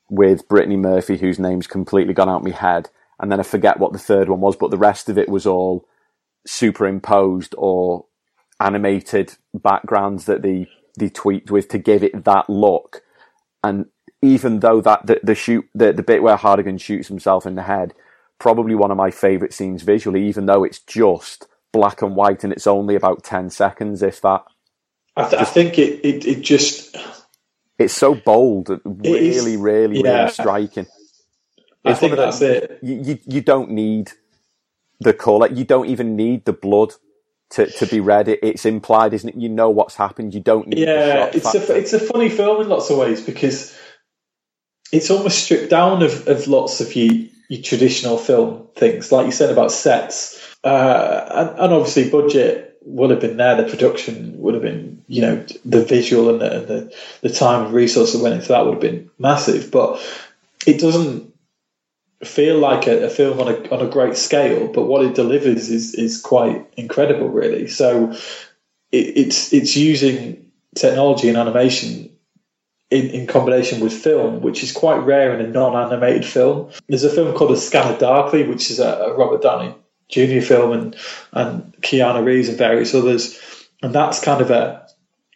with 0.09 0.47
Brittany 0.49 0.77
Murphy, 0.77 1.17
whose 1.17 1.39
name's 1.39 1.67
completely 1.67 2.13
gone 2.13 2.29
out 2.29 2.37
of 2.37 2.43
my 2.43 2.51
head. 2.51 2.89
And 3.19 3.31
then 3.31 3.39
I 3.39 3.43
forget 3.43 3.79
what 3.79 3.93
the 3.93 3.99
third 3.99 4.29
one 4.29 4.41
was, 4.41 4.55
but 4.57 4.71
the 4.71 4.77
rest 4.77 5.09
of 5.09 5.17
it 5.17 5.29
was 5.29 5.45
all 5.47 5.87
superimposed 6.47 7.55
or 7.57 8.05
animated 8.59 9.35
backgrounds 9.53 10.25
that 10.25 10.41
they 10.43 10.67
they 10.99 11.09
tweaked 11.09 11.51
with 11.51 11.69
to 11.69 11.77
give 11.79 12.03
it 12.03 12.25
that 12.25 12.49
look. 12.49 13.01
And 13.63 13.87
even 14.21 14.59
though 14.61 14.81
that 14.81 15.07
the, 15.07 15.19
the 15.23 15.35
shoot 15.35 15.65
the, 15.75 15.93
the 15.93 16.03
bit 16.03 16.23
where 16.23 16.37
Hartigan 16.37 16.79
shoots 16.79 17.07
himself 17.09 17.45
in 17.45 17.55
the 17.55 17.63
head, 17.63 17.93
probably 18.39 18.75
one 18.75 18.91
of 18.91 18.97
my 18.97 19.11
favourite 19.11 19.53
scenes 19.53 19.83
visually, 19.83 20.27
even 20.27 20.47
though 20.47 20.63
it's 20.63 20.79
just 20.79 21.47
black 21.73 22.01
and 22.01 22.15
white 22.15 22.43
and 22.43 22.53
it's 22.53 22.67
only 22.67 22.95
about 22.95 23.23
ten 23.23 23.49
seconds, 23.49 24.03
if 24.03 24.21
that. 24.21 24.43
I, 25.17 25.29
th- 25.29 25.41
I 25.41 25.45
think 25.45 25.79
it, 25.79 26.01
it, 26.05 26.25
it 26.25 26.41
just 26.41 26.97
It's 27.79 27.93
so 27.95 28.15
bold, 28.15 28.69
really, 28.85 29.29
is- 29.29 29.51
really, 29.55 29.99
yeah. 29.99 30.01
really 30.01 30.27
striking. 30.27 30.87
I 31.85 31.93
think 31.95 32.15
that's 32.15 32.41
it. 32.41 32.79
You, 32.81 32.95
you 33.01 33.19
you 33.25 33.41
don't 33.41 33.71
need 33.71 34.11
the 34.99 35.13
colour. 35.13 35.49
You 35.51 35.65
don't 35.65 35.87
even 35.87 36.15
need 36.15 36.45
the 36.45 36.53
blood 36.53 36.93
to, 37.51 37.67
to 37.67 37.85
be 37.87 37.99
read. 37.99 38.27
It, 38.27 38.39
it's 38.41 38.65
implied, 38.65 39.13
isn't 39.13 39.29
it? 39.29 39.35
You 39.35 39.49
know 39.49 39.69
what's 39.69 39.95
happened. 39.95 40.33
You 40.33 40.39
don't 40.41 40.67
need. 40.67 40.87
the 40.87 40.87
Yeah, 40.87 41.25
it's 41.33 41.51
factor. 41.51 41.73
a 41.73 41.77
it's 41.77 41.93
a 41.93 41.99
funny 41.99 42.29
film 42.29 42.61
in 42.61 42.69
lots 42.69 42.89
of 42.89 42.97
ways 42.97 43.21
because 43.21 43.77
it's 44.91 45.11
almost 45.11 45.43
stripped 45.43 45.69
down 45.69 46.03
of, 46.03 46.27
of 46.27 46.47
lots 46.47 46.81
of 46.81 46.95
your, 46.95 47.13
your 47.49 47.61
traditional 47.63 48.17
film 48.17 48.67
things, 48.75 49.11
like 49.11 49.25
you 49.25 49.31
said 49.31 49.51
about 49.51 49.71
sets, 49.71 50.55
uh, 50.63 51.27
and, 51.31 51.59
and 51.59 51.73
obviously 51.73 52.09
budget 52.09 52.77
would 52.83 53.09
have 53.11 53.21
been 53.21 53.37
there. 53.37 53.55
The 53.61 53.69
production 53.69 54.39
would 54.39 54.53
have 54.53 54.63
been, 54.63 55.03
you 55.07 55.21
know, 55.21 55.45
the 55.65 55.83
visual 55.83 56.29
and 56.29 56.41
the 56.41 56.57
and 56.59 56.67
the, 56.67 56.95
the 57.21 57.29
time 57.29 57.65
and 57.65 57.73
resource 57.73 58.13
that 58.13 58.21
went 58.23 58.35
into 58.35 58.49
that 58.49 58.65
would 58.65 58.75
have 58.75 58.81
been 58.81 59.09
massive, 59.19 59.71
but 59.71 60.01
it 60.67 60.79
doesn't 60.79 61.32
feel 62.23 62.57
like 62.57 62.87
a, 62.87 63.05
a 63.05 63.09
film 63.09 63.39
on 63.39 63.47
a 63.47 63.69
on 63.69 63.85
a 63.85 63.89
great 63.89 64.17
scale. 64.17 64.67
But 64.67 64.83
what 64.83 65.05
it 65.05 65.15
delivers 65.15 65.69
is 65.69 65.93
is 65.95 66.21
quite 66.21 66.65
incredible, 66.77 67.29
really. 67.29 67.67
So 67.67 68.11
it, 68.91 69.17
it's 69.17 69.53
it's 69.53 69.75
using 69.75 70.51
technology 70.75 71.29
and 71.29 71.37
animation 71.37 72.09
in, 72.89 73.09
in 73.09 73.27
combination 73.27 73.79
with 73.79 73.93
film, 73.93 74.41
which 74.41 74.63
is 74.63 74.71
quite 74.71 74.97
rare 74.97 75.37
in 75.37 75.43
a 75.43 75.49
non-animated 75.49 76.25
film. 76.25 76.69
There's 76.87 77.03
a 77.03 77.09
film 77.09 77.35
called 77.35 77.51
A 77.51 77.57
Scanner 77.57 77.97
Darkly, 77.97 78.43
which 78.43 78.69
is 78.69 78.79
a, 78.79 79.13
Robert 79.17 79.41
Downey 79.41 79.75
Jr. 80.09 80.41
film, 80.41 80.71
and 80.71 80.95
and 81.31 81.75
Keanu 81.81 82.23
Reeves 82.23 82.49
and 82.49 82.57
various 82.57 82.93
others, 82.93 83.39
and 83.81 83.93
that's 83.93 84.23
kind 84.23 84.41
of 84.41 84.51
a 84.51 84.82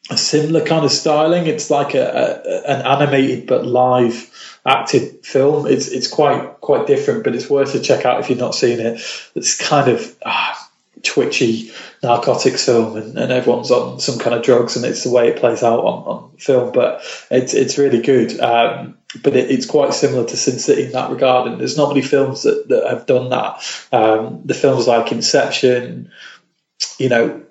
a 0.09 0.17
similar 0.17 0.65
kind 0.65 0.85
of 0.85 0.91
styling. 0.91 1.47
It's 1.47 1.69
like 1.69 1.93
a, 1.93 2.41
a 2.45 2.71
an 2.71 2.85
animated 2.85 3.47
but 3.47 3.65
live 3.65 4.31
acted 4.65 5.25
film. 5.25 5.67
It's 5.67 5.87
it's 5.87 6.07
quite 6.07 6.61
quite 6.61 6.87
different, 6.87 7.23
but 7.23 7.35
it's 7.35 7.49
worth 7.49 7.75
a 7.75 7.79
check 7.79 8.05
out 8.05 8.19
if 8.19 8.29
you've 8.29 8.39
not 8.39 8.55
seen 8.55 8.79
it. 8.79 9.01
It's 9.35 9.57
kind 9.57 9.89
of 9.89 10.15
ah, 10.25 10.69
twitchy 11.03 11.71
narcotics 12.03 12.65
film, 12.65 12.97
and, 12.97 13.17
and 13.17 13.31
everyone's 13.31 13.71
on 13.71 13.99
some 13.99 14.19
kind 14.19 14.35
of 14.35 14.43
drugs, 14.43 14.75
and 14.75 14.85
it's 14.85 15.03
the 15.03 15.11
way 15.11 15.29
it 15.29 15.39
plays 15.39 15.63
out 15.63 15.79
on, 15.79 16.03
on 16.03 16.37
film. 16.37 16.71
But 16.71 17.01
it's 17.31 17.53
it's 17.53 17.77
really 17.77 18.01
good. 18.01 18.39
Um, 18.39 18.97
but 19.23 19.35
it, 19.35 19.49
it's 19.49 19.65
quite 19.65 19.93
similar 19.93 20.25
to 20.25 20.37
Sin 20.37 20.59
City 20.59 20.85
in 20.85 20.91
that 20.91 21.11
regard, 21.11 21.49
and 21.49 21.59
there's 21.59 21.77
not 21.77 21.89
many 21.89 22.01
films 22.01 22.43
that, 22.43 22.67
that 22.69 22.87
have 22.87 23.05
done 23.05 23.29
that. 23.29 23.87
Um, 23.91 24.41
the 24.45 24.53
films 24.53 24.87
like 24.87 25.11
Inception, 25.11 26.11
you 26.99 27.09
know, 27.09 27.43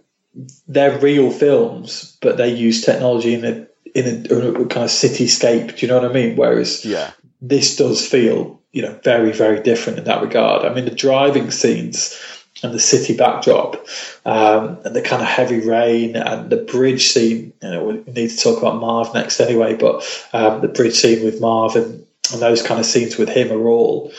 they're 0.68 0.99
real 0.99 1.31
films, 1.31 2.16
but 2.20 2.37
they 2.37 2.55
use 2.55 2.85
technology 2.85 3.35
in 3.35 3.44
a 3.44 3.66
in 3.94 4.27
a, 4.31 4.35
a 4.35 4.66
kind 4.66 4.85
of 4.85 4.90
cityscape. 4.90 5.77
Do 5.79 5.87
you 5.87 5.88
know 5.88 6.01
what 6.01 6.11
I 6.11 6.12
mean? 6.12 6.37
Whereas 6.37 6.85
yeah. 6.85 7.12
this 7.40 7.77
does 7.77 8.07
feel 8.07 8.57
you 8.77 8.83
know, 8.83 9.01
very, 9.03 9.33
very 9.33 9.62
different 9.62 9.99
in 9.99 10.05
that 10.05 10.20
regard. 10.20 10.66
I 10.66 10.75
mean, 10.75 10.85
the 10.85 10.90
driving 10.90 11.51
scenes 11.51 12.14
and 12.62 12.75
the 12.75 12.79
city 12.79 13.16
backdrop 13.16 13.87
um, 14.27 14.79
and 14.85 14.94
the 14.94 15.01
kind 15.01 15.22
of 15.22 15.29
heavy 15.29 15.61
rain 15.61 16.14
and 16.14 16.51
the 16.51 16.59
bridge 16.59 17.07
scene. 17.07 17.55
You 17.62 17.70
know, 17.70 17.85
we 17.85 18.12
need 18.12 18.29
to 18.29 18.37
talk 18.37 18.59
about 18.59 18.79
Marv 18.79 19.14
next 19.14 19.40
anyway, 19.40 19.77
but 19.77 20.05
um, 20.35 20.61
the 20.61 20.68
bridge 20.68 20.92
scene 20.92 21.25
with 21.25 21.40
Marv 21.40 21.75
and, 21.75 22.05
and 22.35 22.42
those 22.42 22.62
kind 22.62 22.79
of 22.79 22.85
scenes 22.85 23.16
with 23.16 23.31
him 23.31 23.51
are 23.51 23.66
all 23.66 24.12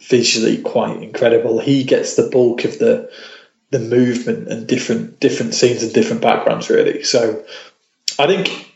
visually 0.00 0.60
quite 0.60 1.00
incredible. 1.00 1.60
He 1.60 1.84
gets 1.84 2.16
the 2.16 2.28
bulk 2.28 2.64
of 2.64 2.80
the 2.80 3.08
the 3.70 3.78
movement 3.78 4.48
and 4.48 4.66
different 4.66 5.20
different 5.20 5.54
scenes 5.54 5.82
and 5.82 5.92
different 5.92 6.22
backgrounds 6.22 6.68
really. 6.68 7.02
So 7.02 7.44
I 8.18 8.26
think 8.26 8.70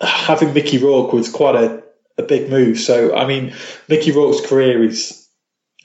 having 0.00 0.52
Mickey 0.52 0.78
Rourke 0.78 1.12
was 1.12 1.30
quite 1.30 1.56
a, 1.56 1.82
a 2.18 2.22
big 2.22 2.50
move. 2.50 2.78
So 2.78 3.16
I 3.16 3.26
mean, 3.26 3.54
Mickey 3.88 4.12
Rourke's 4.12 4.46
career 4.46 4.82
is, 4.84 5.26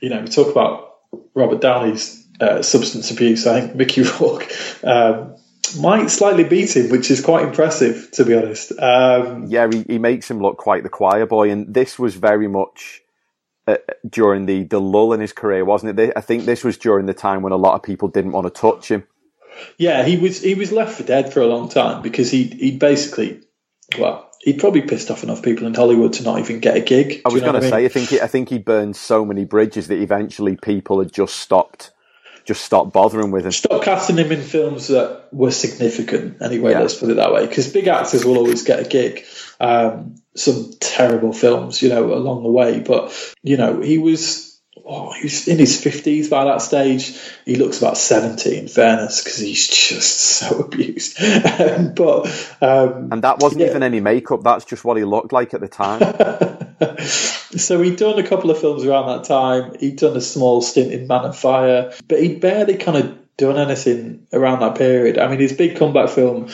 you 0.02 0.10
know, 0.10 0.22
we 0.22 0.28
talk 0.28 0.52
about 0.52 0.96
Robert 1.34 1.62
Downey's 1.62 2.26
uh, 2.40 2.62
substance 2.62 3.12
abuse. 3.12 3.48
I 3.48 3.62
think 3.62 3.76
Mickey 3.76 4.02
Rourke 4.20 4.52
um, 4.84 5.36
might 5.80 6.10
slightly 6.10 6.44
beat 6.44 6.76
him, 6.76 6.90
which 6.90 7.10
is 7.10 7.22
quite 7.22 7.46
impressive, 7.46 8.10
to 8.14 8.26
be 8.26 8.36
honest. 8.36 8.72
Um, 8.78 9.46
yeah, 9.48 9.70
he, 9.72 9.84
he 9.84 10.00
makes 10.00 10.30
him 10.30 10.42
look 10.42 10.58
quite 10.58 10.84
the 10.84 10.90
choir 10.90 11.26
boy, 11.26 11.52
and 11.52 11.74
this 11.74 11.98
was 11.98 12.16
very 12.16 12.48
much 12.48 13.02
uh, 13.68 13.78
during 14.08 14.46
the, 14.46 14.64
the 14.64 14.80
lull 14.80 15.14
in 15.14 15.20
his 15.20 15.34
career, 15.34 15.64
wasn't 15.64 16.00
it? 16.00 16.14
I 16.16 16.22
think 16.22 16.46
this 16.46 16.64
was 16.64 16.78
during 16.78 17.06
the 17.06 17.14
time 17.14 17.42
when 17.42 17.54
a 17.54 17.58
lot 17.58 17.76
of 17.76 17.84
people 17.84 18.08
didn't 18.08 18.32
want 18.32 18.48
to 18.48 18.62
touch 18.62 18.90
him. 18.90 19.08
Yeah, 19.78 20.04
he 20.04 20.18
was 20.18 20.42
he 20.42 20.56
was 20.56 20.72
left 20.72 20.98
for 20.98 21.04
dead 21.04 21.32
for 21.32 21.42
a 21.42 21.48
long 21.48 21.70
time 21.70 22.02
because 22.02 22.32
he 22.32 22.46
he 22.46 22.72
basically 22.72 23.42
well 24.00 24.32
he'd 24.42 24.60
probably 24.60 24.82
pissed 24.82 25.12
off 25.12 25.24
enough 25.24 25.44
people 25.44 25.68
in 25.68 25.74
Hollywood 25.74 26.14
to 26.14 26.24
not 26.24 26.40
even 26.40 26.60
get 26.60 26.78
a 26.78 26.82
gig. 26.82 27.22
I 27.26 27.30
was 27.30 27.42
going 27.42 27.62
to 27.62 27.68
say, 27.68 27.86
I 27.86 27.90
think 27.90 28.10
he, 28.10 28.22
I 28.22 28.28
think 28.28 28.50
he 28.50 28.58
burned 28.58 28.96
so 28.96 29.24
many 29.24 29.46
bridges 29.46 29.88
that 29.90 30.02
eventually 30.02 30.56
people 30.56 31.00
had 31.00 31.14
just 31.14 31.36
stopped 31.36 31.92
just 32.46 32.66
stopped 32.66 32.92
bothering 32.92 33.32
with 33.32 33.46
him. 33.46 33.52
Stop 33.52 33.84
casting 33.84 34.18
him 34.18 34.32
in 34.32 34.42
films 34.42 34.88
that 34.88 35.28
were 35.32 35.52
significant. 35.52 36.42
Anyway, 36.42 36.72
yeah. 36.72 36.80
let's 36.80 36.96
put 36.96 37.10
it 37.10 37.16
that 37.16 37.32
way. 37.32 37.46
Because 37.46 37.72
big 37.72 37.88
actors 37.88 38.26
will 38.26 38.38
always 38.38 38.64
get 38.64 38.80
a 38.80 38.90
gig. 38.90 39.26
Um, 39.60 40.16
some 40.36 40.72
terrible 40.80 41.34
films, 41.34 41.82
you 41.82 41.90
know, 41.90 42.14
along 42.14 42.44
the 42.44 42.52
way, 42.52 42.80
but 42.80 43.14
you 43.44 43.58
know, 43.58 43.82
he 43.82 43.98
was 43.98 44.52
oh, 44.86 45.12
he 45.14 45.24
was 45.24 45.48
in 45.48 45.58
his 45.58 45.82
50s 45.84 46.30
by 46.30 46.46
that 46.46 46.62
stage. 46.62 47.18
He 47.46 47.56
looks 47.56 47.80
about 47.80 47.98
70, 47.98 48.58
in 48.58 48.68
fairness, 48.68 49.24
because 49.24 49.38
he's 49.38 49.68
just 49.68 50.18
so 50.22 50.60
abused. 50.60 51.18
but 51.96 52.26
um, 52.62 53.10
And 53.12 53.24
that 53.24 53.40
wasn't 53.40 53.62
yeah. 53.62 53.70
even 53.70 53.84
any 53.84 54.00
makeup, 54.00 54.44
that's 54.44 54.66
just 54.66 54.84
what 54.84 54.98
he 54.98 55.04
looked 55.04 55.32
like 55.32 55.54
at 55.54 55.62
the 55.62 55.68
time. 55.68 56.02
so 57.58 57.82
he'd 57.82 57.98
done 57.98 58.20
a 58.20 58.28
couple 58.28 58.52
of 58.52 58.60
films 58.60 58.86
around 58.86 59.08
that 59.08 59.26
time. 59.26 59.76
He'd 59.80 59.98
done 59.98 60.18
a 60.18 60.22
small 60.22 60.62
stint 60.62 60.92
in 60.92 61.08
Man 61.08 61.26
of 61.26 61.38
Fire, 61.38 61.94
but 62.08 62.22
he'd 62.22 62.42
barely 62.42 62.78
kind 62.78 62.98
of 62.98 63.18
done 63.38 63.58
anything 63.58 64.28
around 64.34 64.60
that 64.60 64.76
period. 64.76 65.18
I 65.18 65.28
mean, 65.28 65.40
his 65.40 65.54
big 65.54 65.78
comeback 65.78 66.10
film 66.10 66.50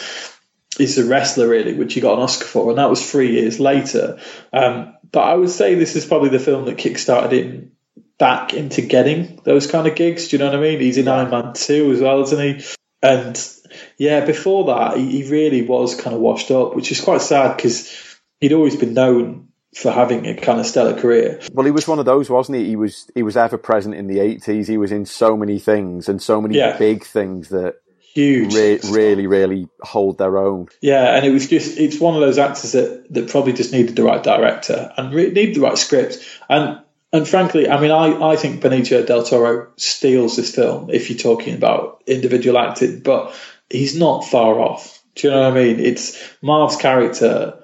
is 0.80 0.96
The 0.96 1.06
Wrestler, 1.06 1.48
really, 1.48 1.74
which 1.74 1.94
he 1.94 2.02
got 2.02 2.18
an 2.18 2.24
Oscar 2.24 2.46
for, 2.46 2.70
and 2.70 2.78
that 2.78 2.90
was 2.90 3.10
three 3.10 3.32
years 3.32 3.60
later. 3.60 4.20
Um, 4.54 4.96
but 5.12 5.22
I 5.22 5.36
would 5.36 5.50
say 5.50 5.76
this 5.76 5.96
is 5.96 6.06
probably 6.06 6.30
the 6.30 6.40
film 6.40 6.66
that 6.66 6.78
kickstarted 6.78 7.32
him 7.32 7.72
back 8.18 8.54
into 8.54 8.82
getting 8.82 9.40
those 9.44 9.70
kind 9.70 9.88
of 9.88 9.96
gigs. 9.96 10.28
Do 10.28 10.36
you 10.36 10.40
know 10.44 10.50
what 10.50 10.60
I 10.60 10.62
mean? 10.62 10.80
He's 10.80 10.98
in 10.98 11.08
Iron 11.08 11.30
Man 11.30 11.54
2 11.54 11.92
as 11.92 12.02
well, 12.02 12.22
isn't 12.24 12.60
he? 12.60 12.66
And 13.02 13.54
yeah, 13.98 14.26
before 14.26 14.66
that, 14.66 14.98
he, 14.98 15.24
he 15.24 15.30
really 15.30 15.62
was 15.62 16.00
kind 16.00 16.16
of 16.16 16.22
washed 16.22 16.52
up, 16.52 16.76
which 16.76 16.92
is 16.92 17.02
quite 17.02 17.22
sad 17.22 17.56
because 17.56 18.20
he'd 18.40 18.54
always 18.54 18.76
been 18.76 18.94
known 18.94 19.50
for 19.76 19.92
having 19.92 20.26
a 20.26 20.36
kind 20.36 20.60
of 20.60 20.66
stellar 20.66 21.00
career. 21.00 21.40
Well, 21.52 21.66
he 21.66 21.72
was 21.72 21.88
one 21.88 22.00
of 22.00 22.06
those, 22.06 22.30
wasn't 22.30 22.58
he? 22.58 22.66
He 22.66 22.76
was 22.76 23.10
he 23.14 23.22
was 23.22 23.38
ever 23.38 23.58
present 23.58 23.94
in 23.94 24.08
the 24.08 24.20
eighties. 24.20 24.68
He 24.68 24.78
was 24.78 24.92
in 24.92 25.06
so 25.06 25.38
many 25.38 25.60
things 25.60 26.10
and 26.10 26.22
so 26.22 26.42
many 26.42 26.58
yeah. 26.58 26.78
big 26.78 27.06
things 27.06 27.50
that 27.50 27.76
huge, 28.18 28.54
re- 28.54 28.80
really, 28.90 29.28
really 29.28 29.68
hold 29.82 30.18
their 30.18 30.38
own. 30.38 30.68
Yeah, 30.82 31.16
and 31.16 31.26
it 31.26 31.32
was 31.32 31.48
just 31.48 31.78
it's 31.78 32.00
one 32.00 32.16
of 32.16 32.22
those 32.22 32.38
actors 32.38 32.72
that 32.72 33.14
that 33.14 33.30
probably 33.30 33.54
just 33.54 33.72
needed 33.72 33.96
the 33.96 34.04
right 34.04 34.24
director 34.24 34.92
and 34.98 35.14
re- 35.14 35.32
needed 35.32 35.56
the 35.56 35.62
right 35.62 35.78
script. 35.78 36.18
And 36.50 36.82
and 37.14 37.28
frankly, 37.28 37.70
I 37.70 37.80
mean, 37.80 37.92
I, 37.92 38.32
I 38.32 38.36
think 38.36 38.62
Benicio 38.62 39.06
del 39.06 39.24
Toro 39.24 39.72
steals 39.78 40.36
this 40.36 40.54
film 40.54 40.90
if 40.90 41.10
you're 41.10 41.20
talking 41.20 41.56
about 41.56 42.04
individual 42.08 42.58
acting, 42.58 43.02
but 43.02 43.34
he's 43.70 43.98
not 43.98 44.26
far 44.26 44.60
off. 44.60 45.02
Do 45.16 45.28
you 45.28 45.34
know 45.34 45.50
what 45.50 45.58
I 45.58 45.64
mean? 45.64 45.80
It's 45.80 46.22
Marv's 46.42 46.76
character 46.76 47.64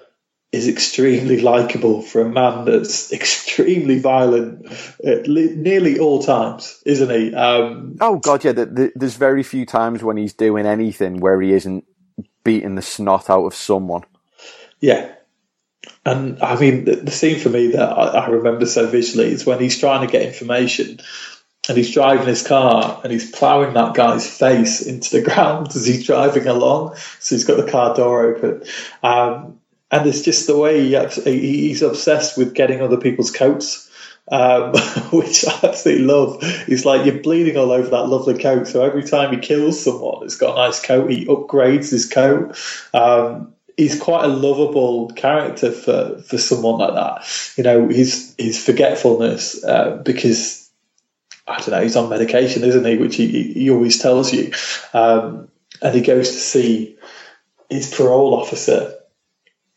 is 0.54 0.68
extremely 0.68 1.42
likable 1.42 2.04
for 2.04 2.22
a 2.22 2.30
man 2.30 2.64
that's 2.66 3.12
extremely 3.20 4.00
violent 4.00 4.66
at 5.04 5.28
nearly 5.28 6.00
all 6.00 6.22
times, 6.22 6.82
isn't 6.86 7.10
he? 7.10 7.34
Um, 7.34 7.98
oh 8.00 8.20
God, 8.20 8.46
yeah. 8.46 8.54
The, 8.54 8.68
the, 8.68 8.92
there's 8.96 9.16
very 9.16 9.44
few 9.44 9.66
times 9.66 10.04
when 10.04 10.16
he's 10.16 10.34
doing 10.34 10.68
anything 10.68 11.20
where 11.20 11.42
he 11.42 11.52
isn't 11.54 11.86
beating 12.44 12.76
the 12.76 12.84
snot 12.84 13.32
out 13.32 13.46
of 13.46 13.56
someone. 13.56 14.04
Yeah, 14.80 15.14
and 16.06 16.42
I 16.42 16.60
mean, 16.60 16.86
the, 16.86 16.98
the 16.98 17.12
scene 17.12 17.40
for 17.40 17.50
me 17.50 17.72
that 17.72 17.90
I, 17.90 18.26
I, 18.26 18.28
remember 18.28 18.66
so 18.66 18.88
visually 18.88 19.32
is 19.32 19.46
when 19.46 19.60
he's 19.60 19.80
trying 19.80 20.06
to 20.06 20.12
get 20.12 20.22
information 20.22 21.00
and 21.68 21.78
he's 21.78 21.92
driving 21.92 22.28
his 22.28 22.46
car 22.46 23.00
and 23.04 23.12
he's 23.12 23.32
ploughing 23.32 23.74
that 23.74 23.94
guy's 23.94 24.28
face 24.28 24.82
into 24.82 25.18
the 25.18 25.22
ground 25.30 25.70
as 25.70 25.86
he's 25.86 26.06
driving 26.06 26.46
along. 26.46 26.96
So 27.20 27.36
he's 27.36 27.46
got 27.46 27.58
the 27.58 27.72
car 27.72 27.96
door 27.96 28.36
open. 28.36 28.64
Um, 29.02 29.60
and 29.94 30.08
it's 30.08 30.22
just 30.22 30.48
the 30.48 30.58
way 30.58 30.82
he, 30.82 31.40
he's 31.40 31.84
obsessed 31.84 32.36
with 32.38 32.56
getting 32.56 32.82
other 32.82 32.98
people's 32.98 33.32
coats. 33.32 33.90
Um, 34.32 34.72
which 35.12 35.46
I 35.46 35.60
absolutely 35.64 36.06
love. 36.06 36.42
He's 36.66 36.86
like, 36.86 37.06
you're 37.06 37.22
bleeding 37.22 37.58
all 37.58 37.74
over 37.74 37.90
that 37.90 38.08
lovely 38.08 38.38
coat. 38.38 38.68
So 38.68 38.82
every 38.82 39.04
time 39.04 39.34
he 39.34 39.40
kills 39.40 39.84
someone, 39.84 40.24
it's 40.24 40.38
got 40.38 40.54
a 40.54 40.66
nice 40.66 40.82
coat. 40.82 41.12
He 41.12 41.26
upgrades 41.26 41.92
his 41.92 42.10
coat. 42.10 42.58
Um, 42.94 43.54
he's 43.76 44.00
quite 44.00 44.24
a 44.24 44.30
lovable 44.30 45.10
character 45.10 45.72
for, 45.72 46.22
for 46.22 46.38
someone 46.38 46.80
like 46.80 46.94
that. 46.94 47.54
You 47.58 47.64
know, 47.66 47.90
his 47.90 48.34
his 48.38 48.64
forgetfulness 48.64 49.64
uh, 49.64 50.02
because 50.04 50.70
I 51.46 51.58
don't 51.58 51.72
know, 51.72 51.82
he's 51.82 51.98
on 51.98 52.10
medication, 52.10 52.64
isn't 52.64 52.86
he? 52.86 52.98
Which 52.98 53.18
he 53.18 53.54
he 53.54 53.70
always 53.70 54.00
tells 54.00 54.34
you, 54.34 54.54
um, 54.94 55.50
and 55.82 55.94
he 55.94 56.02
goes 56.02 56.30
to 56.30 56.38
see 56.38 56.98
his 57.70 57.94
parole 57.94 58.34
officer. 58.36 58.96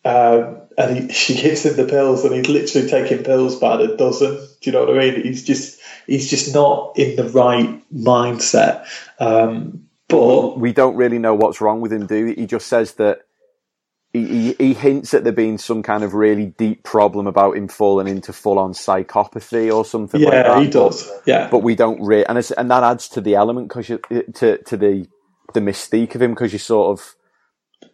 Um, 0.06 0.60
and 0.78 0.96
he, 0.96 1.12
she 1.12 1.34
gives 1.40 1.64
him 1.64 1.76
the 1.76 1.86
pills, 1.86 2.24
and 2.24 2.34
he's 2.34 2.48
literally 2.48 2.88
taking 2.88 3.24
pills 3.24 3.56
by 3.56 3.76
the 3.76 3.96
dozen. 3.96 4.36
Do 4.36 4.46
you 4.62 4.72
know 4.72 4.86
what 4.86 4.96
I 4.96 5.10
mean? 5.10 5.22
He's 5.22 5.44
just 5.44 5.80
he's 6.06 6.30
just 6.30 6.54
not 6.54 6.96
in 6.96 7.16
the 7.16 7.28
right 7.30 7.82
mindset. 7.92 8.86
Um, 9.18 9.88
but 10.08 10.58
we 10.58 10.72
don't 10.72 10.96
really 10.96 11.18
know 11.18 11.34
what's 11.34 11.60
wrong 11.60 11.80
with 11.80 11.92
him. 11.92 12.06
Do 12.06 12.26
he 12.26 12.46
just 12.46 12.68
says 12.68 12.94
that 12.94 13.22
he, 14.12 14.52
he, 14.54 14.72
hints 14.72 15.12
at 15.12 15.24
there 15.24 15.32
being 15.32 15.58
some 15.58 15.82
kind 15.82 16.02
of 16.02 16.14
really 16.14 16.46
deep 16.46 16.84
problem 16.84 17.26
about 17.26 17.56
him 17.56 17.68
falling 17.68 18.08
into 18.08 18.32
full 18.32 18.58
on 18.58 18.72
psychopathy 18.72 19.74
or 19.74 19.84
something 19.84 20.20
yeah, 20.20 20.28
like 20.28 20.46
that. 20.46 20.62
he 20.62 20.70
does. 20.70 21.10
Yeah, 21.26 21.48
but 21.50 21.58
we 21.58 21.74
don't 21.74 22.00
really, 22.00 22.24
and 22.26 22.38
and 22.56 22.70
that 22.70 22.82
adds 22.82 23.08
to 23.10 23.20
the 23.20 23.34
element 23.34 23.68
because 23.68 23.88
to 23.88 24.58
to 24.58 24.76
the 24.76 25.08
the 25.52 25.60
mystique 25.60 26.14
of 26.14 26.22
him 26.22 26.32
because 26.32 26.52
you 26.52 26.58
sort 26.58 26.98
of. 26.98 27.14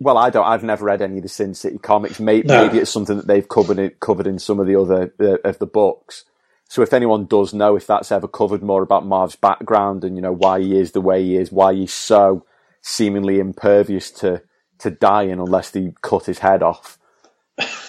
Well, 0.01 0.19
I 0.19 0.31
don't. 0.31 0.47
I've 0.47 0.65
never 0.65 0.85
read 0.85 1.03
any 1.03 1.19
of 1.19 1.23
the 1.23 1.29
Sin 1.29 1.55
City 1.55 1.79
comics. 1.79 2.21
Maybe, 2.21 2.49
no. 2.49 2.67
maybe 2.67 2.79
it's 2.79 2.91
something 2.91 3.17
that 3.17 3.27
they've 3.27 3.49
covered 3.49 3.79
it, 3.79 4.01
covered 4.01 4.27
in 4.27 4.39
some 4.39 4.61
of 4.61 4.67
the 4.67 4.77
other 4.77 5.15
uh, 5.21 5.49
of 5.49 5.59
the 5.59 5.67
books. 5.67 6.25
So 6.69 6.83
if 6.83 6.93
anyone 6.93 7.27
does 7.27 7.53
know 7.55 7.77
if 7.77 7.87
that's 7.87 8.13
ever 8.13 8.29
covered 8.29 8.63
more 8.63 8.83
about 8.83 9.07
Marv's 9.07 9.37
background 9.37 10.05
and 10.05 10.17
you 10.17 10.23
know 10.23 10.33
why 10.33 10.61
he 10.61 10.79
is 10.79 10.93
the 10.93 11.01
way 11.01 11.23
he 11.23 11.37
is, 11.37 11.53
why 11.53 11.75
he's 11.75 11.93
so 11.93 12.47
seemingly 12.83 13.39
impervious 13.39 14.11
to 14.13 14.43
to 14.79 14.91
dying 14.91 15.41
unless 15.41 15.71
they 15.71 15.93
cut 16.03 16.27
his 16.27 16.41
head 16.41 16.63
off, 16.63 16.99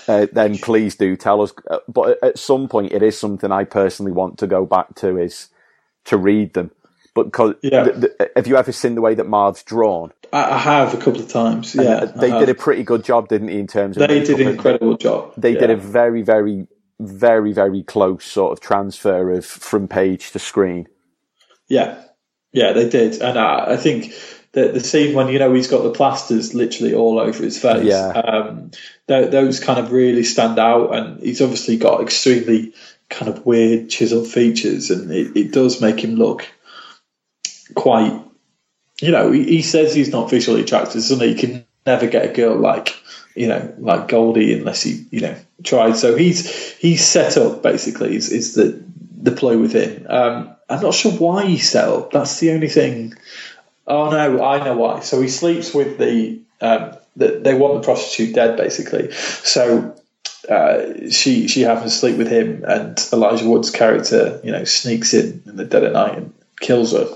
uh, 0.08 0.28
then 0.32 0.58
please 0.58 0.96
do 0.96 1.16
tell 1.16 1.42
us. 1.42 1.54
Uh, 1.70 1.80
but 1.88 2.24
at 2.24 2.38
some 2.40 2.68
point, 2.68 2.92
it 2.92 3.04
is 3.04 3.18
something 3.18 3.52
I 3.52 3.64
personally 3.64 4.12
want 4.12 4.38
to 4.40 4.48
go 4.48 4.66
back 4.66 4.96
to 4.96 5.18
is 5.18 5.50
to 6.06 6.18
read 6.18 6.54
them. 6.54 6.72
But 7.14 7.32
cause 7.32 7.54
yeah. 7.62 7.88
have 8.36 8.48
you 8.48 8.58
ever 8.58 8.72
seen 8.72 8.96
the 8.96 9.02
way 9.02 9.14
that 9.14 9.28
Marv's 9.28 9.62
drawn? 9.62 10.12
I 10.32 10.58
have 10.58 10.96
a 10.96 10.98
couple 10.98 11.22
of 11.22 11.28
times. 11.28 11.76
Yeah, 11.76 12.06
and 12.06 12.20
they 12.20 12.32
did 12.32 12.50
a 12.50 12.56
pretty 12.56 12.84
good 12.84 13.04
job, 13.04 13.28
didn't 13.28 13.50
he? 13.50 13.60
In 13.60 13.68
terms 13.68 13.98
of 13.98 14.08
they 14.08 14.24
did 14.24 14.40
an 14.40 14.48
incredible 14.48 14.98
job. 14.98 15.34
They 15.38 15.54
yeah. 15.54 15.60
did 15.60 15.70
a 15.70 15.76
very, 15.76 16.24
very, 16.24 16.68
very, 17.00 17.54
very 17.54 17.84
close 17.84 18.26
sort 18.26 18.52
of 18.52 18.62
transfer 18.62 19.32
of 19.32 19.46
from 19.46 19.88
page 19.88 20.32
to 20.32 20.40
screen. 20.40 20.88
Yeah, 21.68 22.02
yeah, 22.52 22.74
they 22.74 22.90
did, 22.90 23.22
and 23.22 23.38
I, 23.38 23.74
I 23.74 23.78
think 23.78 24.12
the 24.54 24.70
the 24.70 24.80
scene 24.80 25.14
when 25.14 25.28
you 25.28 25.38
know 25.38 25.54
he's 25.54 25.68
got 25.68 25.84
the 25.84 25.92
plasters 25.92 26.56
literally 26.56 26.96
all 26.96 27.20
over 27.20 27.44
his 27.44 27.62
face. 27.62 27.86
Yeah. 27.86 28.08
Um, 28.08 28.72
th- 29.08 29.30
those 29.30 29.60
kind 29.60 29.80
of 29.80 29.92
really 29.92 30.24
stand 30.24 30.58
out, 30.58 30.96
and 30.96 31.22
he's 31.22 31.44
obviously 31.44 31.78
got 31.78 32.02
extremely 32.02 32.74
kind 33.10 33.30
of 33.30 33.46
weird 33.46 33.92
chiseled 33.92 34.28
features, 34.28 34.90
and 34.90 35.12
it, 35.12 35.38
it 35.38 35.52
does 35.52 35.80
make 35.80 36.04
him 36.04 36.16
look 36.16 36.48
quite. 37.76 38.22
You 39.02 39.12
know, 39.12 39.32
he, 39.32 39.44
he 39.44 39.62
says 39.62 39.94
he's 39.94 40.12
not 40.12 40.30
visually 40.30 40.62
attractive, 40.62 41.02
so 41.02 41.18
he 41.18 41.36
can 41.36 41.66
never 41.86 42.08
get 42.08 42.30
a 42.30 42.34
girl 42.34 42.56
like 42.56 42.96
you 43.36 43.48
know 43.48 43.74
like 43.78 44.08
Goldie 44.08 44.54
unless 44.54 44.84
he 44.84 45.06
you 45.12 45.22
know 45.22 45.36
tried. 45.64 45.98
So 45.98 46.16
he's 46.16 46.72
he's 46.78 47.06
set 47.06 47.38
up 47.38 47.64
basically 47.64 48.16
is, 48.16 48.32
is 48.32 48.56
that 48.56 48.82
the 49.24 49.32
play 49.32 49.56
within. 49.56 50.06
Um, 50.10 50.56
I'm 50.70 50.82
not 50.82 50.94
sure 50.94 51.12
why 51.12 51.46
he 51.46 51.58
set 51.58 51.88
up. 51.88 52.12
That's 52.12 52.40
the 52.40 52.52
only 52.52 52.70
thing. 52.70 53.16
Oh 53.86 54.10
no, 54.10 54.44
I 54.44 54.64
know 54.64 54.78
why. 54.78 55.02
So 55.02 55.22
he 55.22 55.30
sleeps 55.30 55.74
with 55.74 55.98
the. 55.98 56.42
Um, 56.62 56.98
the 57.16 57.40
they 57.44 57.54
want 57.54 57.76
the 57.76 57.86
prostitute 57.86 58.34
dead, 58.34 58.58
basically. 58.58 59.12
So 59.12 59.96
uh, 60.50 61.10
she 61.10 61.48
she 61.48 61.62
happens 61.62 61.94
to 61.94 62.00
sleep 62.00 62.18
with 62.18 62.30
him, 62.30 62.64
and 62.68 62.98
Elijah 63.12 63.48
Wood's 63.48 63.72
character, 63.72 64.40
you 64.44 64.52
know, 64.52 64.64
sneaks 64.64 65.14
in 65.14 65.44
in 65.46 65.56
the 65.56 65.66
dead 65.66 65.84
of 65.84 65.94
night 65.94 66.18
and 66.18 66.34
kills 66.60 66.94
her. 66.94 67.08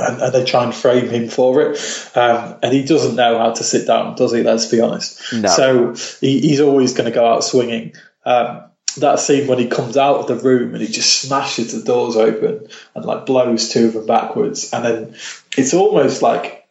And, 0.00 0.22
and 0.22 0.32
they 0.32 0.44
try 0.44 0.64
and 0.64 0.74
frame 0.74 1.08
him 1.08 1.28
for 1.28 1.60
it, 1.60 1.78
um, 2.14 2.56
and 2.62 2.72
he 2.72 2.84
doesn't 2.84 3.16
know 3.16 3.38
how 3.38 3.52
to 3.52 3.64
sit 3.64 3.86
down, 3.86 4.14
does 4.16 4.32
he? 4.32 4.42
Let's 4.42 4.66
be 4.66 4.80
honest. 4.80 5.32
No. 5.32 5.48
So 5.48 5.94
he, 6.20 6.40
he's 6.40 6.60
always 6.60 6.94
going 6.94 7.10
to 7.10 7.14
go 7.14 7.26
out 7.26 7.44
swinging. 7.44 7.94
Um, 8.24 8.64
that 8.98 9.20
scene 9.20 9.46
when 9.46 9.58
he 9.58 9.68
comes 9.68 9.96
out 9.96 10.16
of 10.16 10.26
the 10.26 10.34
room 10.34 10.74
and 10.74 10.82
he 10.82 10.88
just 10.88 11.22
smashes 11.22 11.72
the 11.72 11.84
doors 11.84 12.16
open 12.16 12.66
and 12.94 13.04
like 13.04 13.26
blows 13.26 13.68
two 13.68 13.86
of 13.86 13.94
them 13.94 14.06
backwards, 14.06 14.72
and 14.72 14.84
then 14.84 15.16
it's 15.56 15.74
almost 15.74 16.22
like 16.22 16.68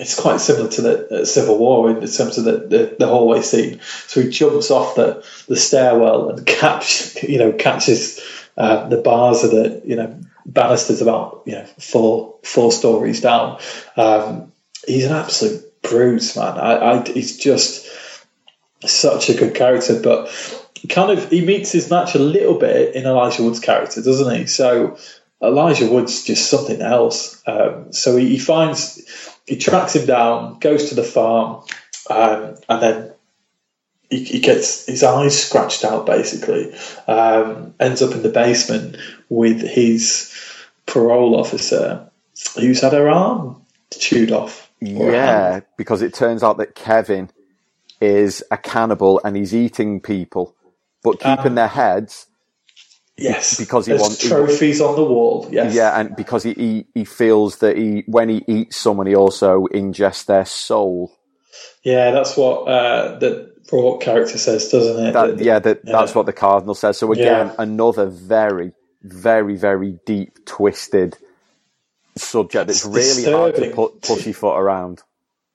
it's 0.00 0.18
quite 0.18 0.40
similar 0.40 0.68
to 0.70 0.82
the 0.82 1.20
uh, 1.20 1.24
Civil 1.26 1.58
War 1.58 1.90
in 1.90 1.96
terms 2.00 2.38
of 2.38 2.44
the, 2.44 2.52
the, 2.52 2.96
the, 2.98 3.06
hallway 3.06 3.42
scene. 3.42 3.80
So 4.06 4.22
he 4.22 4.30
jumps 4.30 4.70
off 4.70 4.94
the, 4.94 5.22
the 5.46 5.56
stairwell 5.56 6.30
and 6.30 6.46
catch, 6.46 7.22
you 7.22 7.38
know, 7.38 7.52
catches 7.52 8.18
uh, 8.56 8.88
the 8.88 8.96
bars 8.96 9.44
of 9.44 9.50
the, 9.50 9.82
you 9.84 9.96
know, 9.96 10.18
banisters 10.46 11.00
about, 11.00 11.42
you 11.46 11.52
know, 11.52 11.64
four 11.78 12.36
four 12.42 12.72
stories 12.72 13.20
down. 13.20 13.58
Um, 13.96 14.52
he's 14.86 15.06
an 15.06 15.12
absolute 15.12 15.82
brute, 15.82 16.34
man. 16.36 16.58
I, 16.58 16.92
I, 16.92 17.12
he's 17.12 17.38
just 17.38 17.88
such 18.84 19.28
a 19.28 19.34
good 19.34 19.54
character, 19.54 20.00
but 20.02 20.30
kind 20.88 21.10
of 21.10 21.30
he 21.30 21.44
meets 21.44 21.72
his 21.72 21.90
match 21.90 22.14
a 22.14 22.18
little 22.18 22.58
bit 22.58 22.94
in 22.94 23.06
Elijah 23.06 23.42
Wood's 23.42 23.60
character, 23.60 24.02
doesn't 24.02 24.34
he? 24.34 24.46
So 24.46 24.96
Elijah 25.42 25.90
Wood's 25.90 26.24
just 26.24 26.50
something 26.50 26.80
else. 26.80 27.42
Um, 27.46 27.92
so 27.92 28.16
he, 28.16 28.28
he 28.28 28.38
finds 28.38 29.00
he 29.46 29.56
tracks 29.56 29.96
him 29.96 30.06
down, 30.06 30.58
goes 30.58 30.88
to 30.88 30.94
the 30.94 31.02
farm, 31.02 31.64
um, 32.08 32.56
and 32.68 32.82
then 32.82 33.09
he, 34.10 34.24
he, 34.24 34.40
gets 34.40 34.86
his 34.86 35.02
eyes 35.02 35.40
scratched 35.40 35.84
out. 35.84 36.06
Basically, 36.06 36.74
um, 37.06 37.74
ends 37.80 38.02
up 38.02 38.12
in 38.12 38.22
the 38.22 38.28
basement 38.28 38.96
with 39.28 39.60
his 39.62 40.34
parole 40.86 41.38
officer, 41.38 42.10
who's 42.56 42.80
had 42.80 42.92
her 42.92 43.08
arm 43.08 43.62
chewed 43.98 44.32
off. 44.32 44.70
Yeah, 44.80 45.60
because 45.76 46.02
it 46.02 46.14
turns 46.14 46.42
out 46.42 46.58
that 46.58 46.74
Kevin 46.74 47.30
is 48.00 48.42
a 48.50 48.56
cannibal 48.56 49.20
and 49.24 49.36
he's 49.36 49.54
eating 49.54 50.00
people, 50.00 50.56
but 51.02 51.20
keeping 51.20 51.48
um, 51.48 51.54
their 51.54 51.68
heads 51.68 52.26
Yes, 53.20 53.58
because 53.58 53.84
he 53.84 53.92
wants 53.92 54.26
trophies 54.26 54.80
on 54.80 54.96
the 54.96 55.04
wall. 55.04 55.46
Yes, 55.52 55.74
yeah, 55.74 56.00
and 56.00 56.16
because 56.16 56.42
he, 56.42 56.54
he 56.54 56.86
he 56.94 57.04
feels 57.04 57.58
that 57.58 57.76
he 57.76 58.02
when 58.06 58.30
he 58.30 58.42
eats 58.48 58.78
someone, 58.78 59.06
he 59.06 59.14
also 59.14 59.66
ingests 59.66 60.24
their 60.24 60.46
soul. 60.46 61.12
Yeah, 61.84 62.12
that's 62.12 62.36
what 62.36 62.66
uh, 62.66 63.18
the 63.18 63.49
Roark 63.70 64.00
character 64.00 64.38
says, 64.38 64.68
doesn't 64.68 65.06
it? 65.06 65.12
That, 65.12 65.38
yeah, 65.38 65.58
that, 65.58 65.80
yeah, 65.84 65.92
that's 65.92 66.14
what 66.14 66.26
the 66.26 66.32
cardinal 66.32 66.74
says. 66.74 66.98
So 66.98 67.12
again, 67.12 67.46
yeah. 67.46 67.54
another 67.58 68.06
very, 68.06 68.72
very, 69.02 69.56
very 69.56 69.98
deep, 70.04 70.44
twisted 70.44 71.16
subject 72.16 72.66
that's 72.66 72.84
really 72.84 72.98
disturbing. 72.98 73.34
hard 73.34 73.54
to 73.56 73.70
put 73.70 74.02
pussyfoot 74.02 74.58
around. 74.58 75.02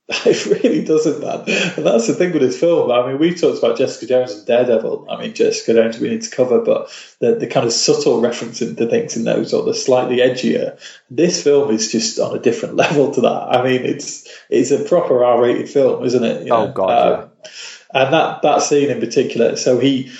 It 0.26 0.46
really 0.46 0.86
doesn't, 0.86 1.20
man. 1.20 1.40
And 1.40 1.86
that's 1.86 2.06
the 2.06 2.14
thing 2.14 2.32
with 2.32 2.44
this 2.44 2.60
film. 2.60 2.92
I 2.92 3.08
mean, 3.08 3.18
we've 3.18 3.40
talked 3.40 3.58
about 3.58 3.78
Jessica 3.78 4.06
Jones 4.06 4.34
and 4.34 4.46
Daredevil. 4.46 5.08
I 5.10 5.20
mean, 5.20 5.34
Jessica 5.34 5.74
Jones 5.74 6.00
we 6.00 6.10
need 6.10 6.22
to 6.22 6.30
cover, 6.30 6.62
but 6.62 6.92
the, 7.20 7.34
the 7.34 7.48
kind 7.48 7.66
of 7.66 7.74
subtle 7.74 8.22
referencing 8.22 8.78
to 8.78 8.88
things 8.88 9.18
in 9.18 9.24
those 9.24 9.52
or 9.52 9.64
the 9.64 9.74
slightly 9.74 10.18
edgier. 10.18 10.80
This 11.10 11.44
film 11.44 11.72
is 11.72 11.92
just 11.92 12.20
on 12.20 12.38
a 12.38 12.40
different 12.40 12.76
level 12.84 13.12
to 13.14 13.22
that. 13.22 13.48
I 13.50 13.64
mean, 13.64 13.84
it's 13.84 14.30
it's 14.48 14.70
a 14.70 14.84
proper 14.84 15.24
R-rated 15.24 15.70
film, 15.70 16.06
isn't 16.06 16.24
it? 16.24 16.44
You 16.44 16.50
know? 16.50 16.68
Oh 16.68 16.72
God, 16.72 16.90
um, 16.92 17.32
yeah. 17.44 17.50
And 17.96 18.14
that 18.14 18.44
that 18.44 18.62
scene 18.62 18.92
in 18.92 19.00
particular. 19.00 19.56
So 19.56 19.80
he 19.80 20.12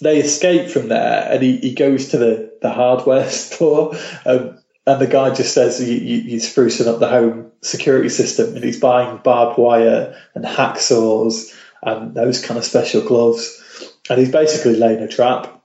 they 0.00 0.18
escape 0.20 0.70
from 0.70 0.88
there, 0.88 1.28
and 1.30 1.42
he, 1.42 1.56
he 1.56 1.74
goes 1.74 2.10
to 2.10 2.18
the 2.18 2.52
the 2.62 2.70
hardware 2.70 3.28
store. 3.30 3.94
Um, 4.24 4.58
and 4.86 5.00
the 5.00 5.06
guy 5.06 5.32
just 5.32 5.54
says 5.54 5.80
you, 5.80 5.94
you, 5.94 6.38
sprucing 6.38 6.86
up 6.86 7.00
the 7.00 7.08
home 7.08 7.52
security 7.62 8.08
system, 8.08 8.54
and 8.54 8.64
he's 8.64 8.80
buying 8.80 9.20
barbed 9.22 9.58
wire 9.58 10.16
and 10.34 10.44
hacksaws 10.44 11.54
and 11.82 12.14
those 12.14 12.44
kind 12.44 12.58
of 12.58 12.64
special 12.64 13.02
gloves, 13.02 13.94
and 14.08 14.18
he's 14.18 14.32
basically 14.32 14.76
laying 14.76 15.00
a 15.00 15.08
trap, 15.08 15.62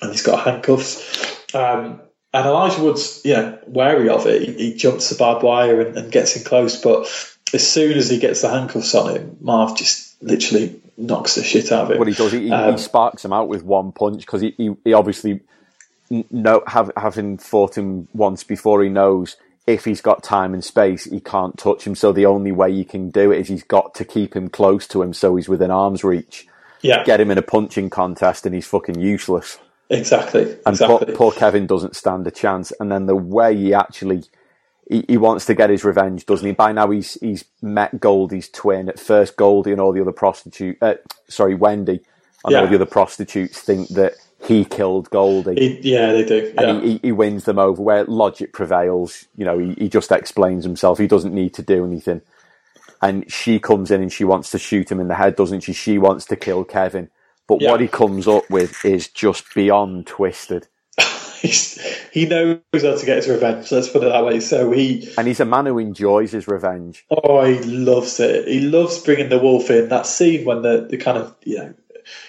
and 0.00 0.10
he's 0.10 0.22
got 0.22 0.44
handcuffs. 0.44 1.54
Um, 1.54 2.00
and 2.34 2.46
Elijah 2.46 2.82
Wood's, 2.82 3.20
you 3.24 3.34
know, 3.34 3.58
wary 3.66 4.08
of 4.08 4.26
it. 4.26 4.42
He, 4.42 4.52
he 4.52 4.74
jumps 4.74 5.10
the 5.10 5.16
barbed 5.16 5.42
wire 5.42 5.80
and, 5.80 5.96
and, 5.96 6.12
gets 6.12 6.36
in 6.36 6.44
close, 6.44 6.80
but 6.80 7.02
as 7.52 7.68
soon 7.68 7.98
as 7.98 8.08
he 8.08 8.18
gets 8.18 8.40
the 8.40 8.48
handcuffs 8.48 8.94
on 8.94 9.14
him, 9.14 9.36
Marv 9.40 9.76
just 9.76 10.11
literally 10.22 10.80
knocks 10.96 11.34
the 11.34 11.42
shit 11.42 11.70
out 11.72 11.84
of 11.84 11.90
him. 11.92 11.98
What 11.98 12.08
he 12.08 12.14
does, 12.14 12.32
he, 12.32 12.50
um, 12.50 12.72
he 12.72 12.78
sparks 12.78 13.24
him 13.24 13.32
out 13.32 13.48
with 13.48 13.62
one 13.62 13.92
punch 13.92 14.20
because 14.20 14.40
he, 14.40 14.54
he, 14.56 14.70
he 14.84 14.92
obviously 14.92 15.40
know, 16.30 16.62
have, 16.66 16.90
having 16.96 17.38
fought 17.38 17.76
him 17.76 18.08
once 18.12 18.44
before, 18.44 18.82
he 18.82 18.88
knows 18.88 19.36
if 19.66 19.84
he's 19.84 20.00
got 20.00 20.22
time 20.22 20.54
and 20.54 20.64
space, 20.64 21.04
he 21.04 21.20
can't 21.20 21.56
touch 21.56 21.86
him. 21.86 21.94
So 21.94 22.12
the 22.12 22.26
only 22.26 22.52
way 22.52 22.72
he 22.72 22.84
can 22.84 23.10
do 23.10 23.30
it 23.30 23.40
is 23.40 23.48
he's 23.48 23.62
got 23.62 23.94
to 23.94 24.04
keep 24.04 24.34
him 24.34 24.48
close 24.48 24.86
to 24.88 25.02
him 25.02 25.12
so 25.12 25.36
he's 25.36 25.48
within 25.48 25.70
arm's 25.70 26.04
reach. 26.04 26.46
Yeah. 26.80 27.04
Get 27.04 27.20
him 27.20 27.30
in 27.30 27.38
a 27.38 27.42
punching 27.42 27.90
contest 27.90 28.44
and 28.44 28.54
he's 28.54 28.66
fucking 28.66 28.98
useless. 28.98 29.58
Exactly. 29.88 30.42
And 30.42 30.74
exactly. 30.74 31.14
Poor, 31.14 31.30
poor, 31.30 31.32
Kevin 31.32 31.66
doesn't 31.66 31.94
stand 31.94 32.26
a 32.26 32.30
chance. 32.30 32.72
And 32.80 32.90
then 32.90 33.06
the 33.06 33.16
way 33.16 33.56
he 33.56 33.72
actually 33.72 34.24
he, 34.92 35.04
he, 35.08 35.16
wants 35.16 35.46
to 35.46 35.54
get 35.54 35.70
his 35.70 35.84
revenge, 35.84 36.26
doesn't 36.26 36.46
he? 36.46 36.52
By 36.52 36.72
now 36.72 36.90
he's 36.90 37.14
he's 37.14 37.44
met 37.60 37.98
Goldie's 37.98 38.48
twin. 38.48 38.88
At 38.88 39.00
first, 39.00 39.36
Goldie 39.36 39.72
and 39.72 39.80
all 39.80 39.92
the 39.92 40.00
other 40.00 40.12
prostitute, 40.12 40.78
uh, 40.82 40.94
sorry, 41.28 41.54
Wendy 41.54 42.00
and 42.44 42.52
yeah. 42.52 42.60
all 42.60 42.66
the 42.66 42.74
other 42.74 42.86
prostitutes 42.86 43.60
think 43.60 43.88
that 43.90 44.14
he 44.46 44.64
killed 44.64 45.08
Goldie. 45.10 45.54
He, 45.54 45.92
yeah, 45.92 46.12
they 46.12 46.24
do. 46.24 46.52
Yeah. 46.54 46.62
And 46.62 46.84
he, 46.84 47.00
he, 47.02 47.12
wins 47.12 47.44
them 47.44 47.58
over 47.58 47.80
where 47.80 48.04
logic 48.04 48.52
prevails. 48.52 49.26
You 49.36 49.44
know, 49.44 49.58
he, 49.58 49.74
he 49.74 49.88
just 49.88 50.10
explains 50.10 50.64
himself. 50.64 50.98
He 50.98 51.06
doesn't 51.06 51.34
need 51.34 51.54
to 51.54 51.62
do 51.62 51.84
anything. 51.84 52.22
And 53.00 53.30
she 53.30 53.58
comes 53.58 53.90
in 53.90 54.02
and 54.02 54.12
she 54.12 54.24
wants 54.24 54.50
to 54.50 54.58
shoot 54.58 54.90
him 54.90 55.00
in 55.00 55.08
the 55.08 55.14
head, 55.14 55.36
doesn't 55.36 55.60
she? 55.60 55.72
She 55.72 55.98
wants 55.98 56.24
to 56.26 56.36
kill 56.36 56.64
Kevin. 56.64 57.10
But 57.46 57.60
yeah. 57.60 57.70
what 57.70 57.80
he 57.80 57.88
comes 57.88 58.28
up 58.28 58.48
with 58.50 58.84
is 58.84 59.08
just 59.08 59.52
beyond 59.54 60.06
twisted. 60.06 60.68
He 61.42 62.26
knows 62.26 62.60
how 62.72 62.96
to 62.96 63.06
get 63.06 63.16
his 63.16 63.28
revenge. 63.28 63.72
Let's 63.72 63.88
put 63.88 64.04
it 64.04 64.10
that 64.10 64.24
way. 64.24 64.38
So 64.40 64.70
he 64.70 65.12
and 65.18 65.26
he's 65.26 65.40
a 65.40 65.44
man 65.44 65.66
who 65.66 65.78
enjoys 65.78 66.30
his 66.30 66.46
revenge. 66.46 67.04
Oh, 67.10 67.44
he 67.44 67.58
loves 67.60 68.20
it. 68.20 68.46
He 68.46 68.60
loves 68.60 69.00
bringing 69.00 69.28
the 69.28 69.38
wolf 69.38 69.68
in. 69.70 69.88
That 69.88 70.06
scene 70.06 70.44
when 70.44 70.62
the, 70.62 70.86
the 70.88 70.98
kind 70.98 71.18
of 71.18 71.34
you 71.44 71.58
know 71.58 71.74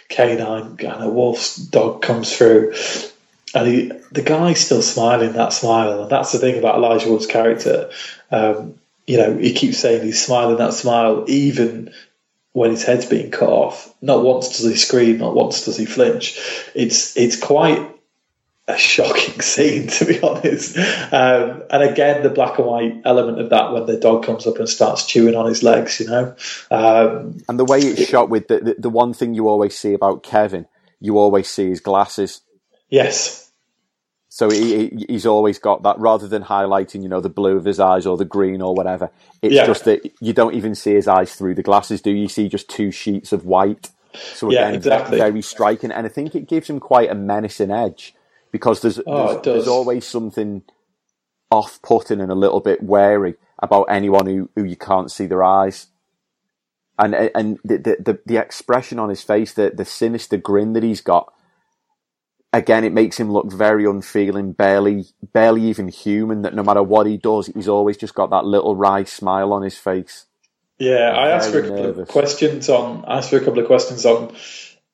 canine 0.10 0.78
kind 0.78 1.04
of 1.04 1.14
wolf's 1.14 1.58
dog 1.58 2.02
comes 2.02 2.36
through, 2.36 2.74
and 3.54 3.68
he, 3.68 3.92
the 4.12 4.24
guy's 4.24 4.66
still 4.66 4.82
smiling 4.82 5.34
that 5.34 5.54
smile, 5.54 6.02
and 6.02 6.10
that's 6.10 6.32
the 6.32 6.40
thing 6.40 6.58
about 6.58 6.76
Elijah 6.76 7.12
Wood's 7.12 7.28
character. 7.28 7.92
Um, 8.32 8.80
you 9.06 9.18
know, 9.18 9.38
he 9.38 9.54
keeps 9.54 9.78
saying 9.78 10.04
he's 10.04 10.26
smiling 10.26 10.58
that 10.58 10.74
smile, 10.74 11.26
even 11.28 11.94
when 12.54 12.72
his 12.72 12.84
head's 12.84 13.06
being 13.06 13.30
cut 13.32 13.50
off. 13.50 13.94
Not 14.02 14.24
once 14.24 14.58
does 14.58 14.66
he 14.66 14.76
scream, 14.76 15.20
not 15.20 15.36
once 15.36 15.66
does 15.66 15.78
he 15.78 15.86
flinch. 15.86 16.40
It's 16.74 17.16
it's 17.16 17.40
quite 17.40 17.92
a 18.68 18.78
shocking 18.78 19.42
scene, 19.42 19.88
to 19.88 20.06
be 20.06 20.20
honest. 20.24 20.78
Um, 20.78 21.64
and 21.70 21.84
again, 21.84 22.24
the 22.24 22.30
black 22.30 22.58
and 22.58 22.68
white 22.68 23.02
element 23.06 23.40
of 23.40 23.50
that 23.50 23.74
when 23.74 23.86
the 23.86 23.98
dog 23.98 24.26
comes 24.26 24.48
up 24.48 24.58
and 24.58 24.70
starts 24.70 25.06
chewing 25.06 25.36
on 25.36 25.46
his 25.46 25.64
legs, 25.64 26.00
you 26.00 26.08
know. 26.08 26.36
Um, 26.72 27.40
and 27.50 27.60
the 27.60 27.66
way 27.66 27.80
it's 27.80 28.08
shot 28.08 28.30
with 28.30 28.48
the, 28.48 28.60
the, 28.60 28.76
the 28.80 28.90
one 28.90 29.14
thing 29.14 29.34
you 29.34 29.50
always 29.50 29.78
see 29.78 29.94
about 29.94 30.24
Kevin, 30.24 30.66
you 31.00 31.18
always 31.18 31.50
see 31.50 31.70
his 31.70 31.82
glasses. 31.82 32.42
Yes. 32.90 33.52
So 34.30 34.50
he, 34.50 35.06
he's 35.08 35.28
always 35.28 35.60
got 35.60 35.84
that 35.84 36.00
rather 36.00 36.28
than 36.28 36.44
highlighting, 36.44 37.04
you 37.04 37.10
know, 37.10 37.22
the 37.22 37.30
blue 37.30 37.58
of 37.58 37.66
his 37.66 37.80
eyes 37.80 38.08
or 38.08 38.18
the 38.18 38.26
green 38.26 38.62
or 38.62 38.74
whatever. 38.74 39.12
It's 39.42 39.54
yeah. 39.54 39.66
just 39.66 39.86
that 39.86 40.10
you 40.22 40.34
don't 40.34 40.56
even 40.56 40.74
see 40.74 40.94
his 40.94 41.08
eyes 41.08 41.36
through 41.36 41.56
the 41.56 41.62
glasses, 41.62 42.02
do 42.02 42.10
you? 42.10 42.24
you 42.24 42.28
see 42.30 42.50
just 42.50 42.68
two 42.68 42.90
sheets 42.90 43.32
of 43.32 43.46
white. 43.46 43.92
So 44.34 44.48
again, 44.48 44.72
yeah, 44.72 44.78
exactly. 44.78 45.18
very 45.18 45.42
striking, 45.42 45.92
and 45.92 46.06
I 46.06 46.10
think 46.10 46.34
it 46.36 46.48
gives 46.48 46.70
him 46.70 46.80
quite 46.80 47.10
a 47.10 47.16
menacing 47.16 47.72
edge 47.72 48.14
because 48.54 48.82
there's 48.82 49.00
oh, 49.06 49.34
there's, 49.34 49.44
there's, 49.44 49.68
always 49.68 50.06
something 50.06 50.62
off-putting 51.52 52.22
and 52.22 52.32
a 52.32 52.36
little 52.36 52.62
bit 52.62 52.82
wary 52.82 53.34
about 53.60 53.86
anyone 53.90 54.28
who, 54.28 54.50
who 54.56 54.64
you 54.64 54.78
can't 54.78 55.12
see 55.12 55.26
their 55.26 55.44
eyes. 55.44 55.88
And 56.98 57.16
and 57.16 57.58
the, 57.66 57.78
the 57.78 58.20
the 58.24 58.38
expression 58.38 59.00
on 59.00 59.10
his 59.10 59.24
face, 59.24 59.52
the 59.54 59.72
the 59.76 59.84
sinister 59.84 60.38
grin 60.38 60.74
that 60.74 60.84
he's 60.84 61.02
got, 61.02 61.34
again, 62.54 62.84
it 62.84 62.94
makes 62.94 63.20
him 63.20 63.32
look 63.32 63.52
very 63.52 63.86
unfeeling, 63.86 64.52
barely 64.52 65.06
barely 65.34 65.64
even 65.64 65.88
human. 65.88 66.44
That 66.44 66.54
no 66.54 66.62
matter 66.62 66.84
what 66.84 67.08
he 67.08 67.18
does, 67.18 67.48
he's 67.48 67.68
always 67.68 67.98
just 67.98 68.14
got 68.14 68.30
that 68.30 68.46
little 68.46 68.76
wry 68.76 69.06
smile 69.06 69.52
on 69.52 69.64
his 69.64 69.76
face. 69.76 70.28
Yeah, 70.78 71.10
I 71.16 71.30
asked 71.30 71.52
for 71.52 71.60
a 71.60 71.62
couple 71.64 71.78
nervous. 71.78 72.02
of 72.04 72.08
questions 72.10 72.70
on. 72.70 73.06
I 73.06 73.18
asked 73.18 73.32
for 73.32 73.38
a 73.38 73.44
couple 73.44 73.60
of 73.60 73.66
questions 73.66 74.06
on 74.06 74.36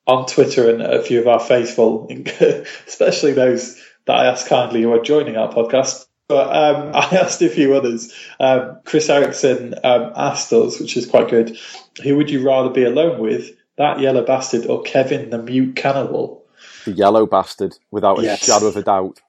on 0.06 0.26
Twitter 0.26 0.70
and 0.70 0.82
a 0.82 1.02
few 1.02 1.20
of 1.20 1.28
our 1.28 1.40
faithful, 1.40 2.08
especially 2.86 3.32
those 3.32 3.80
that 4.06 4.16
I 4.16 4.26
asked 4.26 4.48
kindly 4.48 4.82
who 4.82 4.92
are 4.92 5.02
joining 5.02 5.36
our 5.36 5.52
podcast. 5.52 6.06
But 6.28 6.48
um, 6.54 6.90
I 6.94 7.16
asked 7.16 7.42
a 7.42 7.48
few 7.48 7.74
others. 7.74 8.14
Um, 8.38 8.78
Chris 8.84 9.08
Erickson 9.08 9.74
um, 9.84 10.12
asked 10.16 10.52
us, 10.52 10.80
which 10.80 10.96
is 10.96 11.06
quite 11.06 11.28
good, 11.28 11.58
who 12.02 12.16
would 12.16 12.30
you 12.30 12.46
rather 12.46 12.70
be 12.70 12.84
alone 12.84 13.20
with, 13.20 13.50
that 13.76 14.00
yellow 14.00 14.24
bastard 14.24 14.66
or 14.66 14.82
Kevin 14.82 15.30
the 15.30 15.38
mute 15.38 15.76
cannibal? 15.76 16.44
The 16.84 16.92
yellow 16.92 17.26
bastard, 17.26 17.76
without 17.90 18.22
Yes. 18.22 18.42
a 18.42 18.44
shadow 18.46 18.66
of 18.66 18.76
a 18.76 18.82
doubt. 18.82 19.20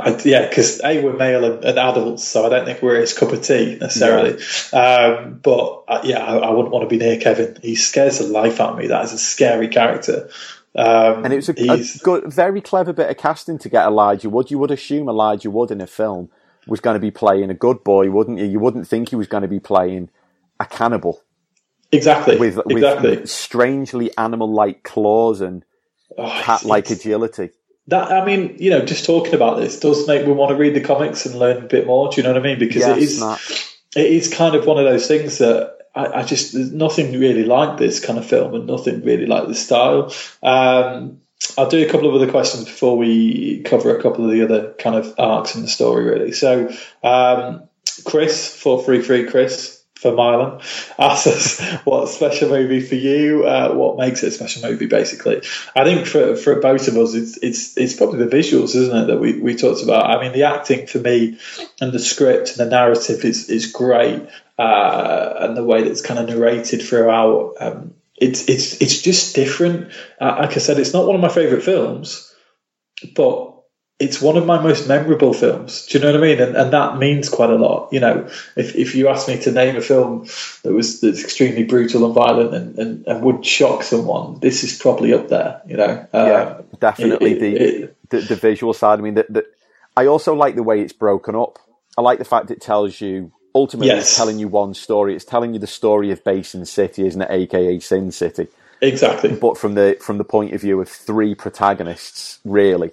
I, 0.00 0.20
yeah, 0.24 0.48
because 0.48 0.80
A, 0.82 1.02
we're 1.02 1.16
male 1.16 1.44
and, 1.44 1.64
and 1.64 1.78
adults, 1.78 2.24
so 2.24 2.44
I 2.44 2.48
don't 2.48 2.64
think 2.64 2.82
we're 2.82 3.00
his 3.00 3.16
cup 3.16 3.32
of 3.32 3.42
tea 3.42 3.76
necessarily. 3.80 4.42
Um, 4.72 5.38
but 5.42 5.84
uh, 5.86 6.00
yeah, 6.02 6.24
I, 6.24 6.36
I 6.38 6.50
wouldn't 6.50 6.72
want 6.72 6.88
to 6.88 6.88
be 6.88 7.02
near 7.02 7.20
Kevin. 7.20 7.56
He 7.62 7.76
scares 7.76 8.18
the 8.18 8.26
life 8.26 8.60
out 8.60 8.72
of 8.72 8.78
me. 8.78 8.88
That 8.88 9.04
is 9.04 9.12
a 9.12 9.18
scary 9.18 9.68
character. 9.68 10.28
Um, 10.74 11.24
And 11.24 11.32
it 11.32 11.36
was 11.36 11.48
a, 11.48 11.54
a 11.70 11.84
good, 12.02 12.32
very 12.32 12.60
clever 12.60 12.92
bit 12.92 13.08
of 13.08 13.16
casting 13.16 13.58
to 13.58 13.68
get 13.68 13.86
Elijah 13.86 14.28
Wood. 14.28 14.50
You 14.50 14.58
would 14.58 14.72
assume 14.72 15.08
Elijah 15.08 15.50
Wood 15.50 15.70
in 15.70 15.80
a 15.80 15.86
film 15.86 16.30
was 16.66 16.80
going 16.80 16.94
to 16.94 17.00
be 17.00 17.12
playing 17.12 17.50
a 17.50 17.54
good 17.54 17.84
boy, 17.84 18.10
wouldn't 18.10 18.38
you? 18.38 18.46
You 18.46 18.58
wouldn't 18.58 18.88
think 18.88 19.10
he 19.10 19.16
was 19.16 19.28
going 19.28 19.42
to 19.42 19.48
be 19.48 19.60
playing 19.60 20.10
a 20.58 20.66
cannibal 20.66 21.22
exactly 21.92 22.36
with, 22.36 22.58
with 22.66 23.28
strangely 23.28 24.10
animal-like 24.18 24.82
claws 24.82 25.40
and 25.40 25.64
Oh, 26.16 26.28
cat-like 26.42 26.90
agility. 26.90 27.50
That 27.88 28.10
I 28.10 28.24
mean, 28.24 28.56
you 28.58 28.70
know, 28.70 28.84
just 28.84 29.04
talking 29.04 29.34
about 29.34 29.58
this 29.58 29.78
does 29.78 30.06
make 30.08 30.26
me 30.26 30.32
want 30.32 30.50
to 30.50 30.56
read 30.56 30.74
the 30.74 30.80
comics 30.80 31.26
and 31.26 31.38
learn 31.38 31.58
a 31.58 31.66
bit 31.66 31.86
more. 31.86 32.08
Do 32.08 32.16
you 32.16 32.22
know 32.22 32.32
what 32.32 32.40
I 32.40 32.44
mean? 32.44 32.58
Because 32.58 32.82
it 32.82 33.00
Yes, 33.00 33.02
is 33.02 33.20
Matt. 33.20 33.40
it 33.94 34.06
is 34.06 34.32
kind 34.32 34.54
of 34.54 34.66
one 34.66 34.78
of 34.78 34.84
those 34.84 35.06
things 35.06 35.38
that 35.38 35.76
I, 35.94 36.06
I 36.20 36.22
just 36.24 36.54
there's 36.54 36.72
nothing 36.72 37.18
really 37.18 37.44
like 37.44 37.78
this 37.78 38.00
kind 38.04 38.18
of 38.18 38.26
film 38.26 38.54
and 38.54 38.66
nothing 38.66 39.02
really 39.02 39.26
like 39.26 39.48
this 39.48 39.64
style. 39.64 40.12
Um, 40.42 41.20
I'll 41.58 41.68
do 41.68 41.86
a 41.86 41.90
couple 41.90 42.08
of 42.08 42.14
other 42.14 42.30
questions 42.30 42.64
before 42.64 42.96
we 42.96 43.62
cover 43.64 43.94
a 43.96 44.02
couple 44.02 44.24
of 44.24 44.30
the 44.30 44.42
other 44.42 44.72
kind 44.78 44.96
of 44.96 45.14
arcs 45.18 45.54
in 45.54 45.60
the 45.62 45.68
story, 45.68 46.04
really. 46.04 46.32
So, 46.32 46.70
um, 47.02 47.68
Chris, 48.04 48.56
four 48.56 48.82
three 48.82 49.02
three, 49.02 49.26
Chris 49.26 49.83
for 50.04 50.12
Milan, 50.12 50.60
asks 50.98 51.26
us 51.26 51.60
what 51.84 52.10
special 52.10 52.50
movie 52.50 52.80
for 52.80 52.94
you? 52.94 53.44
Uh, 53.44 53.72
what 53.72 53.96
makes 53.96 54.22
it 54.22 54.28
a 54.28 54.30
special 54.30 54.68
movie? 54.68 54.84
Basically, 54.86 55.40
I 55.74 55.84
think 55.84 56.06
for 56.06 56.36
for 56.36 56.60
both 56.60 56.88
of 56.88 56.98
us, 56.98 57.14
it's 57.14 57.38
it's 57.38 57.76
it's 57.78 57.94
probably 57.94 58.24
the 58.24 58.36
visuals, 58.36 58.76
isn't 58.76 58.96
it, 58.96 59.06
that 59.06 59.18
we, 59.18 59.40
we 59.40 59.56
talked 59.56 59.82
about. 59.82 60.04
I 60.10 60.20
mean, 60.20 60.32
the 60.32 60.42
acting 60.42 60.86
for 60.86 60.98
me 60.98 61.38
and 61.80 61.90
the 61.90 61.98
script 61.98 62.50
and 62.50 62.58
the 62.58 62.66
narrative 62.66 63.24
is 63.24 63.48
is 63.48 63.72
great, 63.72 64.28
uh, 64.58 65.34
and 65.40 65.56
the 65.56 65.64
way 65.64 65.82
that 65.82 65.90
it's 65.90 66.02
kind 66.02 66.20
of 66.20 66.28
narrated 66.28 66.82
throughout. 66.82 67.54
Um, 67.58 67.94
it's 68.16 68.46
it's 68.46 68.82
it's 68.82 69.00
just 69.00 69.34
different. 69.34 69.90
Uh, 70.20 70.36
like 70.40 70.50
I 70.50 70.60
said, 70.60 70.78
it's 70.78 70.92
not 70.92 71.06
one 71.06 71.16
of 71.16 71.22
my 71.22 71.30
favorite 71.30 71.62
films, 71.62 72.30
but 73.16 73.53
it's 74.00 74.20
one 74.20 74.36
of 74.36 74.44
my 74.44 74.60
most 74.60 74.88
memorable 74.88 75.32
films. 75.32 75.86
Do 75.86 75.98
you 75.98 76.04
know 76.04 76.10
what 76.12 76.20
I 76.20 76.26
mean? 76.26 76.40
And, 76.40 76.56
and 76.56 76.72
that 76.72 76.98
means 76.98 77.28
quite 77.28 77.50
a 77.50 77.54
lot. 77.54 77.92
You 77.92 78.00
know, 78.00 78.28
if 78.56 78.74
if 78.74 78.94
you 78.94 79.08
ask 79.08 79.28
me 79.28 79.38
to 79.42 79.52
name 79.52 79.76
a 79.76 79.80
film 79.80 80.26
that 80.62 80.72
was 80.72 81.00
that's 81.00 81.22
extremely 81.22 81.62
brutal 81.64 82.04
and 82.04 82.14
violent 82.14 82.54
and, 82.54 82.78
and, 82.78 83.06
and 83.06 83.22
would 83.22 83.46
shock 83.46 83.82
someone, 83.84 84.40
this 84.40 84.64
is 84.64 84.76
probably 84.78 85.12
up 85.14 85.28
there. 85.28 85.62
You 85.66 85.76
know, 85.76 86.06
Yeah, 86.12 86.56
Um, 86.58 86.64
definitely 86.80 87.32
it- 87.34 87.40
the, 87.40 87.56
it- 87.56 87.96
the 88.10 88.20
the 88.20 88.36
visual 88.36 88.72
side. 88.74 88.98
I 88.98 89.02
mean, 89.02 89.14
the, 89.14 89.46
I 89.96 90.06
also 90.06 90.34
like 90.34 90.56
the 90.56 90.62
way 90.62 90.80
it's 90.80 90.92
broken 90.92 91.36
up. 91.36 91.58
I 91.96 92.02
like 92.02 92.18
the 92.18 92.24
fact 92.24 92.50
it 92.50 92.60
tells 92.60 93.00
you 93.00 93.30
ultimately 93.54 93.90
it's 94.00 94.16
telling 94.16 94.40
you 94.40 94.48
one 94.48 94.74
story. 94.74 95.14
It's 95.14 95.24
telling 95.24 95.54
you 95.54 95.60
the 95.60 95.68
story 95.68 96.10
of 96.10 96.24
Basin 96.24 96.66
City, 96.66 97.06
isn't 97.06 97.22
it? 97.22 97.30
AKA 97.30 97.78
Sin 97.78 98.10
City, 98.10 98.48
exactly. 98.80 99.36
but 99.36 99.56
from 99.56 99.74
the 99.74 99.96
from 100.00 100.18
the 100.18 100.24
point 100.24 100.52
of 100.52 100.60
view 100.60 100.80
of 100.80 100.88
three 100.88 101.36
protagonists, 101.36 102.40
really. 102.44 102.90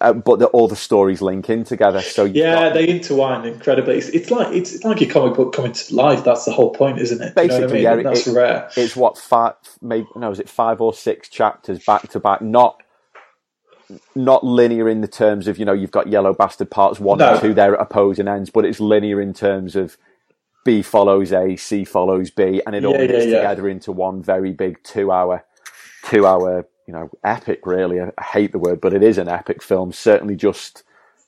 Uh, 0.00 0.12
but 0.12 0.38
the, 0.38 0.46
all 0.48 0.68
the 0.68 0.76
stories 0.76 1.22
link 1.22 1.48
in 1.48 1.64
together. 1.64 2.02
So 2.02 2.24
Yeah, 2.24 2.68
got- 2.68 2.74
they 2.74 2.88
intertwine 2.88 3.46
incredibly. 3.46 3.96
It's, 3.96 4.08
it's 4.10 4.30
like 4.30 4.54
it's, 4.54 4.74
it's 4.74 4.84
like 4.84 5.00
your 5.00 5.10
comic 5.10 5.34
book 5.36 5.54
coming 5.54 5.72
to 5.72 5.94
life. 5.94 6.22
That's 6.22 6.44
the 6.44 6.52
whole 6.52 6.70
point, 6.70 6.98
isn't 6.98 7.20
it? 7.20 7.32
You 7.36 7.48
know 7.48 7.56
I 7.56 7.60
Basically, 7.60 7.74
mean? 7.74 7.82
yeah, 7.82 7.96
that's 8.02 8.26
it- 8.26 8.34
rare. 8.34 8.68
it's 8.76 8.94
what 8.94 9.16
five, 9.16 9.54
maybe 9.80 10.06
no, 10.16 10.30
is 10.30 10.38
it 10.38 10.48
five 10.50 10.80
or 10.82 10.92
six 10.92 11.28
chapters 11.30 11.82
back 11.84 12.08
to 12.10 12.20
back? 12.20 12.42
Not 12.42 12.82
not 14.14 14.44
linear 14.44 14.88
in 14.88 15.00
the 15.00 15.08
terms 15.08 15.48
of 15.48 15.58
you 15.58 15.64
know 15.64 15.72
you've 15.72 15.90
got 15.90 16.06
Yellow 16.08 16.32
Bastard 16.34 16.70
parts 16.70 17.00
one 17.00 17.18
No. 17.18 17.32
and 17.32 17.40
two 17.40 17.54
there 17.54 17.74
at 17.74 17.80
opposing 17.80 18.28
ends, 18.28 18.50
but 18.50 18.64
it's 18.64 18.80
linear 18.80 19.20
in 19.20 19.32
terms 19.34 19.76
of 19.76 19.96
B 20.64 20.82
follows 20.82 21.32
A, 21.32 21.56
C 21.56 21.84
follows 21.84 22.30
B, 22.30 22.62
and 22.66 22.74
it 22.76 22.84
all 22.84 22.92
Yeah, 22.92 23.06
knits 23.06 23.24
yeah, 23.24 23.30
yeah. 23.30 23.36
together 23.38 23.68
into 23.68 23.92
one 23.92 24.22
very 24.22 24.52
big 24.52 24.82
two 24.84 25.10
hour 25.10 25.44
two 26.04 26.26
hour 26.26 26.66
you 26.90 26.96
know 26.98 27.08
epic. 27.22 27.60
Really, 27.66 28.00
I, 28.00 28.10
I 28.18 28.22
hate 28.24 28.50
the 28.50 28.58
word, 28.58 28.80
but 28.80 28.92
it 28.92 29.02
is 29.04 29.16
an 29.16 29.28
epic 29.28 29.62
film. 29.62 29.92
Certainly, 29.92 30.34
just 30.34 30.82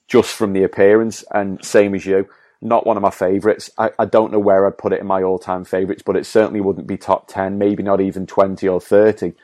just 0.09 0.35
from 0.35 0.55
the 0.55 0.65
appearance, 0.65 1.25
and 1.33 1.65
same 1.65 1.95
as 1.95 2.05
you. 2.05 2.29
Not 2.61 2.85
one 2.87 2.97
of 2.97 3.03
my 3.03 3.11
favourites. 3.11 3.71
I, 3.79 3.91
I 3.99 4.05
don't 4.05 4.33
know 4.33 4.39
where 4.41 4.67
I'd 4.67 4.79
put 4.79 4.93
it 4.93 5.01
in 5.01 5.07
my 5.07 5.23
all-time 5.23 5.65
favourites, 5.65 6.03
but 6.05 6.17
it 6.17 6.27
certainly 6.27 6.61
wouldn't 6.61 6.87
be 6.87 6.97
top 6.97 7.29
ten, 7.29 7.59
maybe 7.59 7.83
not 7.85 8.01
even 8.01 8.27
twenty 8.27 8.67
or 8.67 8.81
thirty. 8.81 9.35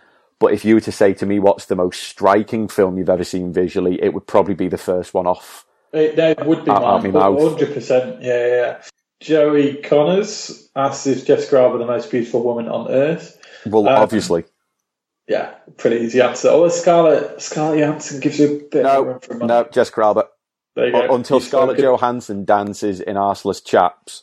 But 0.40 0.52
if 0.52 0.64
you 0.64 0.74
were 0.74 0.80
to 0.80 0.92
say 0.92 1.14
to 1.14 1.26
me, 1.26 1.38
"What's 1.38 1.66
the 1.66 1.76
most 1.76 2.02
striking 2.02 2.66
film 2.66 2.98
you've 2.98 3.10
ever 3.10 3.24
seen 3.24 3.52
visually?" 3.52 4.02
it 4.02 4.12
would 4.12 4.26
probably 4.26 4.54
be 4.54 4.68
the 4.68 4.78
first 4.78 5.14
one 5.14 5.28
off. 5.28 5.64
It, 5.92 6.16
that 6.16 6.44
would 6.46 6.64
be 6.64 6.70
Out- 6.72 7.02
mine, 7.04 7.12
my 7.12 7.22
hundred 7.22 7.72
percent. 7.74 8.22
Yeah, 8.22 8.46
yeah. 8.46 8.82
Joey 9.20 9.74
Connors 9.82 10.68
asks 10.74 11.06
if 11.06 11.26
Jessica 11.26 11.58
Alba 11.60 11.78
the 11.78 11.86
most 11.86 12.10
beautiful 12.10 12.42
woman 12.42 12.68
on 12.68 12.90
earth. 12.90 13.36
Well, 13.66 13.88
Um, 13.88 14.02
obviously, 14.02 14.44
Yeah, 15.28 15.54
pretty 15.76 15.96
easy 16.04 16.20
answer. 16.22 16.48
Oh, 16.48 16.68
Scarlett 16.68 17.40
Scarlett 17.42 17.80
Johansson 17.80 18.20
gives 18.20 18.38
you 18.38 18.46
a 18.46 18.70
bit 18.70 18.86
of 18.86 19.06
no, 19.30 19.36
money. 19.38 19.46
no, 19.46 19.68
Jessica 19.70 20.00
Alba. 20.02 20.24
There 20.74 20.86
you 20.86 20.92
go. 20.92 21.14
Until 21.14 21.36
You've 21.38 21.46
Scarlett. 21.48 21.78
Johansson 21.78 22.44
dances 22.46 23.00
in 23.00 23.16
arseless 23.16 23.62
chaps, 23.64 24.22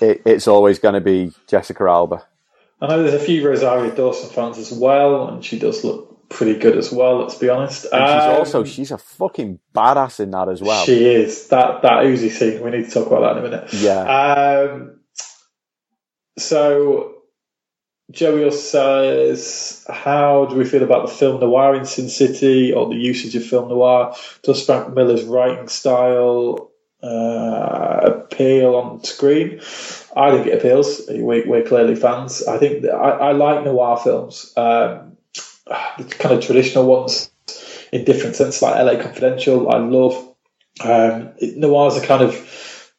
it, 0.00 0.22
it's 0.24 0.48
always 0.48 0.78
going 0.78 0.94
to 0.94 1.00
be 1.02 1.32
Jessica 1.48 1.84
Alba. 1.84 2.24
I 2.80 2.86
know 2.86 3.02
there's 3.02 3.20
a 3.20 3.24
few 3.24 3.46
Rosario 3.46 3.94
Dawson 3.94 4.30
fans 4.30 4.56
as 4.56 4.72
well, 4.72 5.28
and 5.28 5.44
she 5.44 5.58
does 5.58 5.84
look 5.84 6.28
pretty 6.30 6.58
good 6.58 6.78
as 6.78 6.90
well. 6.90 7.18
Let's 7.18 7.34
be 7.34 7.50
honest. 7.50 7.84
And 7.92 7.92
she's 8.08 8.24
Um, 8.30 8.36
also 8.36 8.64
she's 8.64 8.90
a 8.90 8.96
fucking 8.96 9.58
badass 9.74 10.20
in 10.20 10.30
that 10.30 10.48
as 10.48 10.62
well. 10.62 10.84
She 10.86 11.04
is 11.04 11.48
that 11.48 11.82
that 11.82 12.04
Uzi 12.04 12.30
scene. 12.30 12.62
We 12.62 12.70
need 12.70 12.86
to 12.86 12.90
talk 12.90 13.08
about 13.08 13.20
that 13.34 13.38
in 13.38 13.44
a 13.44 13.50
minute. 13.50 13.72
Yeah. 13.74 14.70
Um, 14.72 15.00
so 16.38 17.16
Joey 18.10 18.50
says, 18.50 19.84
"How 19.88 20.46
do 20.46 20.56
we 20.56 20.64
feel 20.64 20.82
about 20.82 21.06
the 21.06 21.14
film 21.14 21.40
noir 21.40 21.74
in 21.74 21.84
Sin 21.84 22.08
City, 22.08 22.72
or 22.72 22.88
the 22.88 22.96
usage 22.96 23.36
of 23.36 23.44
film 23.44 23.68
noir? 23.68 24.14
Does 24.42 24.64
Frank 24.64 24.94
Miller's 24.94 25.24
writing 25.24 25.68
style 25.68 26.70
uh, 27.02 28.00
appeal 28.02 28.74
on 28.74 29.04
screen? 29.04 29.60
I 30.16 30.32
think 30.32 30.46
it 30.48 30.58
appeals. 30.58 31.02
We, 31.08 31.42
we're 31.42 31.64
clearly 31.64 31.94
fans. 31.94 32.46
I 32.46 32.58
think 32.58 32.82
that 32.82 32.94
I, 32.94 33.28
I 33.28 33.32
like 33.32 33.64
noir 33.64 33.96
films, 33.96 34.52
um, 34.56 35.16
the 35.98 36.04
kind 36.18 36.34
of 36.34 36.44
traditional 36.44 36.86
ones 36.86 37.30
in 37.92 38.04
different 38.04 38.36
sense, 38.36 38.62
like 38.62 38.74
LA 38.76 39.00
Confidential. 39.02 39.70
I 39.70 39.78
love 39.78 40.14
um, 40.82 41.32
it, 41.38 41.56
noirs 41.56 41.96
are 41.96 42.06
kind 42.06 42.22
of 42.22 42.34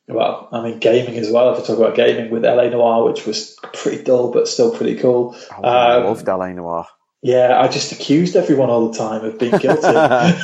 well, 0.08 0.50
I 0.52 0.62
mean, 0.62 0.80
gaming 0.80 1.18
as 1.18 1.30
well. 1.30 1.54
If 1.54 1.64
I 1.64 1.68
talk 1.68 1.78
about 1.78 1.96
gaming 1.96 2.32
with 2.32 2.44
LA 2.44 2.70
Noire, 2.70 3.06
which 3.06 3.26
was 3.26 3.56
pretty 3.74 4.04
dull 4.04 4.32
but 4.32 4.48
still 4.48 4.76
pretty 4.76 4.96
cool. 4.98 5.36
Oh, 5.52 5.64
I 5.64 5.96
Um, 5.98 6.04
loved 6.06 6.28
LA 6.28 6.54
Noire. 6.54 6.88
Yeah, 7.24 7.60
I 7.62 7.68
just 7.68 7.92
accused 7.92 8.36
everyone 8.36 8.72
all 8.72 8.90
the 8.90 8.98
time 8.98 9.24
of 9.24 9.38
being 9.38 9.52
guilty. 9.52 9.86
um, 9.88 10.36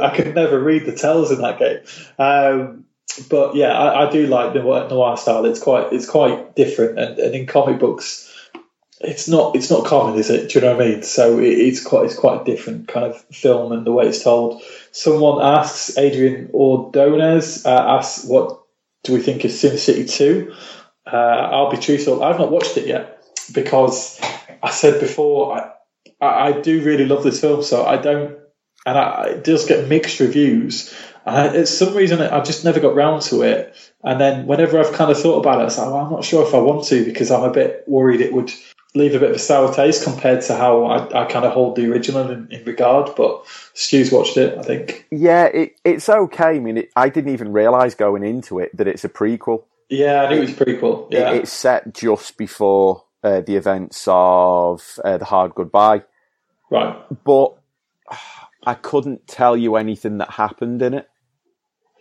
I 0.00 0.12
could 0.14 0.34
never 0.34 0.58
read 0.58 0.86
the 0.86 0.94
tells 0.96 1.30
in 1.30 1.42
that 1.42 1.58
game. 1.58 1.80
Um, 2.18 2.84
but 3.28 3.54
yeah, 3.54 3.72
I, 3.78 4.08
I 4.08 4.10
do 4.10 4.26
like 4.26 4.54
noir, 4.54 4.88
noir 4.88 5.16
style. 5.16 5.44
It's 5.44 5.60
quite 5.60 5.92
it's 5.92 6.08
quite 6.08 6.56
different, 6.56 6.98
and, 6.98 7.18
and 7.18 7.34
in 7.34 7.46
comic 7.46 7.78
books, 7.78 8.30
it's 9.00 9.28
not 9.28 9.54
it's 9.54 9.70
not 9.70 9.84
common, 9.84 10.18
is 10.18 10.30
it? 10.30 10.50
Do 10.50 10.58
you 10.58 10.64
know 10.64 10.76
what 10.76 10.86
I 10.86 10.88
mean? 10.90 11.02
So 11.02 11.38
it, 11.38 11.44
it's 11.52 11.82
quite 11.84 12.06
it's 12.06 12.16
quite 12.16 12.40
a 12.40 12.44
different 12.44 12.88
kind 12.88 13.06
of 13.06 13.20
film 13.32 13.72
and 13.72 13.86
the 13.86 13.92
way 13.92 14.06
it's 14.06 14.24
told. 14.24 14.62
Someone 14.96 15.42
asks 15.42 15.98
Adrian 15.98 16.50
Ordonez 16.54 17.66
uh, 17.66 17.98
asks 17.98 18.24
what 18.24 18.62
do 19.02 19.12
we 19.12 19.20
think 19.20 19.44
of 19.44 19.50
Sin 19.50 19.76
City 19.76 20.04
Two? 20.04 20.54
Uh, 21.04 21.16
I'll 21.16 21.70
be 21.70 21.78
truthful, 21.78 22.22
I've 22.22 22.38
not 22.38 22.52
watched 22.52 22.76
it 22.76 22.86
yet 22.86 23.26
because 23.52 24.20
I 24.62 24.70
said 24.70 25.00
before 25.00 25.58
I, 25.58 25.72
I, 26.24 26.48
I 26.48 26.60
do 26.60 26.80
really 26.82 27.06
love 27.06 27.24
this 27.24 27.40
film, 27.40 27.64
so 27.64 27.84
I 27.84 27.96
don't, 27.96 28.38
and 28.86 28.96
I, 28.96 29.30
it 29.30 29.44
does 29.44 29.66
get 29.66 29.88
mixed 29.88 30.20
reviews. 30.20 30.94
And 31.26 31.56
it's 31.56 31.76
some 31.76 31.94
reason 31.94 32.20
I've 32.20 32.46
just 32.46 32.64
never 32.64 32.78
got 32.78 32.94
round 32.94 33.22
to 33.22 33.42
it. 33.42 33.74
And 34.04 34.20
then 34.20 34.46
whenever 34.46 34.78
I've 34.78 34.92
kind 34.92 35.10
of 35.10 35.20
thought 35.20 35.40
about 35.40 35.58
it, 35.58 35.62
I 35.62 35.64
was 35.64 35.78
like, 35.78 35.86
well, 35.88 35.96
I'm 35.96 36.12
not 36.12 36.24
sure 36.24 36.46
if 36.46 36.54
I 36.54 36.58
want 36.58 36.84
to 36.86 37.04
because 37.04 37.32
I'm 37.32 37.42
a 37.42 37.52
bit 37.52 37.82
worried 37.88 38.20
it 38.20 38.32
would 38.32 38.52
leave 38.94 39.14
a 39.14 39.18
bit 39.18 39.30
of 39.30 39.36
a 39.36 39.40
sour 39.40 39.74
taste 39.74 40.04
compared 40.04 40.40
to 40.42 40.54
how 40.54 40.84
I, 40.84 41.22
I 41.22 41.24
kind 41.26 41.44
of 41.44 41.52
hold 41.52 41.76
the 41.76 41.90
original 41.90 42.30
in, 42.30 42.50
in 42.52 42.64
regard. 42.64 43.10
But 43.16 43.44
Stu's 43.74 44.12
watched 44.12 44.36
it, 44.36 44.56
I 44.58 44.62
think. 44.62 45.06
Yeah, 45.10 45.44
it, 45.46 45.76
it's 45.84 46.08
okay. 46.08 46.56
I 46.56 46.58
mean, 46.60 46.78
it, 46.78 46.92
I 46.96 47.08
didn't 47.08 47.32
even 47.32 47.52
realise 47.52 47.94
going 47.94 48.22
into 48.24 48.58
it 48.60 48.76
that 48.76 48.86
it's 48.88 49.04
a 49.04 49.08
prequel. 49.08 49.64
Yeah, 49.88 50.22
I 50.22 50.30
knew 50.30 50.42
it 50.42 50.58
was 50.58 50.78
cool. 50.80 51.08
It- 51.10 51.18
Yeah, 51.18 51.30
it's 51.32 51.52
set 51.52 51.92
just 51.94 52.36
before 52.36 53.04
uh, 53.22 53.40
the 53.40 53.56
events 53.56 54.04
of 54.08 54.82
uh, 55.04 55.18
The 55.18 55.24
Hard 55.24 55.54
Goodbye. 55.54 56.02
right. 56.70 56.96
But 57.24 57.54
I 58.66 58.74
couldn't 58.74 59.26
tell 59.26 59.56
you 59.56 59.76
anything 59.76 60.18
that 60.18 60.30
happened 60.30 60.82
in 60.82 60.94
it. 60.94 61.08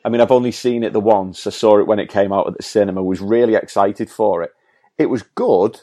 I 0.05 0.09
mean, 0.09 0.21
I've 0.21 0.31
only 0.31 0.51
seen 0.51 0.83
it 0.83 0.93
the 0.93 0.99
once. 0.99 1.47
I 1.47 1.49
saw 1.49 1.79
it 1.79 1.87
when 1.87 1.99
it 1.99 2.09
came 2.09 2.33
out 2.33 2.47
at 2.47 2.57
the 2.57 2.63
cinema. 2.63 3.01
Was 3.03 3.21
really 3.21 3.55
excited 3.55 4.09
for 4.09 4.43
it. 4.43 4.51
It 4.97 5.07
was 5.07 5.23
good. 5.23 5.81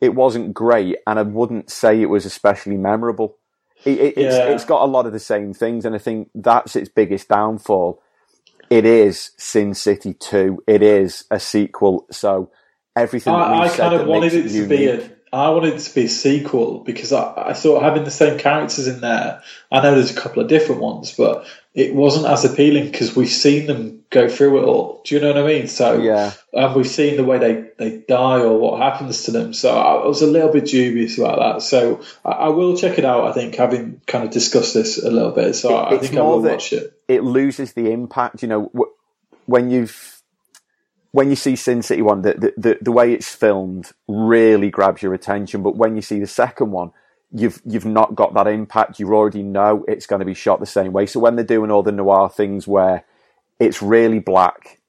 It 0.00 0.14
wasn't 0.14 0.54
great, 0.54 0.96
and 1.06 1.18
I 1.18 1.22
wouldn't 1.22 1.70
say 1.70 2.00
it 2.00 2.06
was 2.06 2.24
especially 2.24 2.76
memorable. 2.76 3.36
It, 3.84 3.98
it, 3.98 4.18
it's, 4.18 4.36
Yeah. 4.36 4.44
it's 4.48 4.64
got 4.64 4.82
a 4.82 4.86
lot 4.86 5.06
of 5.06 5.12
the 5.12 5.18
same 5.18 5.52
things, 5.54 5.84
and 5.84 5.94
I 5.94 5.98
think 5.98 6.30
that's 6.34 6.76
its 6.76 6.88
biggest 6.88 7.28
downfall. 7.28 8.02
It 8.70 8.84
is 8.84 9.32
Sin 9.36 9.74
City 9.74 10.14
Two. 10.14 10.62
It 10.66 10.82
is 10.82 11.24
a 11.30 11.40
sequel, 11.40 12.06
so 12.10 12.50
everything 12.96 13.32
that 13.32 13.38
I, 13.40 13.58
I 13.64 13.68
said 13.68 13.90
kind 13.90 13.94
of 14.00 14.06
wanted 14.06 14.32
it 14.34 14.48
to 14.50 14.66
be 14.68 14.76
unique- 14.84 15.10
a. 15.10 15.20
I 15.32 15.48
wanted 15.50 15.74
it 15.74 15.78
to 15.80 15.94
be 15.94 16.06
a 16.06 16.08
sequel 16.08 16.80
because 16.80 17.12
I, 17.12 17.32
I 17.36 17.52
thought 17.52 17.82
having 17.84 18.02
the 18.02 18.10
same 18.10 18.36
characters 18.38 18.88
in 18.88 19.00
there. 19.00 19.42
I 19.70 19.80
know 19.80 19.94
there's 19.94 20.10
a 20.16 20.20
couple 20.20 20.42
of 20.42 20.48
different 20.48 20.80
ones, 20.80 21.14
but 21.16 21.46
it 21.72 21.94
wasn't 21.94 22.26
as 22.26 22.44
appealing 22.44 22.90
because 22.90 23.14
we've 23.14 23.28
seen 23.28 23.66
them 23.66 23.99
go 24.10 24.28
through 24.28 24.58
it 24.60 24.64
all. 24.64 25.00
Do 25.04 25.14
you 25.14 25.20
know 25.20 25.28
what 25.28 25.38
I 25.38 25.46
mean? 25.46 25.68
So 25.68 26.00
Yeah. 26.02 26.32
and 26.52 26.74
we've 26.74 26.86
seen 26.86 27.16
the 27.16 27.24
way 27.24 27.38
they, 27.38 27.64
they 27.78 27.98
die 27.98 28.40
or 28.40 28.58
what 28.58 28.80
happens 28.82 29.22
to 29.24 29.30
them. 29.30 29.52
So 29.54 29.70
I 29.72 30.04
was 30.06 30.20
a 30.20 30.26
little 30.26 30.52
bit 30.52 30.64
dubious 30.66 31.16
about 31.16 31.38
that. 31.38 31.62
So 31.62 32.00
I, 32.24 32.30
I 32.30 32.48
will 32.48 32.76
check 32.76 32.98
it 32.98 33.04
out. 33.04 33.24
I 33.28 33.32
think 33.32 33.54
having 33.54 34.00
kind 34.08 34.24
of 34.24 34.30
discussed 34.30 34.74
this 34.74 34.98
a 34.98 35.10
little 35.10 35.30
bit, 35.30 35.54
so 35.54 35.76
I 35.76 35.94
it's 35.94 36.08
think 36.08 36.18
I 36.18 36.22
will 36.22 36.42
that- 36.42 36.52
watch 36.52 36.72
it. 36.72 36.92
it 37.06 37.22
loses 37.22 37.72
the 37.74 37.90
impact. 37.92 38.42
You 38.42 38.48
know, 38.48 38.70
when 39.46 39.70
you've 39.70 40.16
when 41.12 41.28
you 41.30 41.36
see 41.36 41.56
Sin 41.56 41.82
City 41.82 42.02
one, 42.02 42.22
the, 42.22 42.34
the 42.34 42.54
the 42.56 42.78
the 42.82 42.92
way 42.92 43.12
it's 43.12 43.32
filmed 43.34 43.90
really 44.08 44.70
grabs 44.70 45.02
your 45.02 45.14
attention. 45.14 45.62
But 45.62 45.76
when 45.76 45.96
you 45.96 46.02
see 46.02 46.18
the 46.20 46.26
second 46.26 46.70
one, 46.72 46.90
you've 47.32 47.60
you've 47.64 47.86
not 47.86 48.14
got 48.14 48.34
that 48.34 48.46
impact. 48.48 48.98
You 49.00 49.12
already 49.14 49.42
know 49.42 49.84
it's 49.88 50.06
going 50.06 50.20
to 50.20 50.26
be 50.26 50.34
shot 50.34 50.58
the 50.60 50.66
same 50.66 50.92
way. 50.92 51.06
So 51.06 51.20
when 51.20 51.36
they're 51.36 51.44
doing 51.44 51.70
all 51.70 51.82
the 51.84 51.92
noir 51.92 52.28
things 52.28 52.66
where 52.68 53.04
it's 53.60 53.82
really 53.82 54.18
black, 54.18 54.80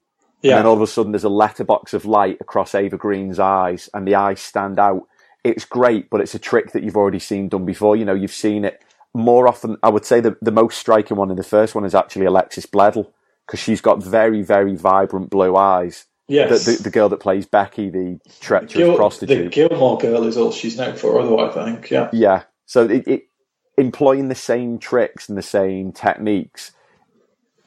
and 0.42 0.58
then 0.58 0.66
all 0.66 0.74
of 0.74 0.82
a 0.82 0.86
sudden 0.86 1.12
there's 1.12 1.22
a 1.22 1.28
letterbox 1.28 1.94
of 1.94 2.04
light 2.04 2.38
across 2.40 2.74
Eva 2.74 2.96
Green's 2.96 3.38
eyes, 3.38 3.88
and 3.94 4.08
the 4.08 4.16
eyes 4.16 4.40
stand 4.40 4.78
out. 4.80 5.06
It's 5.44 5.64
great, 5.64 6.10
but 6.10 6.20
it's 6.20 6.34
a 6.34 6.38
trick 6.40 6.72
that 6.72 6.82
you've 6.82 6.96
already 6.96 7.18
seen 7.18 7.48
done 7.48 7.64
before. 7.64 7.96
You 7.96 8.04
know, 8.04 8.14
you've 8.14 8.32
seen 8.32 8.64
it 8.64 8.82
more 9.14 9.46
often. 9.46 9.76
I 9.82 9.90
would 9.90 10.04
say 10.04 10.20
the 10.20 10.36
the 10.42 10.50
most 10.50 10.78
striking 10.78 11.16
one 11.16 11.30
in 11.30 11.36
the 11.36 11.44
first 11.44 11.74
one 11.74 11.84
is 11.84 11.94
actually 11.94 12.26
Alexis 12.26 12.66
Bledel 12.66 13.12
because 13.46 13.60
she's 13.60 13.80
got 13.80 14.02
very 14.02 14.42
very 14.42 14.74
vibrant 14.74 15.30
blue 15.30 15.54
eyes. 15.56 16.06
Yes. 16.28 16.64
The, 16.64 16.72
the, 16.72 16.82
the 16.84 16.90
girl 16.90 17.08
that 17.10 17.18
plays 17.20 17.46
Becky, 17.46 17.90
the 17.90 18.18
treacherous 18.40 19.18
Gil- 19.18 19.26
the. 19.26 19.48
Gilmore 19.50 19.98
girl 19.98 20.24
is 20.24 20.36
all 20.36 20.52
she's 20.52 20.78
known 20.78 20.96
for. 20.96 21.20
Otherwise, 21.20 21.56
I 21.56 21.64
think, 21.64 21.90
yeah. 21.90 22.08
Yeah. 22.12 22.44
So 22.64 22.88
it, 22.88 23.06
it 23.06 23.28
employing 23.76 24.28
the 24.28 24.34
same 24.34 24.78
tricks 24.78 25.28
and 25.28 25.36
the 25.36 25.42
same 25.42 25.92
techniques, 25.92 26.72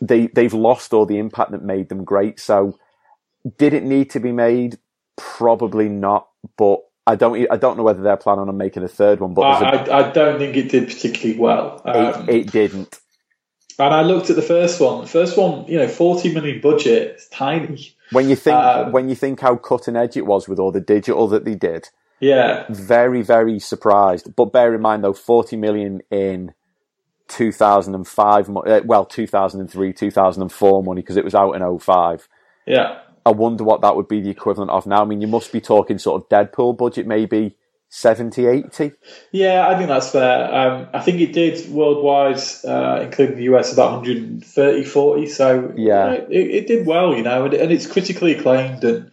they 0.02 0.28
they've 0.28 0.54
lost 0.54 0.94
all 0.94 1.06
the 1.06 1.18
impact 1.20 1.52
that 1.52 1.64
made 1.64 1.90
them 1.90 2.04
great. 2.04 2.40
So 2.40 2.78
did 3.58 3.74
it 3.74 3.84
need 3.84 4.10
to 4.12 4.20
be 4.20 4.32
made? 4.32 4.78
Probably 5.18 5.90
not. 5.90 6.28
But 6.58 6.80
I 7.08 7.16
don't 7.16 7.48
I 7.52 7.58
don't 7.58 7.78
know 7.78 7.84
whether 7.84 8.02
they're 8.02 8.18
planning 8.18 8.48
on 8.50 8.58
making 8.58 8.84
a 8.84 8.88
third 8.88 9.20
one. 9.20 9.34
But 9.34 9.42
I, 9.44 9.72
there's 9.76 9.88
a, 9.88 9.92
I, 9.92 10.10
I 10.10 10.12
don't 10.12 10.40
think 10.40 10.56
it 10.58 10.70
did 10.70 10.88
particularly 10.88 11.40
well. 11.40 11.82
Um, 11.86 12.28
it, 12.30 12.36
it 12.36 12.52
didn't. 12.52 13.00
and 13.80 13.94
I 13.94 14.02
looked 14.02 14.30
at 14.30 14.36
the 14.36 14.42
first 14.42 14.80
one. 14.82 15.02
The 15.02 15.08
first 15.08 15.38
one, 15.38 15.66
you 15.68 15.78
know, 15.78 15.88
40 15.88 16.34
million 16.34 16.62
budget, 16.62 17.10
it's 17.14 17.28
tiny. 17.30 17.94
When 18.12 18.30
you 18.30 18.36
think 18.36 18.56
Um, 18.58 18.92
when 18.92 19.10
you 19.10 19.16
think 19.16 19.40
how 19.40 19.56
cutting 19.56 19.96
edge 19.96 20.18
it 20.18 20.26
was 20.26 20.48
with 20.48 20.60
all 20.60 20.72
the 20.72 20.82
digital 20.82 21.28
that 21.30 21.46
they 21.46 21.56
did, 21.56 21.90
Yeah. 22.20 22.66
very 22.70 23.22
very 23.22 23.60
surprised. 23.60 24.36
But 24.36 24.52
bear 24.52 24.74
in 24.76 24.82
mind 24.82 25.04
though, 25.04 25.14
forty 25.14 25.56
million 25.56 26.02
in 26.12 26.54
2005, 27.28 28.50
uh, 28.50 28.82
well 28.86 29.06
2003, 29.06 29.94
2004 29.94 30.84
money 30.84 31.02
because 31.02 31.18
it 31.18 31.24
was 31.24 31.36
out 31.36 31.54
in 31.54 31.80
05. 31.80 32.28
Yeah. 32.66 33.00
I 33.26 33.32
wonder 33.32 33.64
what 33.64 33.82
that 33.82 33.96
would 33.96 34.08
be 34.08 34.22
the 34.22 34.30
equivalent 34.30 34.72
of 34.72 34.86
now. 34.86 35.02
I 35.02 35.06
mean, 35.06 35.22
you 35.22 35.28
must 35.28 35.52
be 35.52 35.60
talking 35.60 35.98
sort 35.98 36.22
of 36.22 36.30
Deadpool 36.30 36.78
budget, 36.78 37.08
maybe 37.08 37.56
70, 37.90 38.46
80. 38.46 38.92
Yeah, 39.32 39.68
I 39.68 39.78
think 39.78 39.88
that's 39.88 40.12
fair. 40.12 40.54
Um, 40.54 40.88
I 40.94 41.00
think 41.02 41.22
it 41.22 41.34
did 41.34 41.70
worldwide, 41.72 42.40
uh, 42.68 43.00
including 43.02 43.38
the 43.38 43.44
US, 43.56 43.74
about 43.74 43.92
130, 43.94 44.84
40. 44.84 45.28
So 45.28 45.74
Yeah. 45.76 46.12
it, 46.12 46.28
it 46.30 46.68
did 46.68 46.86
well, 46.86 47.16
you 47.16 47.24
know, 47.24 47.46
and, 47.46 47.54
and 47.54 47.72
it's 47.72 47.88
critically 47.88 48.36
acclaimed. 48.36 48.84
And 48.84 49.12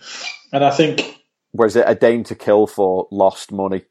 and 0.53 0.65
I 0.65 0.71
think 0.71 1.23
Whereas 1.53 1.77
it 1.77 1.85
A 1.87 1.95
Dame 1.95 2.25
to 2.25 2.35
Kill 2.35 2.67
for 2.67 3.07
lost 3.11 3.53
money. 3.53 3.85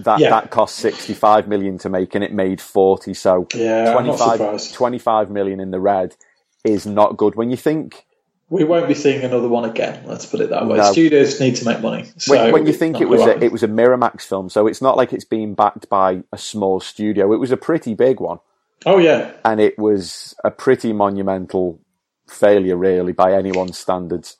That 0.00 0.18
Yeah. 0.18 0.30
that 0.30 0.50
cost 0.50 0.76
65 0.76 1.46
million 1.46 1.78
to 1.78 1.88
make 1.88 2.14
and 2.14 2.24
it 2.24 2.32
made 2.32 2.60
40. 2.60 3.14
So 3.14 3.46
Yeah, 3.54 3.92
25, 3.92 4.72
25 4.72 5.30
million 5.30 5.60
in 5.60 5.70
the 5.70 5.80
red 5.80 6.16
is 6.64 6.86
not 6.86 7.16
good. 7.16 7.34
When 7.36 7.50
you 7.50 7.56
think 7.56 8.06
we 8.50 8.62
won't 8.64 8.86
be 8.88 8.94
seeing 8.94 9.22
another 9.24 9.48
one 9.48 9.64
again. 9.68 10.02
Let's 10.06 10.26
put 10.26 10.40
it 10.40 10.50
that 10.50 10.66
way. 10.66 10.76
No. 10.76 10.92
Studios 10.92 11.40
need 11.40 11.56
to 11.56 11.64
make 11.64 11.80
money. 11.80 12.04
So 12.18 12.34
when, 12.34 12.52
when 12.52 12.66
you 12.66 12.72
think 12.72 13.00
it 13.00 13.08
was 13.08 13.22
a, 13.22 13.42
it 13.42 13.50
was 13.50 13.62
a 13.62 13.68
Miramax 13.68 14.22
film, 14.22 14.48
so 14.48 14.66
it's 14.66 14.82
not 14.82 14.96
like 14.96 15.12
it's 15.12 15.24
being 15.24 15.54
backed 15.54 15.88
by 15.88 16.22
a 16.32 16.38
small 16.38 16.78
studio. 16.78 17.32
It 17.32 17.38
was 17.38 17.50
a 17.50 17.56
pretty 17.56 17.94
big 17.94 18.20
one, 18.20 18.38
Oh 18.84 18.98
yeah, 18.98 19.32
and 19.44 19.60
it 19.60 19.78
was 19.78 20.34
a 20.44 20.50
pretty 20.50 20.92
monumental 20.92 21.80
failure, 22.28 22.76
really, 22.76 23.12
by 23.12 23.32
anyone's 23.32 23.78
standards. 23.78 24.36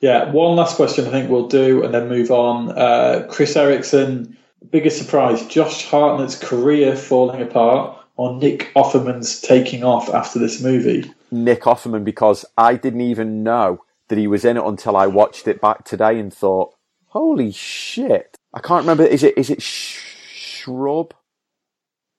yeah. 0.00 0.30
One 0.30 0.56
last 0.56 0.76
question, 0.76 1.06
I 1.06 1.10
think 1.10 1.30
we'll 1.30 1.48
do, 1.48 1.84
and 1.84 1.92
then 1.94 2.08
move 2.08 2.30
on. 2.30 2.70
Uh, 2.70 3.26
Chris 3.30 3.54
Erickson, 3.56 4.36
biggest 4.70 4.98
surprise: 4.98 5.46
Josh 5.46 5.86
Hartnett's 5.86 6.36
career 6.38 6.96
falling 6.96 7.42
apart, 7.42 7.98
or 8.16 8.34
Nick 8.36 8.72
Offerman's 8.74 9.40
taking 9.40 9.84
off 9.84 10.12
after 10.12 10.38
this 10.38 10.62
movie. 10.62 11.10
Nick 11.30 11.62
Offerman, 11.62 12.04
because 12.04 12.44
I 12.56 12.74
didn't 12.76 13.00
even 13.00 13.42
know 13.42 13.84
that 14.08 14.18
he 14.18 14.26
was 14.26 14.44
in 14.44 14.56
it 14.56 14.64
until 14.64 14.96
I 14.96 15.06
watched 15.06 15.48
it 15.48 15.60
back 15.60 15.84
today 15.84 16.18
and 16.18 16.32
thought, 16.32 16.74
"Holy 17.08 17.50
shit!" 17.52 18.36
I 18.54 18.60
can't 18.60 18.82
remember. 18.82 19.04
Is 19.04 19.22
it 19.22 19.36
is 19.38 19.50
it 19.50 19.62
Sh- 19.62 19.98
Shrub? 20.34 21.14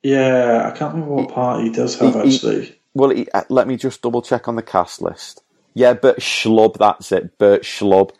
Yeah, 0.02 0.70
I 0.74 0.78
can't 0.78 0.94
remember 0.94 1.16
what 1.16 1.30
part 1.30 1.64
he 1.64 1.70
does 1.70 1.98
have 2.00 2.14
He- 2.16 2.30
he- 2.30 2.36
actually. 2.36 2.80
Well, 2.96 3.10
he, 3.10 3.28
uh, 3.34 3.44
let 3.50 3.68
me 3.68 3.76
just 3.76 4.02
double 4.02 4.22
check 4.22 4.48
on 4.48 4.56
the 4.56 4.62
cast 4.62 5.02
list. 5.02 5.42
Yeah, 5.74 5.94
Bert 5.94 6.20
Schlub. 6.20 6.78
That's 6.78 7.12
it, 7.12 7.38
Bert 7.40 7.64
Schlub. 7.64 8.12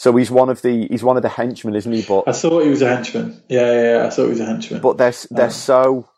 So 0.00 0.16
he's 0.16 0.30
one 0.30 0.48
of 0.48 0.62
the 0.62 0.86
he's 0.88 1.04
one 1.04 1.18
of 1.18 1.22
the 1.22 1.28
henchmen, 1.28 1.74
isn't 1.76 1.92
he? 1.92 2.00
But 2.00 2.24
I 2.26 2.32
thought 2.32 2.62
he 2.62 2.70
was 2.70 2.80
a 2.80 2.88
henchman. 2.88 3.42
Yeah, 3.50 3.70
yeah, 3.70 3.82
yeah 3.98 4.06
I 4.06 4.08
thought 4.08 4.24
he 4.24 4.30
was 4.30 4.40
a 4.40 4.46
henchman. 4.46 4.80
but 4.80 4.96
they're 4.96 5.12
they're 5.30 5.50
so 5.50 6.08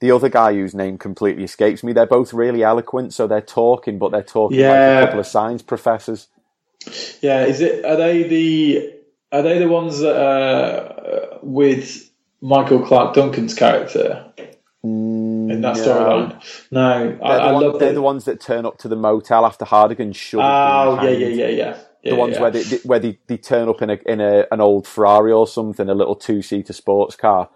the 0.00 0.10
other 0.10 0.28
guy 0.28 0.52
whose 0.52 0.74
name 0.74 0.98
completely 0.98 1.44
escapes 1.44 1.82
me. 1.82 1.94
They're 1.94 2.04
both 2.04 2.34
really 2.34 2.62
eloquent, 2.62 3.14
so 3.14 3.26
they're 3.26 3.40
talking, 3.40 3.98
but 3.98 4.10
they're 4.10 4.22
talking 4.22 4.58
like 4.58 4.66
Yeah. 4.66 4.98
a 4.98 5.04
couple 5.06 5.20
of 5.20 5.26
science 5.26 5.62
professors. 5.62 6.28
yeah, 7.22 7.46
is 7.46 7.62
it? 7.62 7.82
Are 7.86 7.96
they 7.96 8.24
the? 8.24 8.92
Are 9.32 9.40
they 9.40 9.58
the 9.58 9.68
ones 9.68 10.00
that 10.00 10.16
uh, 10.16 11.38
with 11.42 12.10
Michael 12.42 12.84
Clarke 12.84 13.14
Duncan's 13.14 13.54
character 13.54 14.32
in 14.82 15.62
that 15.62 15.76
no. 15.76 15.82
storyline? 15.82 16.42
No, 16.70 16.82
I, 16.82 16.98
They're, 16.98 17.16
the, 17.16 17.24
I 17.24 17.52
one- 17.52 17.62
love 17.62 17.78
they're 17.78 17.88
the. 17.88 17.94
the 17.94 18.02
ones 18.02 18.26
that 18.26 18.38
turn 18.38 18.66
up 18.66 18.76
to 18.80 18.88
the 18.88 18.96
motel 18.96 19.46
after 19.46 19.64
Hartigan 19.64 20.12
oh 20.34 21.02
yeah, 21.02 21.08
yeah, 21.08 21.26
yeah, 21.28 21.48
yeah, 21.48 21.78
yeah 22.02 22.10
The 22.12 22.16
ones 22.16 22.34
yeah. 22.36 22.40
where 22.42 22.50
they 22.50 22.62
where 22.84 22.98
they, 22.98 23.18
they 23.26 23.36
turn 23.36 23.68
up 23.68 23.82
in 23.82 23.90
a 23.90 23.98
in 24.06 24.20
a 24.20 24.46
an 24.50 24.60
old 24.60 24.86
Ferrari 24.86 25.32
or 25.32 25.46
something, 25.46 25.88
a 25.88 25.94
little 25.94 26.16
two 26.16 26.42
seater 26.42 26.72
sports 26.72 27.16
car, 27.16 27.48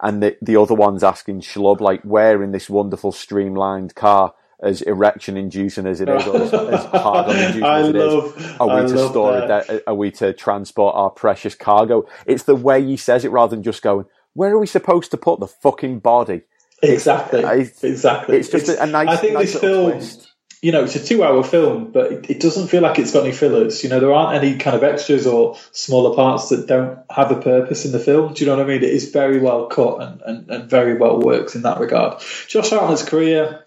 and 0.00 0.22
the 0.22 0.36
the 0.42 0.56
other 0.56 0.74
one's 0.74 1.02
asking 1.04 1.40
Schlub 1.40 1.80
like, 1.80 2.02
where 2.02 2.42
in 2.42 2.52
this 2.52 2.68
wonderful 2.70 3.12
streamlined 3.12 3.94
car, 3.94 4.34
as 4.60 4.82
erection 4.82 5.36
inducing 5.36 5.86
as 5.86 6.00
it 6.00 6.08
is, 6.08 6.26
or 6.26 6.36
as, 6.42 6.52
as 6.54 6.84
hard 6.86 7.28
on 7.28 7.36
inducing 7.36 7.62
I 7.64 7.80
as 7.80 7.88
it 7.88 7.96
is, 7.96 8.12
love- 8.14 8.56
are 8.60 8.70
I 8.70 8.82
we 8.82 8.88
to 8.90 9.08
store 9.08 9.32
that. 9.46 9.68
it? 9.70 9.84
Are 9.86 9.94
we 9.94 10.10
to 10.12 10.32
transport 10.32 10.94
our 10.96 11.10
precious 11.10 11.54
cargo? 11.54 12.06
It's 12.26 12.42
the 12.44 12.56
way 12.56 12.84
he 12.84 12.96
says 12.96 13.24
it 13.24 13.30
rather 13.30 13.54
than 13.56 13.62
just 13.62 13.82
going, 13.82 14.06
where 14.34 14.50
are 14.52 14.58
we 14.58 14.66
supposed 14.66 15.10
to 15.12 15.16
put 15.16 15.40
the 15.40 15.46
fucking 15.48 16.00
body? 16.00 16.42
Exactly, 16.82 17.40
It's- 17.40 17.82
exactly. 17.82 18.36
It's 18.38 18.48
just 18.48 18.68
a, 18.68 18.80
a 18.82 18.86
nice. 18.86 19.08
I 19.08 19.16
think 19.16 19.34
nice 19.34 19.52
this 19.52 19.60
film, 19.60 19.90
twist. 19.92 20.27
You 20.60 20.72
know, 20.72 20.84
it's 20.84 20.96
a 20.96 21.04
two-hour 21.04 21.44
film, 21.44 21.92
but 21.92 22.12
it, 22.12 22.30
it 22.30 22.40
doesn't 22.40 22.68
feel 22.68 22.82
like 22.82 22.98
it's 22.98 23.12
got 23.12 23.24
any 23.24 23.32
fillers. 23.32 23.84
You 23.84 23.90
know, 23.90 24.00
there 24.00 24.12
aren't 24.12 24.42
any 24.42 24.58
kind 24.58 24.76
of 24.76 24.82
extras 24.82 25.26
or 25.26 25.56
smaller 25.72 26.16
parts 26.16 26.48
that 26.48 26.66
don't 26.66 26.98
have 27.10 27.30
a 27.30 27.40
purpose 27.40 27.84
in 27.84 27.92
the 27.92 28.00
film. 28.00 28.34
Do 28.34 28.44
you 28.44 28.50
know 28.50 28.56
what 28.56 28.64
I 28.64 28.68
mean? 28.68 28.82
It 28.82 28.90
is 28.90 29.10
very 29.10 29.38
well 29.38 29.66
cut 29.66 30.02
and, 30.02 30.20
and, 30.22 30.50
and 30.50 30.70
very 30.70 30.94
well 30.94 31.20
works 31.20 31.54
in 31.54 31.62
that 31.62 31.78
regard. 31.78 32.20
Josh 32.48 32.70
Hartnett's 32.70 33.04
career, 33.04 33.64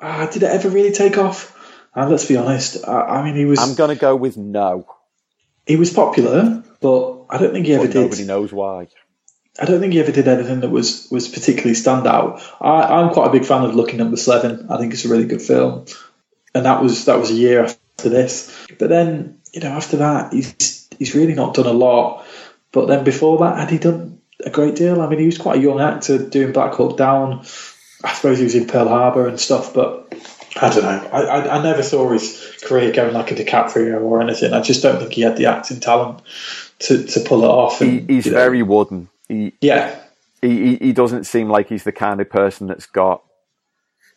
ah, 0.00 0.28
did 0.30 0.42
it 0.42 0.50
ever 0.50 0.68
really 0.68 0.92
take 0.92 1.16
off? 1.16 1.58
And 1.94 2.10
let's 2.10 2.26
be 2.26 2.36
honest, 2.36 2.86
I, 2.86 3.00
I 3.00 3.24
mean, 3.24 3.36
he 3.36 3.44
was 3.44 3.58
I'm 3.58 3.74
gonna 3.74 3.94
go 3.94 4.16
with 4.16 4.36
no. 4.36 4.86
he 5.66 5.76
was 5.76 5.92
popular, 5.92 6.62
but 6.80 7.24
I 7.30 7.38
don't 7.38 7.52
think 7.52 7.66
he 7.66 7.74
ever 7.74 7.86
did. 7.86 7.94
nobody 7.94 8.24
knows 8.24 8.52
why. 8.52 8.88
I 9.60 9.66
don't 9.66 9.80
think 9.80 9.92
he 9.92 10.00
ever 10.00 10.12
did 10.12 10.28
anything 10.28 10.60
that 10.60 10.70
was 10.70 11.08
was 11.10 11.28
particularly 11.28 11.74
standout. 11.74 12.42
I, 12.60 13.00
I'm 13.00 13.10
quite 13.10 13.28
a 13.28 13.32
big 13.32 13.44
fan 13.44 13.64
of 13.64 13.74
Lucky 13.74 13.96
Number 13.96 14.16
Slevin. 14.16 14.70
I 14.70 14.78
think 14.78 14.92
it's 14.92 15.04
a 15.04 15.08
really 15.08 15.26
good 15.26 15.42
film, 15.42 15.84
and 16.54 16.64
that 16.64 16.82
was 16.82 17.04
that 17.04 17.18
was 17.18 17.30
a 17.30 17.34
year 17.34 17.64
after 17.64 18.08
this. 18.08 18.66
But 18.78 18.88
then 18.88 19.40
you 19.52 19.60
know 19.60 19.70
after 19.70 19.98
that 19.98 20.32
he's 20.32 20.88
he's 20.98 21.14
really 21.14 21.34
not 21.34 21.54
done 21.54 21.66
a 21.66 21.72
lot. 21.72 22.26
But 22.72 22.86
then 22.86 23.04
before 23.04 23.38
that, 23.38 23.58
had 23.58 23.70
he 23.70 23.78
done 23.78 24.20
a 24.44 24.50
great 24.50 24.74
deal? 24.74 25.02
I 25.02 25.08
mean, 25.08 25.18
he 25.18 25.26
was 25.26 25.38
quite 25.38 25.58
a 25.58 25.62
young 25.62 25.80
actor 25.80 26.18
doing 26.18 26.52
Black 26.52 26.72
Hawk 26.72 26.96
Down. 26.96 27.44
I 28.04 28.14
suppose 28.14 28.38
he 28.38 28.44
was 28.44 28.54
in 28.54 28.66
Pearl 28.66 28.88
Harbor 28.88 29.28
and 29.28 29.38
stuff, 29.38 29.74
but 29.74 30.14
I 30.60 30.70
don't 30.70 30.82
know. 30.82 31.08
I, 31.12 31.22
I, 31.22 31.58
I 31.58 31.62
never 31.62 31.82
saw 31.82 32.10
his 32.10 32.56
career 32.62 32.92
going 32.92 33.14
like 33.14 33.30
a 33.30 33.34
DiCaprio 33.34 34.00
or 34.00 34.20
anything. 34.20 34.52
I 34.52 34.60
just 34.60 34.82
don't 34.82 34.98
think 34.98 35.12
he 35.12 35.20
had 35.22 35.36
the 35.36 35.46
acting 35.46 35.80
talent 35.80 36.22
to, 36.80 37.04
to 37.04 37.20
pull 37.20 37.44
it 37.44 37.48
off. 37.48 37.80
And, 37.80 38.08
he, 38.08 38.14
he's 38.16 38.26
you 38.26 38.32
know, 38.32 38.38
very 38.38 38.62
wooden. 38.62 39.08
He, 39.28 39.54
yeah, 39.60 40.00
he, 40.40 40.76
he 40.76 40.92
doesn't 40.92 41.24
seem 41.24 41.48
like 41.48 41.68
he's 41.68 41.84
the 41.84 41.92
kind 41.92 42.20
of 42.20 42.28
person 42.28 42.66
that's 42.66 42.86
got 42.86 43.22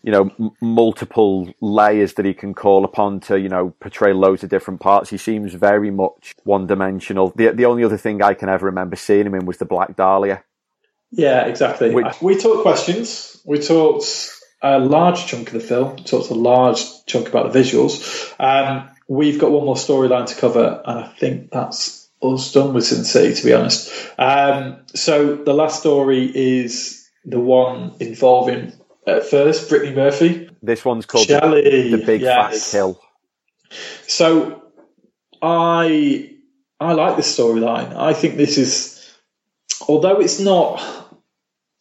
you 0.04 0.12
know 0.12 0.30
m- 0.40 0.52
multiple 0.62 1.52
layers 1.62 2.14
that 2.14 2.26
he 2.26 2.34
can 2.34 2.54
call 2.54 2.86
upon 2.86 3.20
to 3.22 3.40
you 3.40 3.50
know 3.50 3.72
portray 3.80 4.14
loads 4.14 4.44
of 4.44 4.50
different 4.50 4.80
parts. 4.80 5.10
He 5.10 5.18
seems 5.18 5.54
very 5.54 5.92
much 5.92 6.34
one 6.44 6.68
dimensional. 6.68 7.34
The 7.36 7.52
the 7.52 7.66
only 7.66 7.84
other 7.84 7.98
thing 7.98 8.22
I 8.22 8.34
can 8.34 8.50
ever 8.50 8.66
remember 8.66 8.96
seeing 8.96 9.26
him 9.26 9.36
in 9.36 9.46
was 9.46 9.58
the 9.58 9.66
Black 9.66 9.96
Dahlia. 9.96 10.44
Yeah, 11.12 11.46
exactly. 11.46 11.92
Which- 11.92 12.22
we 12.22 12.38
talked 12.38 12.62
questions. 12.62 13.42
We 13.46 13.60
talked 13.60 14.32
a 14.62 14.80
large 14.80 15.28
chunk 15.28 15.48
of 15.48 15.54
the 15.54 15.60
film. 15.60 15.96
We 15.98 16.04
talked 16.04 16.30
a 16.30 16.34
large 16.34 16.84
chunk 17.06 17.30
about 17.30 17.54
the 17.54 17.60
visuals. 17.60 18.34
Um, 18.40 18.90
we've 19.08 19.40
got 19.40 19.52
one 19.52 19.66
more 19.66 19.76
storyline 19.76 20.26
to 20.28 20.36
cover, 20.36 20.82
and 20.86 21.00
I 21.00 21.08
think 21.08 21.52
that's 21.52 22.05
us 22.34 22.52
done 22.52 22.74
with 22.74 22.86
Sin 22.86 23.04
City, 23.04 23.34
to 23.36 23.46
be 23.46 23.54
honest. 23.54 23.92
Um, 24.18 24.78
so 24.94 25.36
the 25.36 25.54
last 25.54 25.80
story 25.80 26.26
is 26.34 27.08
the 27.24 27.40
one 27.40 27.96
involving 28.00 28.74
at 29.08 29.26
first 29.26 29.70
Brittany 29.70 29.96
Murphy. 29.96 30.50
This 30.62 30.84
one's 30.84 31.06
called 31.06 31.28
the, 31.28 31.40
Shelley, 31.40 31.92
the 31.92 32.06
Big. 32.06 32.22
Fat 32.22 32.54
Kill. 32.72 33.00
So 34.08 34.64
I 35.42 36.36
I 36.80 36.94
like 36.94 37.18
this 37.18 37.38
storyline. 37.38 37.96
I 37.96 38.14
think 38.14 38.38
this 38.38 38.58
is 38.58 39.14
although 39.88 40.20
it's 40.20 40.40
not 40.40 40.82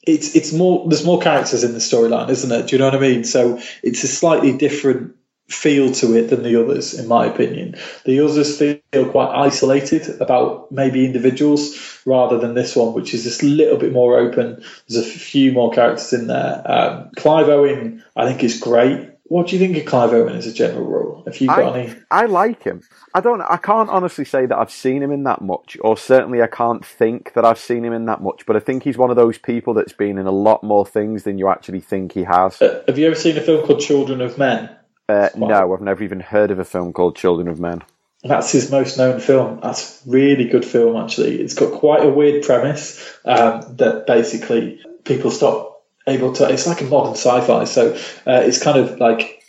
it's 0.07 0.35
it's 0.35 0.53
more 0.53 0.89
there's 0.89 1.05
more 1.05 1.21
characters 1.21 1.65
in 1.65 1.73
the 1.73 1.79
storyline, 1.79 2.29
isn't 2.31 2.53
it? 2.53 2.69
Do 2.69 2.77
you 2.77 2.79
know 2.79 2.87
what 2.87 2.95
I 2.95 3.01
mean? 3.01 3.25
So 3.25 3.61
it's 3.83 4.05
a 4.05 4.09
slightly 4.09 4.57
different 4.57 5.17
feel 5.49 5.93
to 5.93 6.17
it 6.17 6.31
than 6.31 6.43
the 6.43 6.61
others, 6.61 6.95
in 6.95 7.07
my 7.07 7.27
opinion. 7.27 7.77
The 8.05 8.21
others 8.21 8.59
feel 8.59 8.81
quite 9.11 9.35
isolated 9.35 10.21
about 10.21 10.73
maybe 10.73 11.05
individuals 11.05 12.01
rather 12.07 12.39
than 12.39 12.55
this 12.55 12.75
one, 12.75 12.95
which 12.95 13.13
is 13.13 13.25
just 13.25 13.43
a 13.43 13.47
little 13.47 13.77
bit 13.77 13.93
more 13.93 14.19
open. 14.19 14.65
There's 14.89 15.07
a 15.07 15.09
few 15.09 15.53
more 15.53 15.71
characters 15.71 16.13
in 16.13 16.29
there. 16.29 16.63
Um, 16.65 17.11
Clive 17.17 17.49
Owen, 17.49 18.03
I 18.17 18.27
think, 18.27 18.43
is 18.43 18.59
great. 18.59 19.11
What 19.25 19.49
do 19.49 19.57
you 19.57 19.59
think 19.59 19.77
of 19.77 19.87
Clive 19.87 20.13
Owen 20.13 20.37
as 20.37 20.47
a 20.47 20.53
general 20.53 20.85
rule? 20.85 21.23
Have 21.27 21.41
you 21.41 21.47
got 21.47 21.75
I, 21.75 21.81
any? 21.81 21.95
I 22.11 22.27
like 22.27 22.63
him. 22.63 22.83
I 23.15 23.21
don't. 23.21 23.41
I 23.41 23.57
can't 23.57 23.89
honestly 23.89 24.25
say 24.25 24.45
that 24.45 24.57
I've 24.57 24.71
seen 24.71 25.03
him 25.03 25.11
in 25.11 25.25
that 25.25 25.41
much, 25.41 25.79
or 25.81 25.97
certainly 25.97 26.43
I 26.43 26.47
can't 26.47 26.85
think 26.85 27.33
that 27.33 27.45
I've 27.45 27.59
seen 27.59 27.85
him 27.85 27.95
in 27.95 28.05
that 28.07 28.21
much. 28.21 28.45
But 28.45 28.57
I 28.57 28.61
think 28.61 28.83
he's 28.83 28.99
one 28.99 29.11
of 29.11 29.17
those 29.17 29.39
people 29.39 29.73
that's 29.73 29.95
been 29.95 30.19
in 30.19 30.27
a 30.27 30.33
lot 30.33 30.63
more 30.63 30.85
things 30.85 31.25
than 31.25 31.39
you 31.39 31.49
actually 31.49 31.81
think 31.81 32.13
he 32.13 32.25
has. 32.25 32.61
Uh, 32.61 32.83
have 32.87 32.99
you 32.99 33.07
ever 33.07 33.15
seen 33.15 33.39
a 33.39 33.41
film 33.41 33.67
called 33.67 33.81
Children 33.81 34.21
of 34.21 34.37
Men? 34.37 34.69
Uh, 35.09 35.29
no, 35.37 35.73
I've 35.75 35.81
never 35.81 36.03
even 36.03 36.21
heard 36.21 36.51
of 36.51 36.59
a 36.59 36.65
film 36.65 36.93
called 36.93 37.17
Children 37.17 37.49
of 37.49 37.61
Men. 37.61 37.83
That's 38.23 38.51
his 38.51 38.71
most 38.71 38.97
known 38.97 39.21
film. 39.21 39.61
That's 39.63 40.05
a 40.07 40.11
really 40.11 40.47
good 40.49 40.65
film, 40.65 40.97
actually. 40.97 41.41
It's 41.41 41.55
got 41.55 41.79
quite 41.79 42.03
a 42.03 42.09
weird 42.09 42.43
premise 42.43 43.19
um, 43.27 43.77
that 43.77 44.07
basically 44.07 44.81
people 45.05 45.31
stop 45.31 45.83
able 46.07 46.33
to. 46.35 46.51
It's 46.51 46.67
like 46.67 46.81
a 46.81 46.85
modern 46.85 47.15
sci-fi, 47.15 47.65
so 47.65 47.95
uh, 48.27 48.43
it's 48.45 48.63
kind 48.63 48.79
of 48.79 48.99
like 48.99 49.45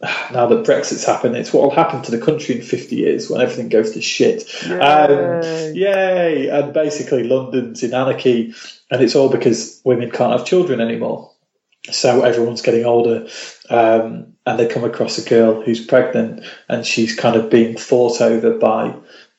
now 0.32 0.46
that 0.46 0.64
Brexit's 0.64 1.04
happened, 1.04 1.36
it's 1.36 1.52
what 1.52 1.64
will 1.64 1.74
happen 1.74 2.02
to 2.02 2.10
the 2.10 2.24
country 2.24 2.56
in 2.56 2.62
50 2.62 2.96
years 2.96 3.30
when 3.30 3.40
everything 3.40 3.68
goes 3.68 3.92
to 3.92 4.00
shit. 4.00 4.44
Um, 4.64 5.42
yay! 5.74 6.48
And 6.48 6.72
basically, 6.72 7.24
London's 7.24 7.82
in 7.82 7.94
anarchy, 7.94 8.54
and 8.90 9.02
it's 9.02 9.16
all 9.16 9.30
because 9.30 9.80
women 9.84 10.10
can't 10.10 10.32
have 10.32 10.46
children 10.46 10.80
anymore. 10.80 11.32
So 11.90 12.22
everyone's 12.22 12.62
getting 12.62 12.84
older, 12.84 13.28
um, 13.70 14.34
and 14.46 14.58
they 14.58 14.66
come 14.66 14.84
across 14.84 15.18
a 15.18 15.28
girl 15.28 15.62
who's 15.62 15.84
pregnant, 15.84 16.44
and 16.68 16.84
she's 16.84 17.14
kind 17.14 17.36
of 17.36 17.50
being 17.50 17.76
fought 17.76 18.20
over 18.20 18.58
by 18.58 18.94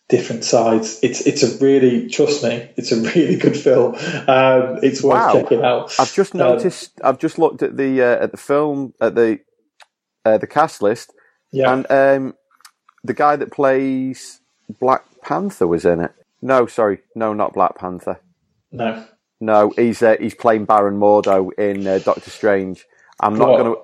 different 0.09 0.45
sides. 0.45 0.99
It's 1.03 1.21
it's 1.27 1.43
a 1.43 1.57
really 1.63 2.07
trust 2.09 2.43
me, 2.43 2.69
it's 2.77 2.91
a 2.93 3.01
really 3.15 3.35
good 3.35 3.57
film. 3.57 3.95
Um, 4.27 4.79
it's 4.83 5.03
worth 5.03 5.23
Wow. 5.25 5.33
checking 5.33 5.63
out. 5.63 5.97
I've 5.99 6.13
just 6.13 6.33
Um, 6.33 6.39
noticed. 6.39 6.91
I've 7.03 7.19
just 7.19 7.37
looked 7.39 7.63
at 7.63 7.77
the 7.77 8.01
uh, 8.01 8.23
at 8.23 8.31
the 8.31 8.37
film 8.37 8.93
at 9.01 9.15
the 9.15 9.39
uh, 10.25 10.37
the 10.37 10.47
cast 10.47 10.81
list, 10.81 11.13
yeah, 11.51 11.71
and 11.71 11.85
um, 11.91 12.35
the 13.03 13.13
guy 13.13 13.35
that 13.35 13.51
plays 13.51 14.41
Black 14.79 15.03
Panther 15.23 15.67
was 15.67 15.85
in 15.85 15.99
it. 16.01 16.11
No, 16.41 16.65
sorry, 16.67 16.99
no, 17.15 17.33
not 17.33 17.53
Black 17.53 17.77
Panther. 17.77 18.19
no. 18.71 19.05
No, 19.39 19.71
he's 19.75 20.01
uh, 20.01 20.15
he's 20.19 20.35
playing 20.35 20.65
Baron 20.65 20.99
Mordo 20.99 21.51
in 21.57 21.85
uh, 21.87 21.99
Doctor 21.99 22.29
Strange. 22.29 22.85
I'm 23.19 23.37
not 23.37 23.57
going 23.57 23.75
to. 23.75 23.81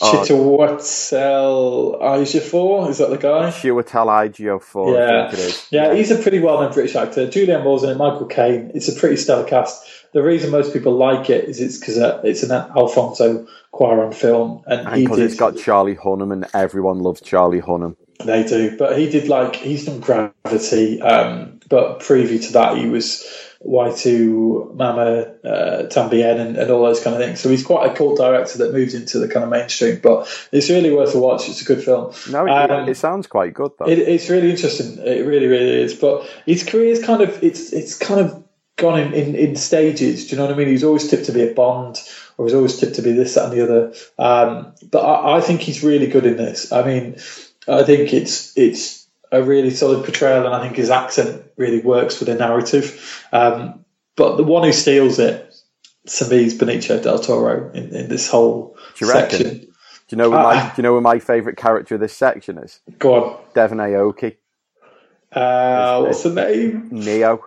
Oh. 0.00 0.24
Chitawatzel 0.24 2.00
Ejiofor, 2.00 2.88
is 2.88 2.98
that 2.98 3.10
the 3.10 3.18
guy? 3.18 3.50
Chiwetel 3.50 4.30
Ejiofor, 4.30 4.96
I 4.96 4.98
Yeah, 4.98 5.30
think 5.30 5.40
it 5.40 5.46
is. 5.46 5.66
yeah, 5.70 5.94
he's 5.94 6.10
a 6.10 6.16
pretty 6.16 6.38
well-known 6.38 6.72
British 6.72 6.94
actor. 6.96 7.26
Julianne 7.26 7.64
Moore's 7.64 7.82
in 7.82 7.90
it, 7.90 7.96
Michael 7.98 8.26
Caine. 8.26 8.70
It's 8.74 8.88
a 8.88 8.98
pretty 8.98 9.16
stellar 9.16 9.44
cast. 9.44 9.84
The 10.12 10.22
reason 10.22 10.50
most 10.50 10.72
people 10.72 10.96
like 10.96 11.30
it 11.30 11.44
is 11.48 11.60
it's 11.60 11.78
because 11.78 11.98
uh, 11.98 12.20
it's 12.24 12.42
an 12.42 12.52
Alfonso 12.52 13.46
Cuarón 13.74 14.14
film, 14.14 14.62
and, 14.66 14.86
And 14.86 15.02
because 15.02 15.18
did. 15.18 15.26
it's 15.26 15.36
got 15.36 15.56
Charlie 15.56 15.96
Hunnam, 15.96 16.32
and 16.32 16.46
everyone 16.54 17.00
loves 17.00 17.20
Charlie 17.20 17.60
Hunnam. 17.60 17.96
They 18.24 18.44
do, 18.44 18.76
but 18.78 18.96
he 18.98 19.10
did 19.10 19.28
like 19.28 19.56
he's 19.56 19.86
done 19.86 20.00
Gravity, 20.00 21.00
um, 21.02 21.60
but 21.68 22.00
preview 22.00 22.44
to 22.46 22.52
that 22.54 22.76
he 22.76 22.88
was 22.88 23.26
Y 23.64 23.94
Tu 23.96 24.72
Mamá 24.74 25.34
uh, 25.44 25.88
Tambien 25.88 26.40
and, 26.40 26.56
and 26.56 26.70
all 26.70 26.82
those 26.82 27.02
kind 27.02 27.14
of 27.14 27.22
things. 27.22 27.40
So 27.40 27.48
he's 27.48 27.64
quite 27.64 27.90
a 27.90 27.94
cult 27.94 28.18
director 28.18 28.58
that 28.58 28.72
moves 28.72 28.94
into 28.94 29.18
the 29.18 29.28
kind 29.28 29.44
of 29.44 29.50
mainstream. 29.50 30.00
But 30.02 30.28
it's 30.50 30.68
really 30.68 30.92
worth 30.92 31.14
a 31.14 31.18
watch. 31.18 31.48
It's 31.48 31.62
a 31.62 31.64
good 31.64 31.82
film. 31.82 32.12
No, 32.30 32.46
it, 32.46 32.70
Um, 32.70 32.88
it 32.88 32.96
sounds 32.96 33.26
quite 33.26 33.54
good 33.54 33.72
though. 33.78 33.86
It, 33.86 33.98
it's 33.98 34.28
really 34.28 34.50
interesting. 34.50 34.98
It 35.04 35.26
really, 35.26 35.46
really 35.46 35.82
is. 35.82 35.94
But 35.94 36.28
his 36.46 36.64
career 36.64 36.86
is 36.86 37.04
kind 37.04 37.22
of 37.22 37.42
it's 37.42 37.72
it's 37.72 37.96
kind 37.96 38.20
of 38.20 38.42
gone 38.76 38.98
in, 38.98 39.12
in, 39.12 39.34
in 39.34 39.56
stages. 39.56 40.26
Do 40.26 40.30
you 40.32 40.36
know 40.38 40.46
what 40.46 40.54
I 40.54 40.56
mean? 40.56 40.68
He's 40.68 40.84
always 40.84 41.08
tipped 41.08 41.26
to 41.26 41.32
be 41.32 41.48
a 41.48 41.54
Bond, 41.54 41.98
or 42.36 42.46
he's 42.46 42.54
always 42.54 42.78
tipped 42.78 42.96
to 42.96 43.02
be 43.02 43.12
this, 43.12 43.34
that, 43.34 43.44
and 43.44 43.52
the 43.52 43.62
other. 43.62 43.92
Um, 44.18 44.74
but 44.90 45.00
I, 45.00 45.36
I 45.36 45.40
think 45.40 45.60
he's 45.60 45.84
really 45.84 46.06
good 46.06 46.26
in 46.26 46.36
this. 46.36 46.72
I 46.72 46.82
mean, 46.82 47.16
I 47.68 47.82
think 47.84 48.12
it's 48.12 48.56
it's 48.56 49.01
a 49.32 49.42
really 49.42 49.70
solid 49.70 50.04
portrayal, 50.04 50.44
and 50.46 50.54
I 50.54 50.62
think 50.62 50.76
his 50.76 50.90
accent 50.90 51.42
really 51.56 51.80
works 51.80 52.20
with 52.20 52.28
the 52.28 52.34
narrative. 52.36 53.26
Um, 53.32 53.84
but 54.16 54.36
the 54.36 54.44
one 54.44 54.62
who 54.64 54.72
steals 54.72 55.18
it 55.18 55.52
to 56.06 56.28
me 56.28 56.44
is 56.44 56.54
Benicio 56.58 57.02
del 57.02 57.18
Toro 57.18 57.70
in, 57.72 57.94
in 57.94 58.08
this 58.08 58.28
whole 58.28 58.76
Do 58.98 59.06
you 59.06 59.12
reckon? 59.12 59.38
section. 59.38 59.58
Do 59.60 59.68
you 60.10 60.18
know 60.18 60.30
who 60.30 60.36
my, 60.36 60.56
Ah. 60.56 60.72
do 60.76 60.80
you 60.80 60.82
know 60.82 60.94
who 60.94 61.00
my 61.00 61.18
favourite 61.18 61.56
character 61.56 61.94
of 61.94 62.00
this 62.02 62.12
section 62.14 62.58
is? 62.58 62.80
Go 62.98 63.14
on. 63.14 63.38
Devon 63.54 63.78
Aoki, 63.78 64.36
Uh, 65.32 66.02
what's 66.02 66.22
the 66.24 66.30
name? 66.34 66.88
Neo. 66.92 67.44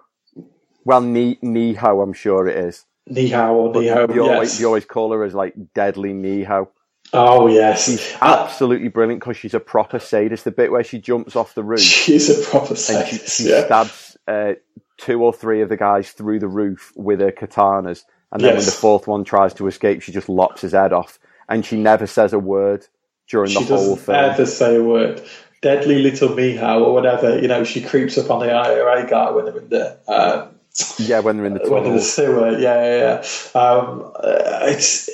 Well, 0.84 1.02
Ni 1.02 1.36
Niho, 1.44 2.02
I'm 2.04 2.14
sure 2.14 2.48
it 2.48 2.58
is. 2.58 2.86
Ni 3.08 3.30
hao 3.30 3.54
or 3.54 3.72
But 3.74 3.82
Ni 3.82 3.88
hao. 3.88 4.08
you, 4.12 4.24
always, 4.24 4.54
Yes. 4.54 4.60
you 4.60 4.66
always 4.68 4.86
call 4.86 5.12
her 5.12 5.24
as 5.24 5.36
like 5.36 5.54
Deadly 5.76 6.14
Niho. 6.14 6.68
Oh 7.14 7.48
yes, 7.48 7.86
She's 7.86 8.14
Uh, 8.22 8.44
absolutely 8.46 8.90
brilliant 8.90 9.22
because 9.22 9.38
she's 9.38 9.54
a 9.54 9.60
proper 9.60 10.00
sadist. 10.00 10.44
The 10.46 10.52
bit 10.52 10.72
where 10.72 10.84
she 10.84 11.00
jumps 11.00 11.36
off 11.36 11.56
the 11.56 11.64
roof 11.64 11.80
she's 12.06 12.30
a 12.30 12.50
proper 12.50 12.76
and 12.76 13.08
she, 13.08 13.18
she 13.18 13.50
Yeah. 13.50 13.66
stabs 13.66 14.18
uh, 14.28 14.54
two 14.98 15.22
or 15.24 15.34
three 15.34 15.62
of 15.62 15.70
the 15.70 15.78
guys 15.78 16.12
through 16.12 16.40
the 16.40 16.48
roof 16.48 16.92
with 16.96 17.20
her 17.22 17.32
katanas, 17.32 18.04
and 18.32 18.44
then 18.44 18.56
when 18.56 18.66
the 18.66 18.72
fourth 18.72 19.08
one 19.08 19.24
tries 19.24 19.54
to 19.56 19.68
escape, 19.68 20.02
she 20.02 20.12
just 20.12 20.30
lops 20.30 20.62
his 20.62 20.74
head 20.74 20.94
off, 20.94 21.20
and 21.50 21.66
she 21.66 21.78
never 21.78 22.08
says 22.08 22.34
a 22.34 22.40
word 22.40 22.86
during 23.30 23.50
She 23.50 23.56
the 23.56 23.62
whole 23.62 23.96
doesn't 23.96 24.06
film. 24.06 24.18
ever 24.18 24.46
say 24.46 24.76
a 24.78 24.84
word. 24.84 25.22
Deadly 25.62 26.02
little 26.04 26.30
Mihao 26.30 26.82
or 26.82 26.94
whatever. 26.94 27.40
You 27.40 27.48
know, 27.48 27.64
she 27.64 27.82
creeps 27.82 28.18
up 28.18 28.30
on 28.30 28.40
the 28.40 28.52
IRA 28.52 29.10
guy 29.10 29.32
when 29.32 29.46
they're 29.46 29.58
in 29.58 29.70
the 29.70 29.98
um, 30.08 30.55
Yeah, 30.98 31.20
when 31.20 31.38
they're 31.38 31.46
in 31.46 31.54
the 31.54 31.70
when 31.70 31.86
in 31.86 31.96
the 31.96 32.02
sewer. 32.02 32.52
Yeah, 32.58 32.84
yeah, 32.84 33.22
yeah. 33.56 33.60
Um, 33.60 34.12
it's 34.24 35.06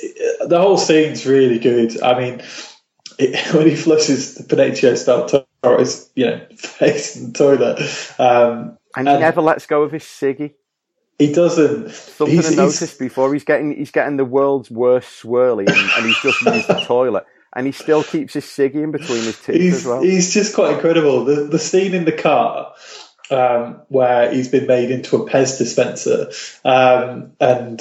the 0.46 0.58
whole 0.60 0.76
scene's 0.78 1.24
really 1.24 1.58
good. 1.60 2.02
I 2.02 2.18
mean, 2.18 2.42
it, 3.18 3.54
when 3.54 3.68
he 3.68 3.76
flushes 3.76 4.34
the 4.34 4.44
Benicio 4.56 5.04
del 5.06 5.44
Toro's 5.62 6.10
you 6.16 6.26
know 6.26 6.46
face 6.56 7.16
in 7.16 7.32
the 7.32 7.38
toilet, 7.38 7.78
um, 8.18 8.76
And 8.96 9.08
he 9.08 9.16
never 9.18 9.40
lets 9.40 9.66
go 9.66 9.82
of 9.82 9.92
his 9.92 10.02
ciggy. 10.02 10.54
he 11.18 11.32
doesn't. 11.32 11.90
Something 11.92 12.34
he's- 12.34 12.46
I 12.46 12.48
he's- 12.50 12.56
noticed 12.56 12.98
before. 12.98 13.32
He's 13.32 13.44
getting 13.44 13.76
he's 13.76 13.92
getting 13.92 14.16
the 14.16 14.24
world's 14.24 14.70
worst 14.70 15.22
swirly, 15.22 15.68
and, 15.68 15.90
and 15.96 16.06
he's 16.06 16.20
just 16.22 16.42
used 16.42 16.66
the 16.68 16.82
toilet, 16.86 17.24
and 17.54 17.66
he 17.66 17.72
still 17.72 18.02
keeps 18.02 18.34
his 18.34 18.46
ciggy 18.46 18.82
in 18.82 18.90
between 18.90 19.22
his 19.22 19.38
teeth 19.38 19.60
he's, 19.60 19.74
as 19.76 19.86
well. 19.86 20.02
he's 20.02 20.34
just 20.34 20.56
quite 20.56 20.74
incredible. 20.74 21.24
The 21.24 21.44
the 21.44 21.58
scene 21.60 21.94
in 21.94 22.04
the 22.04 22.10
car 22.12 22.74
um, 23.32 23.80
where 23.88 24.32
he's 24.32 24.48
been 24.48 24.66
made 24.66 24.90
into 24.90 25.16
a 25.16 25.28
Pez 25.28 25.58
dispenser, 25.58 26.30
um, 26.64 27.32
and 27.40 27.80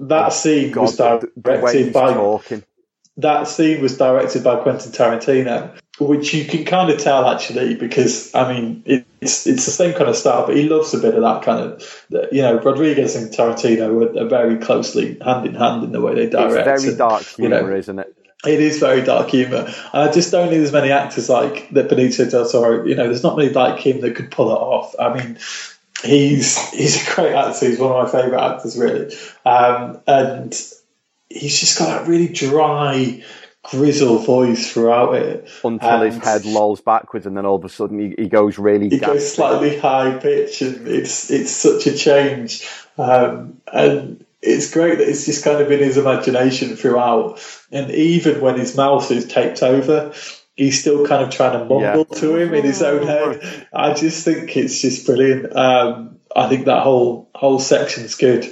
that 0.00 0.32
scene 0.32 0.72
God, 0.72 0.82
was 0.82 0.96
directed 0.96 1.92
by 1.92 2.14
talking. 2.14 2.64
that 3.16 3.48
scene 3.48 3.82
was 3.82 3.98
directed 3.98 4.44
by 4.44 4.56
Quentin 4.56 4.92
Tarantino. 4.92 5.76
which 5.98 6.32
you 6.32 6.44
can 6.44 6.64
kind 6.64 6.90
of 6.90 7.00
tell 7.00 7.28
actually 7.28 7.74
because 7.74 8.32
I 8.32 8.52
mean 8.52 8.84
it's 9.20 9.46
it's 9.46 9.64
the 9.64 9.72
same 9.72 9.94
kind 9.94 10.08
of 10.08 10.16
style, 10.16 10.46
but 10.46 10.56
he 10.56 10.68
loves 10.68 10.94
a 10.94 10.98
bit 10.98 11.14
of 11.14 11.22
that 11.22 11.42
kind 11.42 11.60
of 11.60 12.06
you 12.30 12.42
know 12.42 12.60
Rodriguez 12.60 13.16
and 13.16 13.32
Tarantino 13.32 14.16
are, 14.16 14.22
are 14.22 14.28
very 14.28 14.58
closely 14.58 15.18
hand 15.20 15.46
in 15.46 15.54
hand 15.54 15.82
in 15.82 15.92
the 15.92 16.00
way 16.00 16.14
they 16.14 16.28
direct. 16.28 16.68
It's 16.68 16.82
very 16.82 16.88
and, 16.90 16.98
dark 16.98 17.22
humor, 17.24 17.56
you 17.56 17.62
know, 17.62 17.76
isn't 17.76 17.98
it? 17.98 18.17
It 18.46 18.60
is 18.60 18.78
very 18.78 19.02
dark 19.02 19.30
humor, 19.30 19.66
and 19.92 20.08
I 20.08 20.12
just 20.12 20.30
don't 20.30 20.48
think 20.48 20.60
there's 20.60 20.72
many 20.72 20.92
actors 20.92 21.28
like 21.28 21.70
that 21.70 21.88
Benicio 21.88 22.30
del 22.30 22.48
Toro. 22.48 22.84
You 22.84 22.94
know, 22.94 23.04
there's 23.04 23.24
not 23.24 23.36
many 23.36 23.50
like 23.50 23.80
him 23.80 24.00
that 24.02 24.14
could 24.14 24.30
pull 24.30 24.50
it 24.50 24.60
off. 24.60 24.94
I 24.96 25.12
mean, 25.12 25.38
he's 26.04 26.70
he's 26.70 27.02
a 27.02 27.14
great 27.14 27.34
actor. 27.34 27.68
He's 27.68 27.80
one 27.80 27.90
of 27.90 28.04
my 28.04 28.20
favourite 28.20 28.54
actors, 28.54 28.78
really, 28.78 29.12
um, 29.44 30.00
and 30.06 30.52
he's 31.28 31.58
just 31.58 31.78
got 31.78 31.86
that 31.86 32.08
really 32.08 32.28
dry 32.28 33.24
grizzle 33.64 34.18
voice 34.18 34.72
throughout 34.72 35.14
it. 35.16 35.50
Until 35.64 36.02
his 36.02 36.16
head 36.18 36.44
lolls 36.44 36.80
backwards, 36.80 37.26
and 37.26 37.36
then 37.36 37.44
all 37.44 37.56
of 37.56 37.64
a 37.64 37.68
sudden 37.68 37.98
he, 37.98 38.14
he 38.16 38.28
goes 38.28 38.56
really. 38.56 38.88
He 38.88 38.98
goes 38.98 39.32
slightly 39.32 39.78
high 39.78 40.16
pitch, 40.16 40.62
and 40.62 40.86
it's 40.86 41.30
it's 41.30 41.50
such 41.50 41.86
a 41.86 41.96
change. 41.96 42.68
Um, 42.96 43.60
and 43.72 44.24
it's 44.48 44.72
great 44.72 44.98
that 44.98 45.08
it's 45.08 45.26
just 45.26 45.44
kind 45.44 45.60
of 45.60 45.70
in 45.70 45.80
his 45.80 45.96
imagination 45.96 46.76
throughout. 46.76 47.40
And 47.70 47.90
even 47.90 48.40
when 48.40 48.58
his 48.58 48.76
mouth 48.76 49.10
is 49.10 49.26
taped 49.26 49.62
over, 49.62 50.12
he's 50.56 50.80
still 50.80 51.06
kind 51.06 51.22
of 51.22 51.30
trying 51.30 51.52
to 51.52 51.58
mumble 51.60 52.06
yeah. 52.10 52.18
to 52.20 52.36
him 52.36 52.54
in 52.54 52.64
his 52.64 52.82
own 52.82 53.06
head. 53.06 53.68
I 53.72 53.94
just 53.94 54.24
think 54.24 54.56
it's 54.56 54.80
just 54.80 55.06
brilliant. 55.06 55.54
Um, 55.54 56.18
I 56.34 56.48
think 56.48 56.66
that 56.66 56.82
whole 56.82 57.30
whole 57.34 57.60
section's 57.60 58.14
good. 58.14 58.44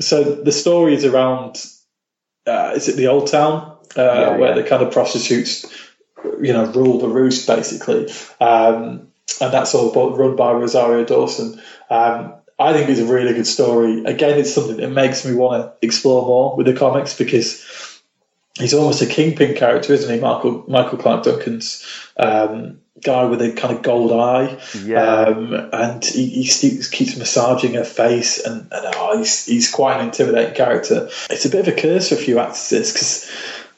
So 0.00 0.22
the 0.22 0.52
story 0.52 0.94
is 0.94 1.04
around. 1.04 1.64
Uh, 2.46 2.72
is 2.74 2.88
it 2.88 2.96
the 2.96 3.08
old 3.08 3.26
town 3.26 3.76
uh, 3.96 4.02
yeah, 4.02 4.36
where 4.36 4.48
yeah. 4.50 4.62
the 4.62 4.68
kind 4.68 4.82
of 4.82 4.90
prostitutes, 4.90 5.66
you 6.40 6.52
know, 6.52 6.64
rule 6.72 6.98
the 6.98 7.08
roost 7.08 7.46
basically, 7.46 8.10
um, 8.40 9.08
and 9.40 9.52
that's 9.52 9.74
all 9.74 9.92
run 10.16 10.36
by 10.36 10.52
Rosario 10.52 11.04
Dawson. 11.04 11.60
Um, 11.90 12.34
I 12.58 12.72
think 12.72 12.88
it's 12.88 13.00
a 13.00 13.06
really 13.06 13.34
good 13.34 13.46
story. 13.46 14.04
Again, 14.04 14.38
it's 14.38 14.52
something 14.52 14.78
that 14.78 14.90
makes 14.90 15.24
me 15.24 15.34
want 15.34 15.62
to 15.62 15.86
explore 15.86 16.26
more 16.26 16.56
with 16.56 16.66
the 16.66 16.74
comics 16.74 17.16
because 17.16 18.02
he's 18.58 18.74
almost 18.74 19.02
a 19.02 19.06
kingpin 19.06 19.54
character, 19.54 19.92
isn't 19.92 20.12
he? 20.12 20.20
Michael 20.20 20.64
Michael 20.66 20.98
Clarke 20.98 21.24
Duncan's 21.24 21.86
um, 22.16 22.80
guy 23.02 23.24
with 23.24 23.40
a 23.42 23.52
kind 23.52 23.76
of 23.76 23.82
gold 23.82 24.12
eye, 24.12 24.60
yeah, 24.82 25.02
um, 25.02 25.70
and 25.72 26.04
he, 26.04 26.42
he, 26.42 26.82
keeps 26.90 27.16
massaging 27.16 27.74
her 27.74 27.84
face, 27.84 28.44
and, 28.44 28.62
and 28.72 28.94
oh, 28.96 29.18
he's, 29.18 29.46
he's 29.46 29.70
quite 29.70 30.00
an 30.00 30.06
intimidating 30.06 30.54
character. 30.54 31.08
It's 31.30 31.44
a 31.44 31.50
bit 31.50 31.66
of 31.66 31.68
a 31.68 31.80
curse 31.80 32.08
for 32.08 32.16
a 32.16 32.18
few 32.18 32.38
actors 32.38 32.92
because 32.92 33.30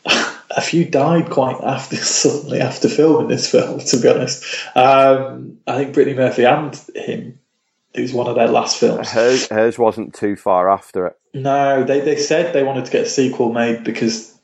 a 0.50 0.60
few 0.60 0.84
died 0.84 1.30
quite 1.30 1.60
after 1.62 1.96
suddenly 1.96 2.60
after 2.60 2.88
filming 2.88 3.28
this 3.28 3.50
film. 3.50 3.80
To 3.80 3.96
be 3.98 4.08
honest, 4.08 4.44
um, 4.74 5.58
I 5.66 5.76
think 5.76 5.94
Brittany 5.94 6.16
Murphy 6.16 6.44
and 6.44 6.74
him. 6.94 7.39
It 7.92 8.02
was 8.02 8.12
one 8.12 8.28
of 8.28 8.36
their 8.36 8.48
last 8.48 8.78
films. 8.78 9.10
Hers, 9.10 9.48
hers 9.48 9.78
wasn't 9.78 10.14
too 10.14 10.36
far 10.36 10.70
after 10.70 11.06
it. 11.06 11.18
No, 11.34 11.84
they, 11.84 12.00
they 12.00 12.16
said 12.16 12.52
they 12.52 12.62
wanted 12.62 12.84
to 12.84 12.90
get 12.90 13.06
a 13.06 13.08
sequel 13.08 13.52
made 13.52 13.84
because 13.84 14.36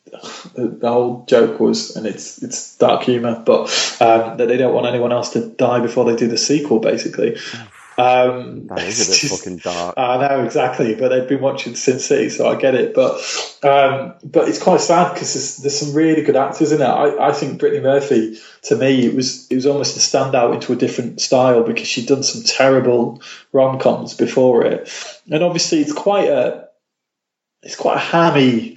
the 0.55 0.78
whole 0.88 1.24
joke 1.26 1.61
was, 1.61 1.97
and 1.97 2.07
it's 2.07 2.42
it's 2.42 2.76
dark 2.78 3.03
humor, 3.03 3.42
but 3.44 3.66
um, 4.01 4.36
that 4.36 4.47
they 4.49 4.57
don't 4.57 4.74
want 4.74 4.86
anyone 4.86 5.12
else 5.12 5.32
to 5.32 5.49
die 5.49 5.80
before 5.80 6.05
they 6.05 6.16
do 6.16 6.28
the 6.28 6.38
sequel, 6.38 6.78
basically. 6.78 7.36
Um, 7.99 8.66
that 8.66 8.82
is 8.86 9.07
a 9.07 9.11
bit 9.11 9.18
just, 9.18 9.38
fucking 9.38 9.59
dark. 9.59 9.94
I 9.97 10.28
know 10.28 10.44
exactly, 10.44 10.94
but 10.94 11.09
they've 11.09 11.28
been 11.28 11.40
watching 11.40 11.74
Sin 11.74 11.99
City, 11.99 12.28
so 12.28 12.47
I 12.47 12.55
get 12.57 12.74
it. 12.74 12.94
But 12.94 13.14
um, 13.62 14.14
but 14.22 14.49
it's 14.49 14.62
quite 14.62 14.80
sad 14.80 15.14
because 15.14 15.32
there's, 15.32 15.57
there's, 15.59 15.78
some 15.78 15.94
really 15.94 16.22
good 16.22 16.36
actors 16.36 16.72
in 16.72 16.82
it. 16.82 16.84
I, 16.84 17.28
I 17.28 17.32
think 17.32 17.59
Brittany 17.59 17.82
Murphy, 17.82 18.38
to 18.64 18.76
me, 18.76 19.07
it 19.07 19.14
was 19.14 19.47
it 19.49 19.55
was 19.55 19.66
almost 19.66 19.97
a 19.97 20.01
standout 20.01 20.55
into 20.55 20.74
a 20.74 20.76
different 20.76 21.22
style 21.22 21.62
because 21.62 21.88
she'd 21.88 22.07
done 22.07 22.22
some 22.22 22.42
terrible 22.42 23.22
rom 23.53 23.78
coms 23.78 24.12
before 24.12 24.66
it, 24.66 24.90
and 25.30 25.42
obviously 25.42 25.80
it's 25.80 25.94
quite 25.94 26.28
a 26.28 26.68
it's 27.62 27.76
quite 27.76 27.97
a 27.97 28.01
hammy 28.01 28.76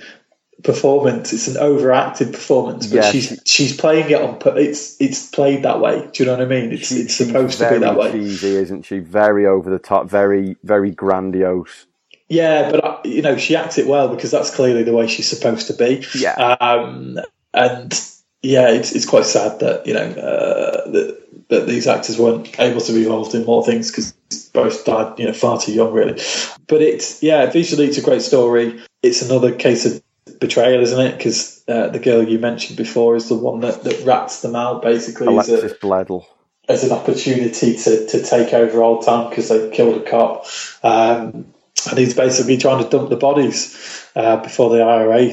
performance. 0.63 1.33
It's 1.33 1.47
an 1.47 1.57
overacted 1.57 2.33
performance, 2.33 2.87
but 2.87 2.95
yeah, 2.95 3.11
she's 3.11 3.41
she's 3.45 3.75
playing 3.75 4.09
it 4.09 4.21
on. 4.21 4.39
It's 4.57 4.99
it's 4.99 5.29
played 5.29 5.63
that 5.63 5.79
way. 5.79 6.09
Do 6.11 6.23
you 6.23 6.25
know 6.25 6.37
what 6.37 6.41
I 6.41 6.45
mean? 6.45 6.71
It's 6.73 6.87
she, 6.87 6.95
it's 6.95 7.15
supposed 7.15 7.59
to 7.59 7.69
be 7.69 7.77
that 7.79 7.97
way. 7.97 8.11
Cheesy, 8.11 8.55
isn't 8.55 8.83
she? 8.83 8.99
Very 8.99 9.45
over 9.45 9.69
the 9.69 9.79
top. 9.79 10.09
Very 10.09 10.57
very 10.63 10.91
grandiose. 10.91 11.85
Yeah, 12.27 12.69
but 12.69 12.83
uh, 12.83 12.99
you 13.05 13.21
know 13.21 13.37
she 13.37 13.55
acts 13.55 13.77
it 13.77 13.87
well 13.87 14.13
because 14.13 14.31
that's 14.31 14.53
clearly 14.53 14.83
the 14.83 14.93
way 14.93 15.07
she's 15.07 15.27
supposed 15.27 15.67
to 15.67 15.73
be. 15.73 16.05
Yeah, 16.15 16.35
um, 16.35 17.19
and 17.53 17.93
yeah, 18.41 18.69
it's 18.69 18.95
it's 18.95 19.05
quite 19.05 19.25
sad 19.25 19.59
that 19.59 19.87
you 19.87 19.93
know 19.93 20.01
uh, 20.01 20.91
that 20.91 21.47
that 21.49 21.67
these 21.67 21.87
actors 21.87 22.19
weren't 22.19 22.59
able 22.59 22.81
to 22.81 22.93
be 22.93 23.03
involved 23.03 23.33
in 23.33 23.45
more 23.45 23.65
things 23.65 23.89
because 23.89 24.11
both 24.53 24.85
died 24.85 25.17
you 25.19 25.25
know 25.25 25.33
far 25.33 25.59
too 25.59 25.73
young 25.73 25.91
really. 25.91 26.21
But 26.67 26.81
it's 26.81 27.23
yeah, 27.23 27.47
visually 27.47 27.85
it's 27.85 27.97
a 27.97 28.03
great 28.03 28.21
story. 28.21 28.79
It's 29.01 29.21
another 29.21 29.53
case 29.55 29.85
of 29.85 30.03
betrayal, 30.39 30.81
isn't 30.81 30.99
it? 30.99 31.17
Because 31.17 31.63
uh, 31.67 31.87
the 31.89 31.99
girl 31.99 32.27
you 32.27 32.39
mentioned 32.39 32.77
before 32.77 33.15
is 33.15 33.29
the 33.29 33.35
one 33.35 33.59
that, 33.61 33.83
that 33.83 34.05
rats 34.05 34.41
them 34.41 34.55
out, 34.55 34.81
basically. 34.81 35.27
Alexis 35.27 35.63
as, 35.63 35.71
a, 35.71 35.75
Bledel. 35.75 36.25
as 36.67 36.83
an 36.83 36.91
opportunity 36.91 37.75
to, 37.75 38.07
to 38.07 38.23
take 38.23 38.53
over 38.53 38.81
Old 38.81 39.05
Town 39.05 39.29
because 39.29 39.49
they 39.49 39.69
killed 39.71 40.01
a 40.01 40.09
cop. 40.09 40.45
Um, 40.83 41.53
and 41.89 41.97
he's 41.97 42.13
basically 42.13 42.57
trying 42.57 42.83
to 42.83 42.89
dump 42.89 43.09
the 43.09 43.15
bodies 43.15 44.09
uh, 44.15 44.37
before 44.37 44.69
the 44.69 44.81
IRA 44.81 45.31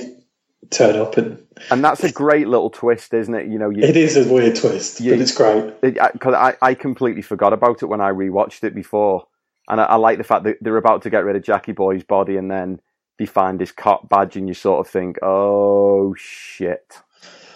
turn 0.71 0.97
up 0.97 1.17
and 1.17 1.47
and 1.71 1.83
that's 1.83 2.05
a 2.05 2.13
great 2.13 2.49
little 2.49 2.71
twist, 2.71 3.15
isn't 3.15 3.35
it? 3.35 3.47
You 3.49 3.59
know, 3.59 3.71
you, 3.71 3.83
it 3.83 3.97
is 3.97 4.17
a 4.17 4.31
weird 4.31 4.57
twist, 4.57 5.01
you, 5.01 5.13
but 5.13 5.21
it's 5.21 5.35
great. 5.35 5.81
Because 5.81 6.35
I, 6.35 6.55
I 6.61 6.75
completely 6.75 7.23
forgot 7.23 7.53
about 7.53 7.83
it 7.83 7.87
when 7.87 8.01
I 8.01 8.11
rewatched 8.11 8.63
it 8.63 8.75
before, 8.75 9.27
and 9.69 9.81
I, 9.81 9.85
I, 9.85 9.97
like 9.97 10.19
the 10.19 10.25
fact 10.25 10.45
that 10.45 10.59
they're 10.61 10.77
about 10.77 11.03
to 11.03 11.11
get 11.11 11.25
rid 11.25 11.35
of 11.35 11.43
Jackie 11.43 11.73
Boy's 11.73 12.05
body, 12.05 12.37
and 12.37 12.51
then 12.51 12.81
they 13.19 13.27
find 13.27 13.61
his 13.61 13.73
cop 13.73 14.09
badge 14.09 14.37
and 14.37 14.49
you 14.49 14.55
sort 14.55 14.87
of 14.87 14.91
think, 14.91 15.19
oh 15.23 16.15
shit, 16.17 17.01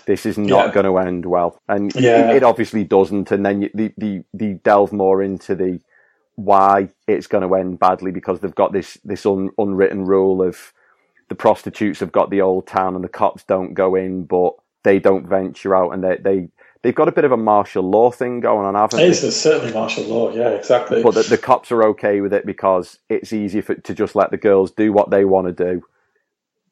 this 0.06 0.26
is 0.26 0.38
not 0.38 0.66
yeah. 0.66 0.72
going 0.72 0.86
to 0.86 0.98
end 0.98 1.26
well. 1.26 1.60
And 1.68 1.94
yeah. 1.94 2.30
it, 2.30 2.36
it, 2.36 2.42
obviously 2.42 2.84
doesn't. 2.84 3.30
And 3.30 3.44
then 3.44 3.62
you, 3.62 3.70
the, 3.74 3.92
they, 3.96 4.24
they 4.32 4.52
delve 4.54 4.92
more 4.92 5.22
into 5.22 5.54
the 5.54 5.80
why 6.36 6.88
it's 7.06 7.26
going 7.26 7.46
to 7.46 7.54
end 7.54 7.78
badly 7.78 8.10
because 8.10 8.40
they've 8.40 8.54
got 8.54 8.72
this, 8.72 8.98
this 9.04 9.26
un, 9.26 9.50
unwritten 9.58 10.06
rule 10.06 10.42
of 10.42 10.72
the 11.28 11.34
prostitutes 11.34 12.00
have 12.00 12.12
got 12.12 12.30
the 12.30 12.40
old 12.40 12.66
town 12.66 12.94
and 12.94 13.04
the 13.04 13.08
cops 13.08 13.44
don't 13.44 13.74
go 13.74 13.94
in, 13.94 14.24
but 14.24 14.54
they 14.82 14.98
don't 14.98 15.28
venture 15.28 15.76
out 15.76 15.90
and 15.90 16.02
they, 16.02 16.16
they, 16.16 16.48
they've 16.82 16.94
got 16.94 17.08
a 17.08 17.12
bit 17.12 17.24
of 17.24 17.32
a 17.32 17.36
martial 17.36 17.82
law 17.82 18.10
thing 18.10 18.40
going 18.40 18.66
on, 18.66 18.74
haven't 18.74 19.00
it 19.00 19.06
they? 19.06 19.30
certainly 19.30 19.72
martial 19.72 20.04
law, 20.04 20.32
yeah, 20.32 20.50
exactly. 20.50 21.02
But 21.02 21.14
the, 21.14 21.22
the, 21.22 21.38
cops 21.38 21.70
are 21.72 21.82
okay 21.88 22.20
with 22.20 22.32
it 22.32 22.46
because 22.46 22.98
it's 23.08 23.32
easier 23.32 23.62
for, 23.62 23.74
to 23.74 23.94
just 23.94 24.14
let 24.14 24.30
the 24.30 24.36
girls 24.36 24.70
do 24.70 24.92
what 24.92 25.10
they 25.10 25.24
want 25.24 25.46
to 25.46 25.52
do 25.52 25.82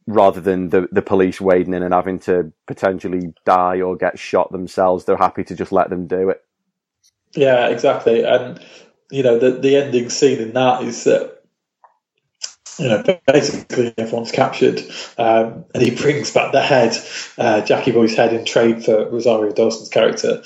rather 0.06 0.40
than 0.40 0.70
the, 0.70 0.88
the 0.90 1.02
police 1.02 1.40
wading 1.40 1.74
in 1.74 1.82
and 1.82 1.92
having 1.92 2.18
to 2.18 2.50
potentially 2.66 3.34
die 3.44 3.80
or 3.80 3.94
get 3.94 4.18
shot 4.18 4.50
themselves. 4.50 5.04
They're 5.04 5.18
happy 5.18 5.44
to 5.44 5.54
just 5.54 5.70
let 5.70 5.90
them 5.90 6.06
do 6.06 6.30
it. 6.30 6.42
Yeah, 7.34 7.68
exactly. 7.68 8.24
And, 8.24 8.58
you 9.10 9.22
know, 9.22 9.38
the, 9.38 9.50
the 9.50 9.76
ending 9.76 10.08
scene 10.08 10.38
in 10.38 10.54
that 10.54 10.82
is 10.82 11.04
that 11.04 11.37
you 12.78 12.88
know, 12.88 13.02
basically 13.26 13.94
everyone's 13.98 14.32
captured, 14.32 14.80
um, 15.18 15.64
and 15.74 15.82
he 15.82 15.90
brings 15.90 16.30
back 16.30 16.52
the 16.52 16.62
head, 16.62 16.96
uh, 17.36 17.60
Jackie 17.62 17.92
Boy's 17.92 18.14
head, 18.14 18.32
in 18.32 18.44
trade 18.44 18.84
for 18.84 19.08
Rosario 19.10 19.52
Dawson's 19.52 19.88
character. 19.88 20.42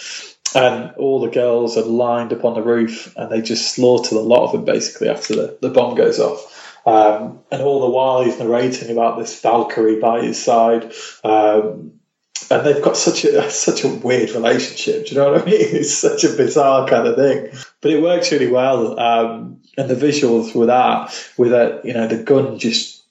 And 0.54 0.94
all 0.96 1.20
the 1.20 1.30
girls 1.30 1.78
are 1.78 1.84
lined 1.84 2.32
up 2.32 2.44
on 2.44 2.54
the 2.54 2.62
roof, 2.62 3.14
and 3.16 3.30
they 3.30 3.40
just 3.40 3.74
slaughter 3.74 4.16
a 4.16 4.20
lot 4.20 4.44
of 4.44 4.52
them 4.52 4.64
basically 4.64 5.08
after 5.08 5.34
the, 5.34 5.58
the 5.62 5.70
bomb 5.70 5.94
goes 5.94 6.20
off. 6.20 6.48
Um, 6.84 7.40
and 7.50 7.62
all 7.62 7.80
the 7.80 7.90
while 7.90 8.24
he's 8.24 8.38
narrating 8.38 8.90
about 8.90 9.18
this 9.18 9.40
Valkyrie 9.40 10.00
by 10.00 10.22
his 10.22 10.42
side, 10.42 10.92
um, 11.24 12.00
and 12.50 12.66
they've 12.66 12.82
got 12.82 12.96
such 12.96 13.24
a 13.24 13.50
such 13.50 13.84
a 13.84 13.88
weird 13.88 14.30
relationship. 14.30 15.06
Do 15.06 15.14
you 15.14 15.20
know 15.20 15.32
what 15.32 15.42
I 15.42 15.44
mean? 15.50 15.54
It's 15.60 15.94
such 15.94 16.24
a 16.24 16.36
bizarre 16.36 16.88
kind 16.88 17.06
of 17.06 17.16
thing, 17.16 17.50
but 17.80 17.90
it 17.90 18.02
works 18.02 18.32
really 18.32 18.50
well. 18.50 18.98
Um, 18.98 19.60
and 19.78 19.88
the 19.88 19.94
visuals 19.94 20.54
with 20.54 20.68
that, 20.68 21.14
with 21.36 21.52
a 21.52 21.80
you 21.84 21.94
know 21.94 22.06
the 22.06 22.22
gun 22.22 22.58
just 22.58 23.02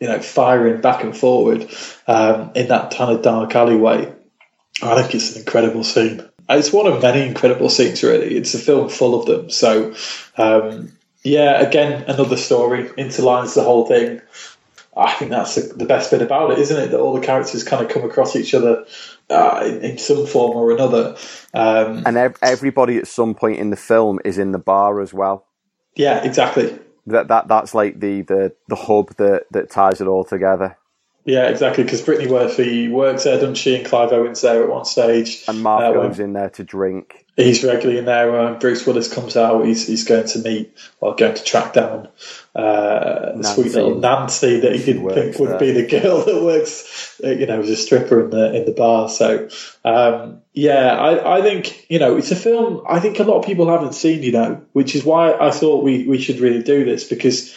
you 0.00 0.08
know 0.08 0.20
firing 0.20 0.80
back 0.80 1.04
and 1.04 1.16
forward 1.16 1.68
um, 2.06 2.52
in 2.54 2.68
that 2.68 2.94
kind 2.94 3.12
of 3.12 3.22
dark 3.22 3.54
alleyway. 3.54 4.12
I 4.82 5.00
think 5.00 5.14
it's 5.14 5.34
an 5.34 5.40
incredible 5.40 5.84
scene. 5.84 6.22
It's 6.48 6.72
one 6.72 6.86
of 6.86 7.02
many 7.02 7.26
incredible 7.26 7.68
scenes, 7.68 8.02
really. 8.02 8.36
It's 8.36 8.54
a 8.54 8.58
film 8.58 8.88
full 8.88 9.18
of 9.18 9.26
them. 9.26 9.50
So, 9.50 9.94
um, 10.36 10.92
yeah, 11.22 11.60
again, 11.60 12.04
another 12.06 12.36
story 12.36 12.84
interlines 12.90 13.54
the 13.54 13.64
whole 13.64 13.86
thing. 13.86 14.20
I 14.96 15.12
think 15.12 15.30
that's 15.30 15.54
the, 15.54 15.84
best 15.84 16.10
bit 16.10 16.22
about 16.22 16.52
it, 16.52 16.58
isn't 16.58 16.76
it? 16.76 16.90
That 16.90 17.00
all 17.00 17.12
the 17.14 17.24
characters 17.24 17.62
kind 17.64 17.84
of 17.84 17.90
come 17.90 18.04
across 18.04 18.34
each 18.34 18.54
other 18.54 18.86
uh, 19.28 19.62
in, 19.66 19.82
in, 19.82 19.98
some 19.98 20.26
form 20.26 20.56
or 20.56 20.72
another. 20.72 21.16
Um, 21.52 22.02
and 22.06 22.16
ev- 22.16 22.38
everybody 22.40 22.96
at 22.96 23.06
some 23.06 23.34
point 23.34 23.58
in 23.58 23.68
the 23.68 23.76
film 23.76 24.20
is 24.24 24.38
in 24.38 24.52
the 24.52 24.58
bar 24.58 25.02
as 25.02 25.12
well. 25.12 25.46
Yeah, 25.96 26.24
exactly. 26.24 26.78
That 27.06 27.28
that 27.28 27.46
that's 27.46 27.74
like 27.74 28.00
the 28.00 28.22
the, 28.22 28.54
the 28.68 28.76
hub 28.76 29.14
that, 29.16 29.44
that 29.50 29.70
ties 29.70 30.00
it 30.00 30.06
all 30.06 30.24
together. 30.24 30.76
Yeah, 31.26 31.48
exactly. 31.48 31.84
Because 31.84 32.02
Brittany 32.02 32.30
Murphy 32.30 32.88
works 32.88 33.24
there, 33.24 33.34
doesn't 33.34 33.56
she? 33.56 33.76
And 33.76 33.84
Clive 33.84 34.12
Owen's 34.12 34.40
there 34.40 34.62
at 34.62 34.70
one 34.70 34.84
stage. 34.84 35.44
And 35.48 35.62
Marv 35.62 35.82
Uh, 35.82 35.92
goes 35.92 36.20
in 36.20 36.32
there 36.32 36.50
to 36.50 36.64
drink. 36.64 37.25
He's 37.36 37.62
regularly 37.62 37.98
in 37.98 38.06
there. 38.06 38.34
Uh, 38.34 38.58
Bruce 38.58 38.86
Willis 38.86 39.12
comes 39.12 39.36
out. 39.36 39.66
He's 39.66 39.86
he's 39.86 40.04
going 40.04 40.26
to 40.28 40.38
meet 40.38 40.74
or 41.00 41.14
going 41.14 41.34
to 41.34 41.44
track 41.44 41.74
down 41.74 42.08
uh, 42.54 43.36
the 43.36 43.42
sweet 43.42 43.72
little 43.72 43.98
Nancy 43.98 44.60
that 44.60 44.74
he 44.74 44.82
didn't 44.82 45.10
think 45.10 45.38
would 45.38 45.50
there. 45.50 45.58
be 45.58 45.72
the 45.72 45.86
girl 45.86 46.24
that 46.24 46.42
works, 46.42 47.20
uh, 47.22 47.28
you 47.28 47.44
know, 47.44 47.60
as 47.60 47.68
a 47.68 47.76
stripper 47.76 48.24
in 48.24 48.30
the 48.30 48.54
in 48.56 48.64
the 48.64 48.72
bar. 48.72 49.10
So 49.10 49.50
um, 49.84 50.40
yeah, 50.54 50.96
I, 50.96 51.38
I 51.38 51.42
think 51.42 51.84
you 51.90 51.98
know 51.98 52.16
it's 52.16 52.30
a 52.30 52.36
film. 52.36 52.82
I 52.88 53.00
think 53.00 53.18
a 53.18 53.24
lot 53.24 53.40
of 53.40 53.44
people 53.44 53.68
haven't 53.68 53.92
seen. 53.92 54.22
You 54.22 54.32
know, 54.32 54.62
which 54.72 54.96
is 54.96 55.04
why 55.04 55.34
I 55.34 55.50
thought 55.50 55.84
we 55.84 56.08
we 56.08 56.16
should 56.16 56.40
really 56.40 56.62
do 56.62 56.86
this 56.86 57.04
because 57.04 57.54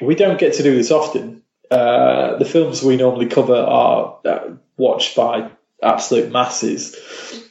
we 0.00 0.14
don't 0.14 0.38
get 0.38 0.54
to 0.54 0.62
do 0.62 0.76
this 0.76 0.92
often. 0.92 1.42
Uh, 1.68 2.36
the 2.36 2.44
films 2.44 2.84
we 2.84 2.96
normally 2.96 3.26
cover 3.26 3.56
are 3.56 4.18
uh, 4.24 4.50
watched 4.76 5.16
by 5.16 5.50
absolute 5.82 6.30
masses. 6.30 6.94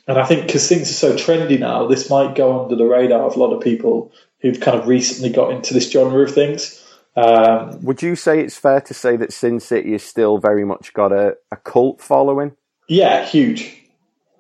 And 0.08 0.18
I 0.18 0.26
think 0.26 0.48
because 0.48 0.68
things 0.70 0.90
are 0.90 0.94
so 0.94 1.16
trendy 1.16 1.60
now, 1.60 1.88
this 1.88 2.10
might 2.10 2.36
go 2.36 2.64
under 2.64 2.76
the 2.76 2.86
radar 2.86 3.22
of 3.24 3.36
a 3.36 3.40
lot 3.40 3.54
of 3.54 3.62
people 3.62 4.14
who've 4.42 4.60
kind 4.60 4.80
of 4.80 4.88
recently 4.88 5.30
got 5.30 5.52
into 5.52 5.74
this 5.74 5.92
genre 5.92 6.24
of 6.24 6.34
things. 6.34 6.84
Um, 7.16 7.82
Would 7.82 8.02
you 8.02 8.16
say 8.16 8.40
it's 8.42 8.58
fair 8.58 8.82
to 8.82 8.94
say 8.94 9.18
that 9.18 9.34
Sin 9.34 9.60
City 9.60 9.94
has 9.94 10.04
still 10.04 10.38
very 10.38 10.66
much 10.66 10.94
got 10.94 11.12
a, 11.12 11.38
a 11.52 11.58
cult 11.58 12.02
following? 12.02 12.54
yeah, 12.88 13.26
huge. 13.26 13.76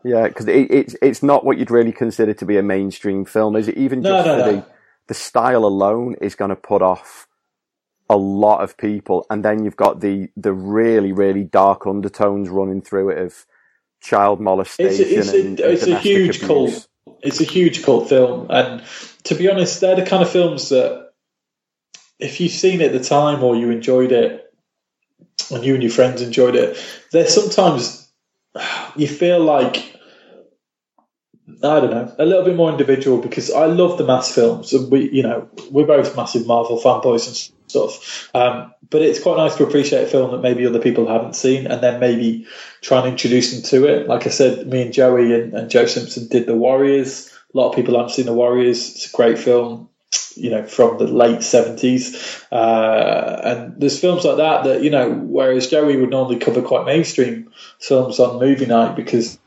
Yeah, 0.03 0.29
because 0.29 0.47
it, 0.47 0.71
it's 0.71 0.95
it's 1.01 1.23
not 1.23 1.45
what 1.45 1.57
you'd 1.57 1.71
really 1.71 1.91
consider 1.91 2.33
to 2.35 2.45
be 2.45 2.57
a 2.57 2.63
mainstream 2.63 3.25
film, 3.25 3.55
is 3.55 3.67
it? 3.67 3.77
Even 3.77 4.01
No, 4.01 4.17
just 4.17 4.25
no, 4.25 4.35
for 4.35 4.41
no. 4.41 4.51
the 4.51 4.65
the 5.07 5.13
style 5.15 5.65
alone 5.65 6.15
is 6.21 6.35
going 6.35 6.49
to 6.49 6.55
put 6.55 6.81
off 6.81 7.27
a 8.09 8.17
lot 8.17 8.63
of 8.63 8.77
people, 8.77 9.25
and 9.29 9.45
then 9.45 9.63
you've 9.65 9.77
got 9.77 10.01
the 10.01 10.29
the 10.37 10.53
really 10.53 11.11
really 11.13 11.43
dark 11.43 11.87
undertones 11.87 12.49
running 12.49 12.81
through 12.81 13.09
it 13.11 13.19
of 13.19 13.45
child 14.01 14.39
It's 14.39 14.43
molestation 14.43 15.05
a, 15.05 15.19
it's 15.19 15.33
a, 15.33 15.39
and, 15.39 15.59
and 15.59 15.73
it's 15.73 15.87
a 15.87 15.99
huge 15.99 16.37
abuse. 16.37 16.47
cult. 16.47 16.87
It's 17.21 17.41
a 17.41 17.45
huge 17.45 17.83
cult 17.83 18.09
film, 18.09 18.47
and 18.49 18.83
to 19.23 19.35
be 19.35 19.49
honest, 19.49 19.81
they're 19.81 19.95
the 19.95 20.05
kind 20.05 20.23
of 20.23 20.29
films 20.29 20.69
that 20.69 21.11
if 22.19 22.39
you've 22.39 22.51
seen 22.51 22.81
it 22.81 22.93
at 22.93 23.01
the 23.01 23.03
time 23.03 23.43
or 23.43 23.55
you 23.55 23.69
enjoyed 23.69 24.11
it, 24.11 24.53
and 25.51 25.63
you 25.63 25.73
and 25.73 25.83
your 25.83 25.91
friends 25.91 26.21
enjoyed 26.21 26.55
it, 26.55 26.77
they're 27.11 27.27
sometimes 27.27 28.11
you 28.95 29.07
feel 29.07 29.39
like 29.39 29.93
I 31.63 31.79
don't 31.79 31.91
know, 31.91 32.13
a 32.19 32.25
little 32.25 32.43
bit 32.43 32.55
more 32.55 32.69
individual 32.69 33.19
because 33.19 33.49
I 33.51 33.65
love 33.65 33.97
the 33.97 34.05
mass 34.05 34.33
films. 34.33 34.73
And 34.73 34.91
we, 34.91 35.09
you 35.09 35.23
know, 35.23 35.49
we're 35.71 35.87
both 35.87 36.15
massive 36.15 36.45
Marvel 36.45 36.79
fanboys 36.79 37.27
and 37.27 37.56
stuff. 37.67 38.29
Um, 38.33 38.73
but 38.89 39.01
it's 39.01 39.21
quite 39.21 39.37
nice 39.37 39.55
to 39.55 39.65
appreciate 39.65 40.03
a 40.03 40.07
film 40.07 40.31
that 40.31 40.41
maybe 40.41 40.65
other 40.65 40.79
people 40.79 41.07
haven't 41.07 41.35
seen 41.35 41.67
and 41.67 41.81
then 41.81 41.99
maybe 41.99 42.47
try 42.81 42.99
and 42.99 43.07
introduce 43.07 43.51
them 43.51 43.63
to 43.63 43.87
it. 43.87 44.07
Like 44.07 44.25
I 44.25 44.29
said, 44.29 44.67
me 44.67 44.81
and 44.83 44.93
Joey 44.93 45.33
and, 45.33 45.53
and 45.53 45.69
Joe 45.69 45.85
Simpson 45.85 46.27
did 46.27 46.45
The 46.45 46.55
Warriors. 46.55 47.33
A 47.53 47.57
lot 47.57 47.69
of 47.69 47.75
people 47.75 47.95
haven't 47.95 48.11
seen 48.11 48.25
The 48.25 48.33
Warriors. 48.33 48.91
It's 48.91 49.13
a 49.13 49.15
great 49.15 49.37
film, 49.37 49.89
you 50.35 50.49
know, 50.49 50.65
from 50.65 50.97
the 50.97 51.07
late 51.07 51.39
70s. 51.39 52.45
Uh, 52.51 53.41
and 53.43 53.81
there's 53.81 53.99
films 53.99 54.23
like 54.23 54.37
that 54.37 54.63
that, 54.63 54.83
you 54.83 54.89
know, 54.89 55.11
whereas 55.11 55.67
Joey 55.67 55.97
would 55.97 56.11
normally 56.11 56.39
cover 56.39 56.61
quite 56.61 56.85
mainstream 56.85 57.51
films 57.79 58.19
on 58.19 58.39
movie 58.39 58.65
night 58.65 58.95
because 58.95 59.37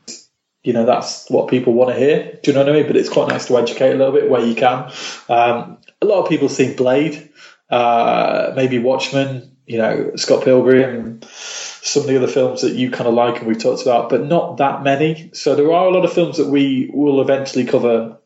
you 0.63 0.73
know 0.73 0.85
that's 0.85 1.29
what 1.29 1.49
people 1.49 1.73
want 1.73 1.89
to 1.91 1.99
hear. 1.99 2.37
Do 2.43 2.51
you 2.51 2.53
know 2.53 2.63
what 2.63 2.69
I 2.69 2.77
mean? 2.77 2.87
But 2.87 2.95
it's 2.95 3.09
quite 3.09 3.29
nice 3.29 3.47
to 3.47 3.57
educate 3.57 3.93
a 3.93 3.95
little 3.95 4.13
bit 4.13 4.29
where 4.29 4.45
you 4.45 4.55
can. 4.55 4.91
Um, 5.27 5.77
a 6.01 6.05
lot 6.05 6.21
of 6.23 6.29
people 6.29 6.49
see 6.49 6.75
Blade, 6.75 7.30
uh, 7.71 8.53
maybe 8.55 8.79
Watchmen, 8.79 9.55
you 9.65 9.77
know 9.77 10.11
Scott 10.15 10.43
Pilgrim, 10.43 11.21
some 11.23 12.03
of 12.03 12.09
the 12.09 12.17
other 12.17 12.27
films 12.27 12.61
that 12.61 12.73
you 12.73 12.91
kind 12.91 13.07
of 13.07 13.13
like 13.13 13.37
and 13.37 13.47
we've 13.47 13.61
talked 13.61 13.81
about, 13.81 14.09
but 14.09 14.25
not 14.25 14.57
that 14.57 14.83
many. 14.83 15.31
So 15.33 15.55
there 15.55 15.71
are 15.71 15.87
a 15.87 15.91
lot 15.91 16.05
of 16.05 16.13
films 16.13 16.37
that 16.37 16.47
we 16.47 16.91
will 16.93 17.21
eventually 17.21 17.65
cover. 17.65 18.17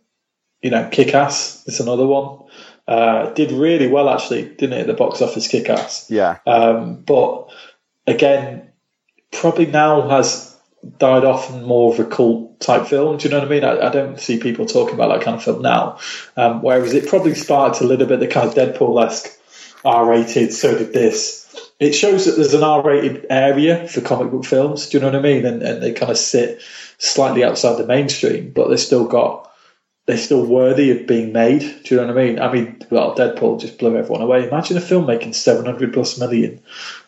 You 0.61 0.71
know, 0.71 0.89
Kick 0.91 1.13
Ass 1.13 1.63
is 1.67 1.79
another 1.79 2.07
one. 2.07 2.39
Uh, 2.87 3.31
did 3.33 3.51
really 3.51 3.87
well 3.87 4.09
actually, 4.09 4.43
didn't 4.43 4.73
it? 4.73 4.81
At 4.81 4.87
the 4.87 4.93
box 4.93 5.21
office, 5.21 5.47
Kick 5.47 5.69
Ass. 5.69 6.09
Yeah, 6.09 6.39
Um, 6.45 7.01
but 7.01 7.49
again, 8.07 8.71
probably 9.31 9.67
now 9.67 10.07
has 10.09 10.55
died 10.97 11.23
off 11.23 11.49
and 11.51 11.65
more 11.65 11.93
of 11.93 11.99
a 11.99 12.05
cult 12.05 12.59
type 12.59 12.87
film. 12.87 13.17
Do 13.17 13.27
you 13.27 13.31
know 13.31 13.39
what 13.39 13.47
I 13.47 13.51
mean? 13.51 13.63
I, 13.63 13.87
I 13.87 13.89
don't 13.89 14.19
see 14.19 14.39
people 14.39 14.65
talking 14.65 14.93
about 14.95 15.09
that 15.09 15.21
kind 15.21 15.35
of 15.35 15.43
film 15.43 15.61
now. 15.61 15.99
Um, 16.37 16.61
whereas 16.61 16.93
it 16.93 17.07
probably 17.07 17.35
sparked 17.35 17.81
a 17.81 17.85
little 17.85 18.07
bit 18.07 18.19
the 18.19 18.27
kind 18.27 18.47
of 18.47 18.55
Deadpool 18.55 19.03
esque 19.03 19.34
R 19.85 20.09
rated, 20.09 20.53
so 20.53 20.77
did 20.77 20.93
this. 20.93 21.43
It 21.79 21.93
shows 21.93 22.25
that 22.25 22.35
there's 22.35 22.53
an 22.53 22.63
R 22.63 22.81
rated 22.81 23.27
area 23.29 23.87
for 23.87 24.01
comic 24.01 24.31
book 24.31 24.45
films. 24.45 24.89
Do 24.89 24.97
you 24.97 25.01
know 25.01 25.11
what 25.11 25.19
I 25.19 25.21
mean? 25.21 25.45
And, 25.45 25.61
and 25.61 25.81
they 25.81 25.93
kind 25.93 26.11
of 26.11 26.17
sit 26.17 26.61
slightly 26.97 27.43
outside 27.43 27.77
the 27.77 27.85
mainstream, 27.85 28.51
but 28.51 28.67
they're 28.67 28.77
still 28.77 29.07
got. 29.07 29.51
They're 30.05 30.17
still 30.17 30.45
worthy 30.45 30.91
of 30.91 31.07
being 31.07 31.33
made. 31.33 31.61
Do 31.61 31.95
you 31.95 32.01
know 32.01 32.07
what 32.07 32.17
I 32.17 32.25
mean? 32.25 32.39
I 32.39 32.53
mean, 32.53 32.81
well, 32.91 33.15
Deadpool 33.15 33.59
just 33.59 33.79
blew 33.79 33.97
everyone 33.97 34.21
away. 34.21 34.47
Imagine 34.47 34.77
a 34.77 34.81
film 34.81 35.07
making 35.07 35.33
700 35.33 35.93
plus 35.93 36.19
million 36.19 36.61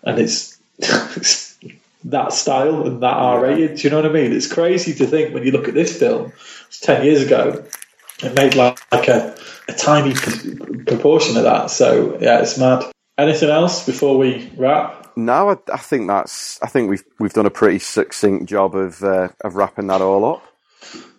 and 0.04 0.18
it's, 0.18 0.58
it's 0.80 1.58
that 2.06 2.34
style 2.34 2.88
and 2.88 3.04
that 3.04 3.14
R 3.14 3.42
rated. 3.42 3.78
Do 3.78 3.84
you 3.84 3.90
know 3.92 3.98
what 3.98 4.10
I 4.10 4.14
mean? 4.14 4.34
It's 4.34 4.52
crazy 4.52 4.96
to 4.96 5.06
think 5.06 5.34
when 5.34 5.44
you 5.44 5.52
look 5.52 5.68
at 5.68 5.76
this 5.76 5.98
film, 5.98 6.34
it's 6.68 6.80
10 6.80 7.06
years 7.06 7.22
ago, 7.22 7.66
it 8.24 8.34
made 8.34 8.56
like, 8.56 8.80
like 8.92 9.08
a, 9.08 9.38
a 9.68 9.74
tiny 9.74 10.14
proportion 10.86 11.38
of 11.38 11.44
that. 11.44 11.70
So, 11.70 12.18
yeah, 12.20 12.40
it's 12.42 12.58
mad. 12.58 12.86
Anything 13.18 13.50
else 13.50 13.86
before 13.86 14.18
we 14.18 14.52
wrap? 14.58 15.12
no, 15.16 15.50
I, 15.50 15.58
I 15.74 15.78
think 15.78 16.08
that's. 16.08 16.62
I 16.62 16.68
think 16.68 16.90
we've 16.90 17.04
we've 17.20 17.34
done 17.34 17.48
a 17.48 17.52
pretty 17.52 17.80
succinct 17.80 18.46
job 18.48 18.76
of 18.76 19.04
uh, 19.04 19.30
of 19.44 19.56
wrapping 19.56 19.88
that 19.88 20.02
all 20.02 20.24
up. 20.36 20.44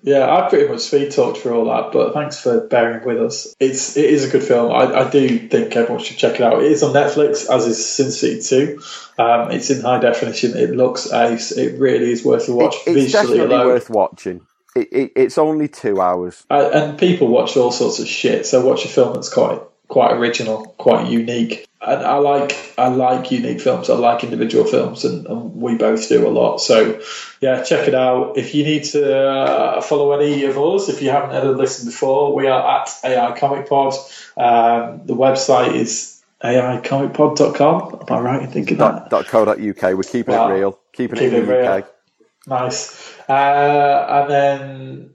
Yeah, 0.04 0.32
I 0.32 0.48
pretty 0.48 0.68
much 0.72 0.80
speed 0.82 1.10
talked 1.10 1.38
for 1.38 1.52
all 1.52 1.64
that, 1.64 1.90
but 1.92 2.14
thanks 2.14 2.40
for 2.40 2.60
bearing 2.68 3.04
with 3.04 3.20
us. 3.20 3.52
It's 3.58 3.96
it 3.96 4.04
is 4.08 4.24
a 4.24 4.30
good 4.30 4.44
film. 4.44 4.70
I, 4.70 5.00
I 5.06 5.10
do 5.10 5.48
think 5.48 5.74
everyone 5.74 6.02
should 6.02 6.16
check 6.16 6.36
it 6.36 6.42
out. 6.42 6.62
It 6.62 6.70
is 6.70 6.84
on 6.84 6.94
Netflix, 6.94 7.50
as 7.50 7.66
is 7.66 7.84
Sin 7.84 8.12
City 8.12 8.40
2. 8.40 8.80
Um, 9.18 9.50
it's 9.50 9.68
in 9.70 9.82
high 9.82 9.98
definition. 9.98 10.56
It 10.56 10.70
looks 10.70 11.12
ace. 11.12 11.50
It 11.50 11.80
really 11.80 12.12
is 12.12 12.24
worth 12.24 12.48
a 12.48 12.54
watch 12.54 12.76
It- 12.86 12.96
it's 12.96 13.12
visually 13.12 13.38
definitely 13.38 13.56
alone. 13.56 13.66
worth 13.66 13.90
watching. 13.90 14.40
It, 14.80 14.88
it, 14.92 15.12
it's 15.16 15.38
only 15.38 15.68
two 15.68 16.00
hours. 16.00 16.44
Uh, 16.50 16.70
and 16.72 16.98
people 16.98 17.28
watch 17.28 17.56
all 17.56 17.70
sorts 17.72 17.98
of 17.98 18.06
shit. 18.06 18.46
So 18.46 18.64
watch 18.64 18.84
a 18.84 18.88
film 18.88 19.14
that's 19.14 19.32
quite 19.32 19.60
quite 19.88 20.12
original, 20.12 20.66
quite 20.78 21.10
unique. 21.10 21.64
And 21.80 22.02
I 22.04 22.16
like 22.18 22.74
I 22.76 22.88
like 22.88 23.30
unique 23.30 23.60
films. 23.60 23.88
I 23.88 23.94
like 23.94 24.24
individual 24.24 24.64
films, 24.64 25.04
and, 25.04 25.26
and 25.26 25.54
we 25.54 25.76
both 25.76 26.08
do 26.08 26.26
a 26.26 26.28
lot. 26.30 26.58
So 26.58 27.00
yeah, 27.40 27.62
check 27.62 27.86
it 27.88 27.94
out. 27.94 28.36
If 28.36 28.54
you 28.54 28.64
need 28.64 28.84
to 28.84 29.16
uh, 29.16 29.80
follow 29.80 30.12
any 30.12 30.44
of 30.44 30.58
us, 30.58 30.88
if 30.88 31.00
you 31.02 31.10
haven't 31.10 31.34
ever 31.36 31.52
listened 31.52 31.90
before, 31.90 32.34
we 32.34 32.48
are 32.48 32.80
at 32.82 32.90
AI 33.04 33.38
Comic 33.38 33.68
Pod. 33.68 33.94
Um, 34.36 35.02
the 35.06 35.14
website 35.14 35.74
is 35.74 36.20
AIComicPod.com. 36.42 38.00
Am 38.08 38.16
I 38.16 38.20
right 38.20 38.42
in 38.42 38.50
thinking 38.50 38.78
that? 38.78 38.92
Dot, 38.92 39.10
dot 39.10 39.26
co. 39.26 39.44
Dot 39.44 39.60
uk. 39.60 39.82
We're 39.82 40.02
keeping 40.02 40.34
Wow. 40.34 40.50
it 40.50 40.54
real. 40.54 40.78
Keeping 40.92 41.18
Keep 41.18 41.32
it 41.32 41.48
it 41.48 41.48
real. 41.48 41.72
UK. 41.72 41.86
Nice. 42.46 43.18
Uh, 43.28 44.06
and 44.08 44.30
then 44.30 45.10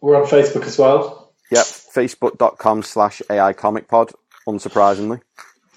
we're 0.00 0.20
on 0.20 0.28
Facebook 0.28 0.64
as 0.64 0.78
well. 0.78 1.34
Yep. 1.50 1.64
Facebook.com 1.64 2.82
slash 2.82 3.22
AI 3.30 3.52
Comic 3.52 3.88
Pod. 3.88 4.12
Unsurprisingly. 4.48 5.20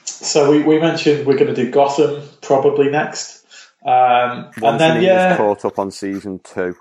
So 0.06 0.50
we, 0.50 0.64
we 0.64 0.80
mentioned 0.80 1.28
we're 1.28 1.38
going 1.38 1.54
to 1.54 1.56
do 1.56 1.70
Gotham 1.70 2.24
probably 2.42 2.90
next. 2.90 3.46
Um, 3.86 4.50
and 4.64 4.80
then, 4.80 5.04
yeah, 5.04 5.38
caught 5.38 5.66
up 5.66 5.78
on 5.78 5.92
season 5.92 6.40
two. 6.44 6.76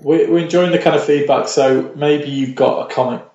we're, 0.00 0.30
we're 0.30 0.44
enjoying 0.44 0.70
the 0.70 0.78
kind 0.78 0.94
of 0.94 1.04
feedback. 1.04 1.48
So 1.48 1.92
maybe 1.96 2.30
you've 2.30 2.54
got 2.54 2.88
a 2.88 2.94
comic 2.94 3.27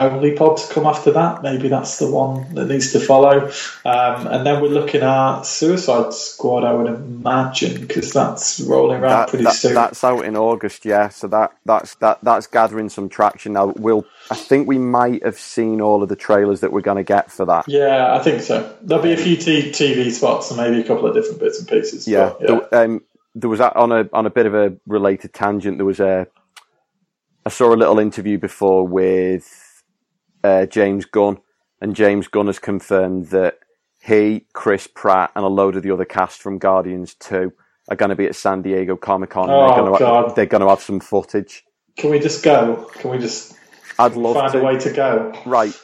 only 0.00 0.32
pod 0.36 0.56
to 0.58 0.72
come 0.72 0.86
after 0.86 1.10
that. 1.12 1.42
Maybe 1.42 1.68
that's 1.68 1.98
the 1.98 2.10
one 2.10 2.54
that 2.54 2.66
needs 2.66 2.92
to 2.92 3.00
follow. 3.00 3.48
Um, 3.84 4.26
and 4.26 4.46
then 4.46 4.62
we're 4.62 4.68
looking 4.68 5.02
at 5.02 5.42
Suicide 5.42 6.12
Squad, 6.14 6.64
I 6.64 6.72
would 6.72 6.86
imagine, 6.86 7.80
because 7.80 8.12
that's 8.12 8.60
rolling 8.60 9.00
around 9.00 9.10
That, 9.10 9.28
pretty 9.28 9.44
that- 9.44 9.54
soon. 9.54 9.74
that's 9.74 10.02
out 10.04 10.24
in 10.24 10.36
August, 10.36 10.84
yeah. 10.84 11.08
So 11.08 11.26
that 11.28 11.52
that's 11.64 11.94
that 11.96 12.18
that's 12.22 12.46
gathering 12.46 12.88
some 12.88 13.08
traction 13.08 13.54
now. 13.54 13.66
We'll 13.76 14.04
I 14.30 14.34
think 14.34 14.68
we 14.68 14.78
might 14.78 15.24
have 15.24 15.38
seen 15.38 15.80
all 15.80 16.02
of 16.02 16.08
the 16.08 16.16
trailers 16.16 16.60
that 16.60 16.72
we're 16.72 16.80
going 16.82 16.96
to 16.98 17.02
get 17.04 17.30
for 17.32 17.44
that. 17.46 17.64
yeah, 17.68 18.14
I 18.14 18.18
think 18.22 18.42
so. 18.42 18.76
There'll 18.82 19.02
be 19.02 19.12
a 19.12 19.16
few 19.16 19.36
t- 19.36 19.70
TV 19.70 20.10
spots 20.12 20.50
and 20.50 20.58
maybe 20.60 20.80
a 20.80 20.84
couple 20.84 21.06
of 21.06 21.14
different 21.14 21.40
bits 21.40 21.58
and 21.58 21.68
pieces. 21.68 22.06
Yeah. 22.06 22.34
but, 22.38 22.48
yeah. 22.50 22.60
There, 22.70 22.84
um, 22.84 23.02
there 23.34 23.50
was 23.50 23.60
a, 23.60 23.74
on 23.76 23.92
a 23.92 24.08
on 24.12 24.26
a 24.26 24.30
bit 24.30 24.46
of 24.46 24.54
a 24.54 24.76
related 24.86 25.32
tangent. 25.32 25.78
There 25.78 25.86
was 25.86 26.00
a 26.00 26.26
I 27.46 27.50
saw 27.50 27.72
a 27.72 27.76
little 27.76 27.98
interview 27.98 28.36
before 28.38 28.86
with 28.86 29.64
uh, 30.44 30.66
James 30.66 31.04
Gunn, 31.06 31.38
and 31.80 31.96
James 31.96 32.28
Gunn 32.28 32.46
has 32.48 32.58
confirmed 32.58 33.28
that 33.28 33.58
he, 34.02 34.46
Chris 34.54 34.86
Pratt, 34.86 35.32
and 35.36 35.44
a 35.44 35.48
load 35.48 35.76
of 35.76 35.82
the 35.82 35.92
other 35.92 36.04
cast 36.06 36.40
from 36.42 36.58
Guardians 36.58 37.14
Two 37.14 37.52
are 37.88 37.96
going 37.96 38.10
to 38.10 38.16
be 38.16 38.26
at 38.26 38.36
San 38.36 38.62
Diego 38.62 38.96
Comic 38.96 39.30
Con. 39.30 39.48
Oh, 39.50 39.66
they're 39.66 39.76
going 39.76 39.92
to 39.92 39.98
God. 39.98 40.36
they're 40.36 40.46
going 40.46 40.62
to 40.62 40.68
have 40.68 40.80
some 40.82 41.00
footage. 41.00 41.64
Can 41.96 42.10
we 42.10 42.20
just 42.20 42.44
go? 42.44 42.90
Can 42.94 43.10
we 43.10 43.18
just 43.18 43.54
I'd 43.98 44.16
love 44.16 44.34
find 44.34 44.52
to. 44.52 44.60
a 44.60 44.64
way 44.64 44.78
to 44.78 44.92
go? 44.92 45.34
Right. 45.46 45.74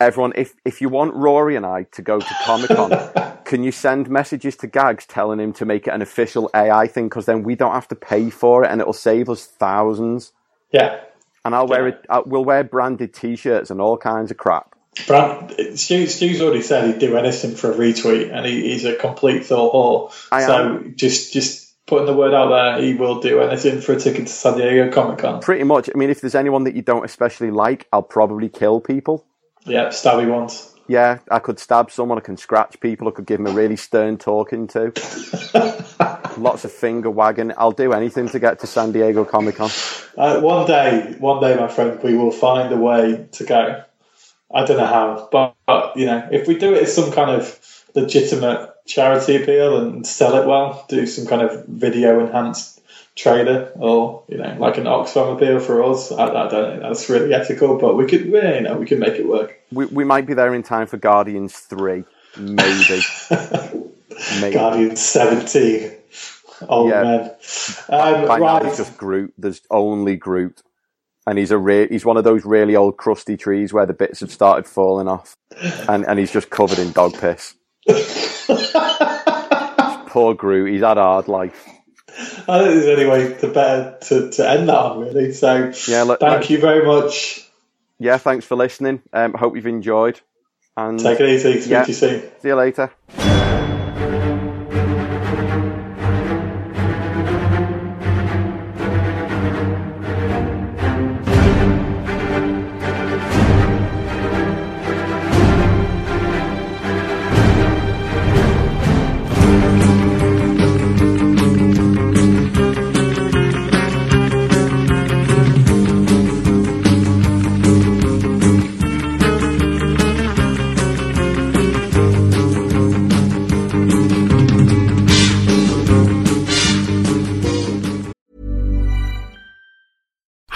everyone, 0.00 0.34
if 0.36 0.54
if 0.66 0.82
you 0.82 0.90
want 0.90 1.14
Rory 1.14 1.56
and 1.56 1.66
I 1.66 1.84
to 1.92 2.02
go 2.02 2.20
to 2.20 2.36
Comic 2.36 2.70
Con, 2.70 2.92
can 3.44 3.64
you 3.64 3.72
send 3.72 4.10
messages 4.10 4.56
to 4.58 4.68
Gags 4.68 5.06
telling 5.06 5.40
him 5.40 5.54
to 5.54 5.66
make 5.66 5.88
it 5.88 5.94
an 5.94 6.02
official 6.02 6.50
AI 6.54 6.88
thing? 6.88 7.06
Because 7.08 7.26
then 7.26 7.44
we 7.44 7.56
don't 7.56 7.74
have 7.74 7.88
to 7.90 7.96
pay 7.96 8.30
for 8.30 8.64
it, 8.64 8.70
and 8.70 8.80
it'll 8.82 8.94
save 8.94 9.30
us 9.30 9.46
thousands. 9.46 10.32
Yeah. 10.72 11.00
And 11.44 11.54
I'll 11.54 11.66
wear 11.66 11.88
it. 11.88 12.06
We'll 12.26 12.44
wear 12.44 12.64
branded 12.64 13.14
T-shirts 13.14 13.70
and 13.70 13.80
all 13.80 13.96
kinds 13.96 14.30
of 14.30 14.36
crap. 14.36 14.74
Brand, 15.06 15.54
Stu, 15.78 16.06
Stu's 16.06 16.40
already 16.40 16.62
said 16.62 16.88
he'd 16.88 16.98
do 16.98 17.16
anything 17.16 17.54
for 17.54 17.70
a 17.70 17.74
retweet, 17.74 18.32
and 18.32 18.44
he, 18.44 18.70
he's 18.70 18.84
a 18.84 18.96
complete 18.96 19.42
whore. 19.42 20.12
I 20.32 20.44
so 20.44 20.54
am. 20.56 20.96
just 20.96 21.32
just 21.32 21.68
putting 21.86 22.06
the 22.06 22.14
word 22.14 22.34
out 22.34 22.48
there, 22.48 22.82
he 22.84 22.94
will 22.94 23.20
do 23.20 23.40
anything 23.40 23.80
for 23.80 23.92
a 23.92 24.00
ticket 24.00 24.26
to 24.26 24.32
San 24.32 24.58
Diego 24.58 24.90
Comic 24.92 25.18
Con. 25.18 25.40
Pretty 25.40 25.64
much. 25.64 25.88
I 25.92 25.96
mean, 25.96 26.10
if 26.10 26.20
there's 26.20 26.34
anyone 26.34 26.64
that 26.64 26.74
you 26.74 26.82
don't 26.82 27.04
especially 27.04 27.50
like, 27.50 27.88
I'll 27.92 28.02
probably 28.02 28.48
kill 28.48 28.80
people. 28.80 29.24
Yeah, 29.64 29.88
stabby 29.88 30.28
ones. 30.28 30.74
Yeah, 30.86 31.18
I 31.30 31.38
could 31.38 31.58
stab 31.58 31.90
someone. 31.90 32.18
I 32.18 32.22
can 32.22 32.36
scratch 32.36 32.80
people. 32.80 33.08
I 33.08 33.10
could 33.10 33.26
give 33.26 33.38
them 33.38 33.46
a 33.46 33.52
really 33.52 33.76
stern 33.76 34.16
talking 34.16 34.66
to. 34.68 34.92
Lots 36.38 36.64
of 36.64 36.72
finger 36.72 37.10
wagging. 37.10 37.52
I'll 37.56 37.72
do 37.72 37.92
anything 37.92 38.28
to 38.30 38.38
get 38.38 38.60
to 38.60 38.66
San 38.66 38.92
Diego 38.92 39.24
Comic 39.24 39.56
Con. 39.56 39.70
Uh, 40.16 40.40
one 40.40 40.66
day, 40.66 41.16
one 41.18 41.40
day, 41.40 41.56
my 41.56 41.68
friend, 41.68 42.00
we 42.02 42.16
will 42.16 42.30
find 42.30 42.72
a 42.72 42.76
way 42.76 43.26
to 43.32 43.44
go. 43.44 43.82
I 44.54 44.64
don't 44.64 44.78
know 44.78 44.86
how, 44.86 45.28
but, 45.30 45.56
but 45.66 45.96
you 45.96 46.06
know, 46.06 46.26
if 46.32 46.48
we 46.48 46.56
do 46.56 46.74
it 46.74 46.84
as 46.84 46.94
some 46.94 47.12
kind 47.12 47.30
of 47.30 47.84
legitimate 47.94 48.70
charity 48.86 49.36
appeal 49.42 49.78
and 49.78 50.06
sell 50.06 50.36
it 50.36 50.46
well, 50.46 50.86
do 50.88 51.06
some 51.06 51.26
kind 51.26 51.42
of 51.42 51.66
video 51.66 52.20
enhanced 52.20 52.80
trailer 53.14 53.72
or 53.74 54.22
you 54.28 54.38
know, 54.38 54.56
like 54.58 54.78
an 54.78 54.84
Oxfam 54.84 55.36
appeal 55.36 55.58
for 55.58 55.82
us. 55.84 56.12
I, 56.12 56.24
I 56.24 56.48
don't 56.48 56.50
know. 56.50 56.80
That's 56.80 57.10
really 57.10 57.34
ethical, 57.34 57.76
but 57.76 57.96
we 57.96 58.06
could, 58.06 58.26
you 58.26 58.60
know, 58.60 58.76
we 58.78 58.86
could 58.86 59.00
make 59.00 59.14
it 59.14 59.28
work. 59.28 59.60
We, 59.72 59.86
we 59.86 60.04
might 60.04 60.26
be 60.26 60.34
there 60.34 60.54
in 60.54 60.62
time 60.62 60.86
for 60.86 60.96
Guardians 60.96 61.58
3. 61.58 62.04
Maybe. 62.38 63.02
Maybe. 64.40 64.54
Guardians 64.54 65.00
seventeen, 65.00 65.92
old 66.68 66.90
Yeah. 66.90 67.02
men. 67.02 67.20
Um, 67.88 68.26
By 68.26 68.38
now, 68.38 68.44
right, 68.54 68.62
there's 68.62 68.76
just 68.78 68.96
Groot. 68.96 69.32
There's 69.38 69.60
only 69.70 70.16
Groot. 70.16 70.62
And 71.26 71.38
he's 71.38 71.50
a 71.50 71.58
re- 71.58 71.88
he's 71.88 72.04
one 72.06 72.16
of 72.16 72.24
those 72.24 72.44
really 72.46 72.74
old 72.74 72.96
crusty 72.96 73.36
trees 73.36 73.72
where 73.72 73.84
the 73.84 73.92
bits 73.92 74.20
have 74.20 74.30
started 74.32 74.66
falling 74.66 75.08
off. 75.08 75.36
And, 75.88 76.06
and 76.06 76.18
he's 76.18 76.32
just 76.32 76.48
covered 76.48 76.78
in 76.78 76.92
dog 76.92 77.12
piss. 77.20 77.54
Poor 80.08 80.34
Groot. 80.34 80.72
He's 80.72 80.80
had 80.82 80.96
a 80.98 81.02
hard 81.02 81.28
life. 81.28 81.66
I 82.48 82.58
don't 82.58 82.68
think 82.70 82.82
there's 82.82 82.98
any 82.98 83.08
way 83.08 83.34
to 83.34 83.48
better 83.52 83.98
to, 84.06 84.30
to 84.30 84.50
end 84.50 84.68
that 84.70 84.74
on 84.74 85.00
really. 85.00 85.32
So 85.32 85.72
Yeah, 85.86 86.02
let- 86.04 86.20
thank 86.20 86.40
let- 86.40 86.50
you 86.50 86.58
very 86.60 86.84
much. 86.86 87.44
Yeah, 87.98 88.16
thanks 88.16 88.46
for 88.46 88.54
listening. 88.56 89.02
Um, 89.12 89.34
hope 89.34 89.54
you've 89.56 89.66
enjoyed. 89.66 90.20
And 90.76 90.98
Take 90.98 91.20
it 91.20 91.28
easy. 91.28 91.60
Speak 91.60 91.70
Yeah. 91.70 91.82
to 91.82 91.88
you 91.88 91.94
soon. 91.94 92.20
see 92.40 92.48
you 92.48 92.54
later. 92.54 92.90